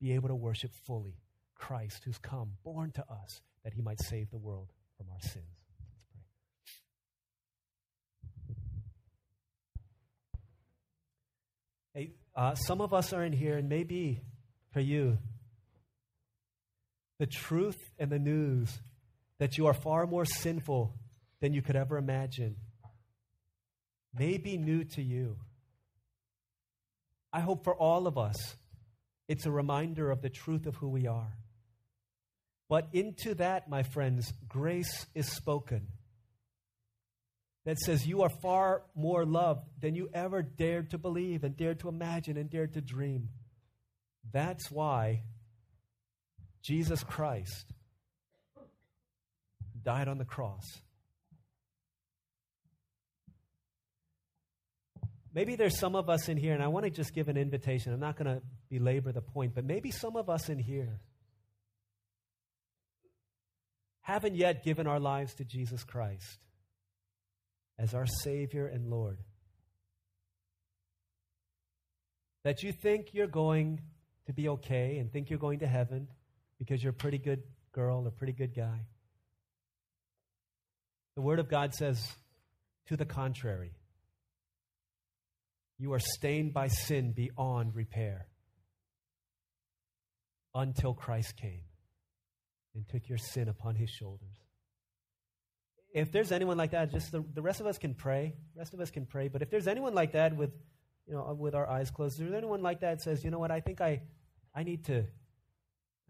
be 0.00 0.12
able 0.12 0.28
to 0.28 0.34
worship 0.34 0.70
fully 0.86 1.16
Christ 1.54 2.02
who's 2.04 2.18
come, 2.18 2.52
born 2.64 2.92
to 2.92 3.02
us, 3.02 3.40
that 3.64 3.72
he 3.74 3.82
might 3.82 4.00
save 4.00 4.30
the 4.30 4.38
world 4.38 4.72
from 4.96 5.06
our 5.10 5.20
sins. 5.20 5.44
Hey, 11.94 12.12
uh, 12.34 12.54
some 12.54 12.82
of 12.82 12.92
us 12.92 13.14
are 13.14 13.24
in 13.24 13.32
here, 13.32 13.56
and 13.56 13.70
maybe 13.70 14.20
for 14.76 14.82
you, 14.82 15.16
the 17.18 17.24
truth 17.24 17.78
and 17.98 18.12
the 18.12 18.18
news 18.18 18.78
that 19.38 19.56
you 19.56 19.68
are 19.68 19.72
far 19.72 20.06
more 20.06 20.26
sinful 20.26 20.94
than 21.40 21.54
you 21.54 21.62
could 21.62 21.76
ever 21.76 21.96
imagine 21.96 22.56
may 24.12 24.36
be 24.36 24.58
new 24.58 24.84
to 24.84 25.00
you. 25.00 25.38
I 27.32 27.40
hope 27.40 27.64
for 27.64 27.74
all 27.74 28.06
of 28.06 28.18
us, 28.18 28.36
it's 29.28 29.46
a 29.46 29.50
reminder 29.50 30.10
of 30.10 30.20
the 30.20 30.28
truth 30.28 30.66
of 30.66 30.74
who 30.76 30.90
we 30.90 31.06
are. 31.06 31.32
But 32.68 32.88
into 32.92 33.34
that, 33.36 33.70
my 33.70 33.82
friends, 33.82 34.30
grace 34.46 35.06
is 35.14 35.26
spoken 35.32 35.86
that 37.64 37.78
says 37.78 38.06
you 38.06 38.20
are 38.20 38.30
far 38.42 38.82
more 38.94 39.24
loved 39.24 39.62
than 39.80 39.94
you 39.94 40.10
ever 40.12 40.42
dared 40.42 40.90
to 40.90 40.98
believe 40.98 41.44
and 41.44 41.56
dared 41.56 41.80
to 41.80 41.88
imagine 41.88 42.36
and 42.36 42.50
dared 42.50 42.74
to 42.74 42.82
dream. 42.82 43.30
That's 44.32 44.70
why 44.70 45.22
Jesus 46.62 47.02
Christ 47.04 47.66
died 49.82 50.08
on 50.08 50.18
the 50.18 50.24
cross. 50.24 50.64
Maybe 55.32 55.54
there's 55.54 55.78
some 55.78 55.94
of 55.94 56.08
us 56.08 56.28
in 56.28 56.38
here, 56.38 56.54
and 56.54 56.62
I 56.62 56.68
want 56.68 56.84
to 56.86 56.90
just 56.90 57.14
give 57.14 57.28
an 57.28 57.36
invitation. 57.36 57.92
I'm 57.92 58.00
not 58.00 58.16
going 58.16 58.36
to 58.36 58.42
belabor 58.70 59.12
the 59.12 59.20
point, 59.20 59.54
but 59.54 59.64
maybe 59.64 59.90
some 59.90 60.16
of 60.16 60.30
us 60.30 60.48
in 60.48 60.58
here 60.58 60.98
haven't 64.00 64.34
yet 64.34 64.64
given 64.64 64.86
our 64.86 64.98
lives 64.98 65.34
to 65.34 65.44
Jesus 65.44 65.84
Christ 65.84 66.38
as 67.78 67.92
our 67.92 68.06
Savior 68.06 68.66
and 68.66 68.88
Lord. 68.88 69.18
That 72.44 72.62
you 72.62 72.72
think 72.72 73.08
you're 73.12 73.26
going 73.26 73.80
to 74.26 74.32
be 74.32 74.48
okay 74.48 74.98
and 74.98 75.12
think 75.12 75.30
you're 75.30 75.38
going 75.38 75.60
to 75.60 75.66
heaven 75.66 76.08
because 76.58 76.82
you're 76.82 76.90
a 76.90 76.94
pretty 76.94 77.18
good 77.18 77.42
girl 77.72 78.06
a 78.06 78.10
pretty 78.10 78.32
good 78.32 78.54
guy. 78.54 78.86
The 81.14 81.22
Word 81.22 81.38
of 81.38 81.48
God 81.48 81.74
says 81.74 82.00
to 82.88 82.96
the 82.96 83.04
contrary. 83.04 83.72
You 85.78 85.92
are 85.92 86.00
stained 86.00 86.54
by 86.54 86.68
sin 86.68 87.12
beyond 87.12 87.74
repair 87.74 88.28
until 90.54 90.94
Christ 90.94 91.36
came 91.36 91.64
and 92.74 92.88
took 92.88 93.08
your 93.08 93.18
sin 93.18 93.48
upon 93.48 93.74
his 93.74 93.90
shoulders 93.90 94.36
if 95.96 96.12
there's 96.12 96.30
anyone 96.30 96.58
like 96.58 96.72
that, 96.72 96.92
just 96.92 97.10
the, 97.10 97.24
the 97.32 97.40
rest 97.40 97.60
of 97.60 97.66
us 97.66 97.78
can 97.78 97.94
pray. 97.94 98.34
The 98.54 98.58
rest 98.58 98.74
of 98.74 98.80
us 98.80 98.90
can 98.90 99.06
pray. 99.06 99.28
But 99.28 99.40
if 99.40 99.48
there's 99.48 99.66
anyone 99.66 99.94
like 99.94 100.12
that 100.12 100.36
with, 100.36 100.50
you 101.06 101.14
know, 101.14 101.36
with 101.38 101.54
our 101.54 101.68
eyes 101.68 101.90
closed, 101.90 102.18
if 102.20 102.28
there's 102.28 102.36
anyone 102.36 102.62
like 102.62 102.80
that 102.80 103.00
says, 103.00 103.24
you 103.24 103.30
know 103.30 103.38
what, 103.38 103.50
I 103.50 103.60
think 103.60 103.80
I, 103.80 104.00
I 104.54 104.62
need 104.62 104.84
to, 104.86 105.04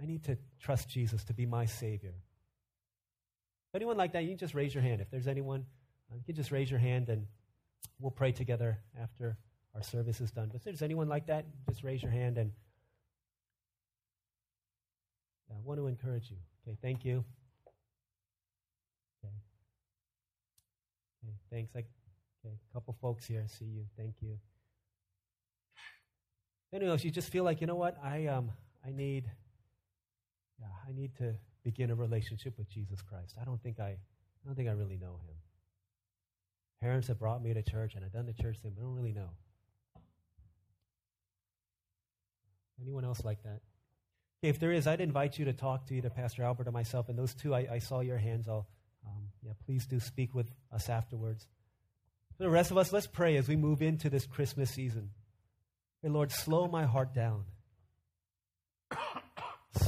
I 0.00 0.06
need 0.06 0.24
to 0.24 0.36
trust 0.60 0.88
Jesus 0.88 1.24
to 1.24 1.34
be 1.34 1.46
my 1.46 1.66
Savior. 1.66 2.14
Anyone 3.74 3.98
like 3.98 4.12
that, 4.12 4.24
you 4.24 4.34
just 4.36 4.54
raise 4.54 4.74
your 4.74 4.82
hand. 4.82 5.02
If 5.02 5.10
there's 5.10 5.28
anyone, 5.28 5.66
uh, 6.10 6.16
you 6.16 6.22
can 6.24 6.34
just 6.34 6.50
raise 6.50 6.70
your 6.70 6.80
hand 6.80 7.10
and 7.10 7.26
we'll 8.00 8.10
pray 8.10 8.32
together 8.32 8.78
after 8.98 9.36
our 9.74 9.82
service 9.82 10.20
is 10.22 10.30
done. 10.30 10.48
But 10.48 10.56
if 10.56 10.64
there's 10.64 10.80
anyone 10.80 11.08
like 11.08 11.26
that, 11.26 11.44
just 11.68 11.84
raise 11.84 12.02
your 12.02 12.12
hand 12.12 12.38
and 12.38 12.52
I 15.50 15.54
want 15.62 15.78
to 15.78 15.86
encourage 15.86 16.30
you. 16.30 16.38
Okay, 16.66 16.78
thank 16.80 17.04
you. 17.04 17.22
Okay, 19.22 19.34
Okay, 21.24 21.34
thanks. 21.50 21.72
I, 21.76 21.80
okay, 21.80 22.54
a 22.70 22.72
couple 22.72 22.96
folks 23.00 23.26
here. 23.26 23.44
See 23.46 23.66
you. 23.66 23.84
Thank 23.96 24.14
you. 24.22 24.38
Anyway, 26.72 26.94
if 26.94 27.04
you 27.04 27.10
just 27.10 27.30
feel 27.30 27.44
like, 27.44 27.60
you 27.60 27.66
know 27.66 27.76
what, 27.76 27.96
I 28.02 28.26
um 28.26 28.50
I 28.84 28.92
need 28.92 29.24
yeah, 30.60 30.66
I 30.88 30.92
need 30.92 31.14
to 31.18 31.34
begin 31.64 31.90
a 31.90 31.94
relationship 31.94 32.56
with 32.58 32.68
Jesus 32.68 33.02
Christ. 33.02 33.34
I 33.40 33.44
don't 33.44 33.62
think 33.62 33.80
I, 33.80 33.88
I 33.88 34.46
don't 34.46 34.54
think 34.54 34.68
I 34.68 34.72
really 34.72 34.96
know 34.96 35.18
him. 35.26 35.36
Parents 36.80 37.08
have 37.08 37.18
brought 37.18 37.42
me 37.42 37.52
to 37.54 37.62
church 37.62 37.94
and 37.94 38.04
I've 38.04 38.12
done 38.12 38.26
the 38.26 38.32
church 38.32 38.58
thing, 38.58 38.72
but 38.74 38.82
I 38.82 38.84
don't 38.84 38.94
really 38.94 39.12
know. 39.12 39.30
Anyone 42.80 43.04
else 43.04 43.24
like 43.24 43.42
that? 43.42 43.60
Okay, 44.42 44.50
if 44.50 44.60
there 44.60 44.72
is, 44.72 44.86
I'd 44.86 45.00
invite 45.00 45.38
you 45.38 45.46
to 45.46 45.54
talk 45.54 45.86
to 45.86 45.94
either 45.94 46.10
Pastor 46.10 46.42
Albert 46.42 46.68
or 46.68 46.72
myself. 46.72 47.08
And 47.08 47.18
those 47.18 47.34
two, 47.34 47.54
I, 47.54 47.66
I 47.72 47.78
saw 47.78 48.00
your 48.00 48.18
hands. 48.18 48.48
I'll, 48.48 48.66
um, 49.06 49.28
yeah, 49.42 49.52
please 49.64 49.86
do 49.86 49.98
speak 49.98 50.34
with 50.34 50.50
us 50.70 50.90
afterwards. 50.90 51.46
For 52.36 52.42
the 52.42 52.50
rest 52.50 52.70
of 52.70 52.76
us, 52.76 52.92
let's 52.92 53.06
pray 53.06 53.36
as 53.38 53.48
we 53.48 53.56
move 53.56 53.80
into 53.80 54.10
this 54.10 54.26
Christmas 54.26 54.70
season. 54.70 55.10
Hey, 56.06 56.12
Lord, 56.12 56.30
slow 56.30 56.68
my 56.68 56.84
heart 56.84 57.12
down. 57.14 57.46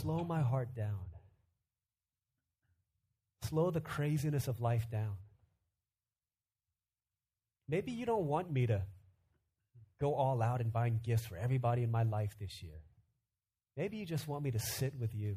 slow 0.00 0.24
my 0.24 0.42
heart 0.42 0.74
down. 0.74 0.98
Slow 3.42 3.70
the 3.70 3.80
craziness 3.80 4.48
of 4.48 4.60
life 4.60 4.90
down. 4.90 5.12
Maybe 7.68 7.92
you 7.92 8.04
don't 8.04 8.26
want 8.26 8.50
me 8.50 8.66
to 8.66 8.82
go 10.00 10.12
all 10.14 10.42
out 10.42 10.60
and 10.60 10.72
buying 10.72 10.98
gifts 11.04 11.24
for 11.24 11.36
everybody 11.36 11.84
in 11.84 11.92
my 11.92 12.02
life 12.02 12.34
this 12.40 12.64
year. 12.64 12.80
Maybe 13.76 13.98
you 13.98 14.04
just 14.04 14.26
want 14.26 14.42
me 14.42 14.50
to 14.50 14.58
sit 14.58 14.94
with 14.98 15.14
you. 15.14 15.36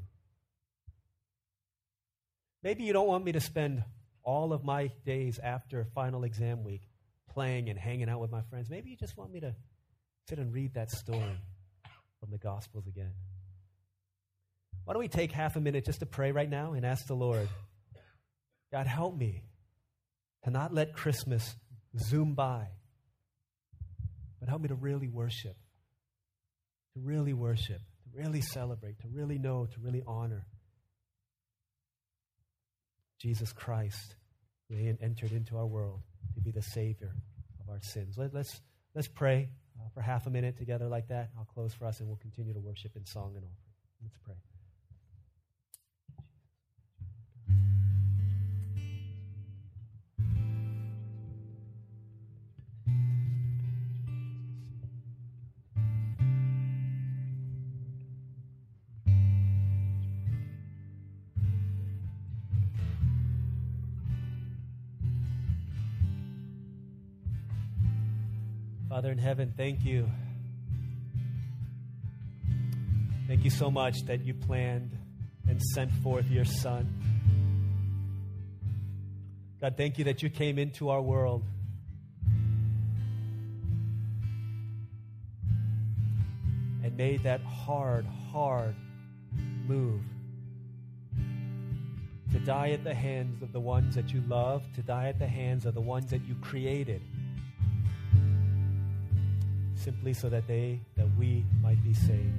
Maybe 2.63 2.85
you 2.85 2.93
don't 2.93 3.07
want 3.07 3.23
me 3.23 3.33
to 3.33 3.39
spend 3.39 3.83
all 4.23 4.51
of 4.51 4.63
my 4.63 4.89
days 5.05 5.37
after 5.37 5.85
final 5.93 6.23
exam 6.23 6.63
week 6.63 6.81
playing 7.29 7.69
and 7.69 7.77
hanging 7.77 8.09
out 8.09 8.19
with 8.19 8.31
my 8.31 8.41
friends. 8.49 8.67
Maybe 8.67 8.89
you 8.89 8.97
just 8.97 9.15
want 9.15 9.31
me 9.31 9.41
to 9.41 9.53
sit 10.31 10.39
and 10.39 10.53
read 10.53 10.75
that 10.75 10.89
story 10.89 11.37
from 12.21 12.31
the 12.31 12.37
Gospels 12.37 12.87
again. 12.87 13.11
Why 14.85 14.93
don't 14.93 15.01
we 15.01 15.09
take 15.09 15.33
half 15.33 15.57
a 15.57 15.59
minute 15.59 15.85
just 15.85 15.99
to 15.99 16.05
pray 16.05 16.31
right 16.31 16.49
now 16.49 16.71
and 16.71 16.85
ask 16.85 17.05
the 17.05 17.15
Lord, 17.15 17.49
God, 18.71 18.87
help 18.87 19.17
me 19.17 19.43
to 20.45 20.49
not 20.49 20.73
let 20.73 20.93
Christmas 20.93 21.53
zoom 21.97 22.33
by 22.33 22.67
but 24.39 24.47
help 24.47 24.61
me 24.61 24.69
to 24.69 24.75
really 24.75 25.09
worship, 25.09 25.57
to 26.93 26.99
really 27.01 27.33
worship, 27.33 27.77
to 27.77 28.17
really 28.17 28.41
celebrate, 28.41 28.99
to 29.01 29.07
really 29.09 29.37
know, 29.37 29.65
to 29.65 29.79
really 29.81 30.01
honor 30.07 30.47
Jesus 33.19 33.51
Christ, 33.51 34.15
who 34.69 34.77
entered 34.77 35.33
into 35.33 35.57
our 35.57 35.67
world 35.67 35.99
to 36.35 36.41
be 36.41 36.51
the 36.51 36.61
Savior 36.61 37.11
of 37.59 37.69
our 37.69 37.81
sins. 37.81 38.15
Let, 38.17 38.33
let's, 38.33 38.61
let's 38.95 39.09
pray 39.09 39.49
uh, 39.81 39.89
for 39.93 40.01
half 40.01 40.27
a 40.27 40.29
minute 40.29 40.57
together 40.57 40.87
like 40.87 41.07
that. 41.07 41.29
I'll 41.37 41.45
close 41.45 41.73
for 41.73 41.85
us 41.85 41.99
and 41.99 42.07
we'll 42.07 42.17
continue 42.17 42.53
to 42.53 42.59
worship 42.59 42.95
in 42.95 43.05
song 43.05 43.33
and 43.35 43.43
offering. 43.43 43.73
Let's 44.03 44.17
pray. 44.23 44.50
Father 68.91 69.09
in 69.09 69.19
heaven, 69.19 69.53
thank 69.55 69.85
you. 69.85 70.05
Thank 73.25 73.45
you 73.45 73.49
so 73.49 73.71
much 73.71 74.03
that 74.07 74.25
you 74.25 74.33
planned 74.33 74.91
and 75.47 75.61
sent 75.61 75.93
forth 76.03 76.29
your 76.29 76.43
Son. 76.43 76.93
God, 79.61 79.75
thank 79.77 79.97
you 79.97 80.03
that 80.03 80.21
you 80.21 80.29
came 80.29 80.59
into 80.59 80.89
our 80.89 81.01
world. 81.01 81.45
And 86.83 86.97
made 86.97 87.23
that 87.23 87.41
hard, 87.43 88.05
hard 88.33 88.75
move 89.69 90.01
to 92.33 92.39
die 92.39 92.71
at 92.71 92.83
the 92.83 92.93
hands 92.93 93.41
of 93.41 93.53
the 93.53 93.59
ones 93.61 93.95
that 93.95 94.11
you 94.11 94.21
love, 94.27 94.65
to 94.75 94.81
die 94.81 95.07
at 95.07 95.17
the 95.17 95.27
hands 95.27 95.65
of 95.65 95.75
the 95.75 95.81
ones 95.81 96.11
that 96.11 96.25
you 96.27 96.35
created 96.41 97.01
simply 99.83 100.13
so 100.13 100.29
that 100.29 100.47
they, 100.47 100.79
that 100.95 101.07
we 101.17 101.43
might 101.61 101.83
be 101.83 101.93
saved. 101.93 102.33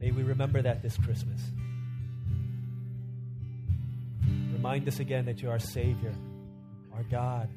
May 0.00 0.10
we 0.10 0.22
remember 0.22 0.60
that 0.62 0.82
this 0.82 0.96
Christmas. 0.98 1.40
Remind 4.52 4.86
us 4.88 4.98
again 4.98 5.26
that 5.26 5.40
you're 5.40 5.52
our 5.52 5.58
Savior, 5.58 6.14
our 6.94 7.02
God, 7.04 7.48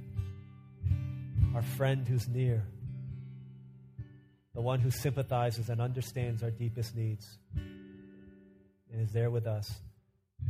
our 1.55 1.61
friend 1.61 2.07
who's 2.07 2.28
near, 2.28 2.63
the 4.53 4.61
one 4.61 4.80
who 4.80 4.91
sympathizes 4.91 5.70
and 5.70 5.82
understands 5.82 6.43
our 6.43 6.51
deepest 6.51 6.95
needs 6.95 7.38
and 8.97 9.01
is 9.01 9.11
there 9.11 9.30
with 9.30 9.45
us 9.47 9.72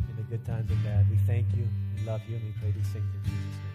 in 0.10 0.16
the 0.16 0.24
good 0.24 0.46
times 0.46 0.70
and 0.72 0.84
bad. 0.84 1.10
We 1.10 1.18
thank 1.26 1.48
you, 1.56 1.68
we 1.96 2.06
love 2.06 2.22
you, 2.28 2.36
and 2.36 2.46
we 2.46 2.54
pray 2.60 2.72
these 2.72 2.88
things 2.88 3.06
in 3.16 3.24
Jesus' 3.24 3.34
name. 3.36 3.67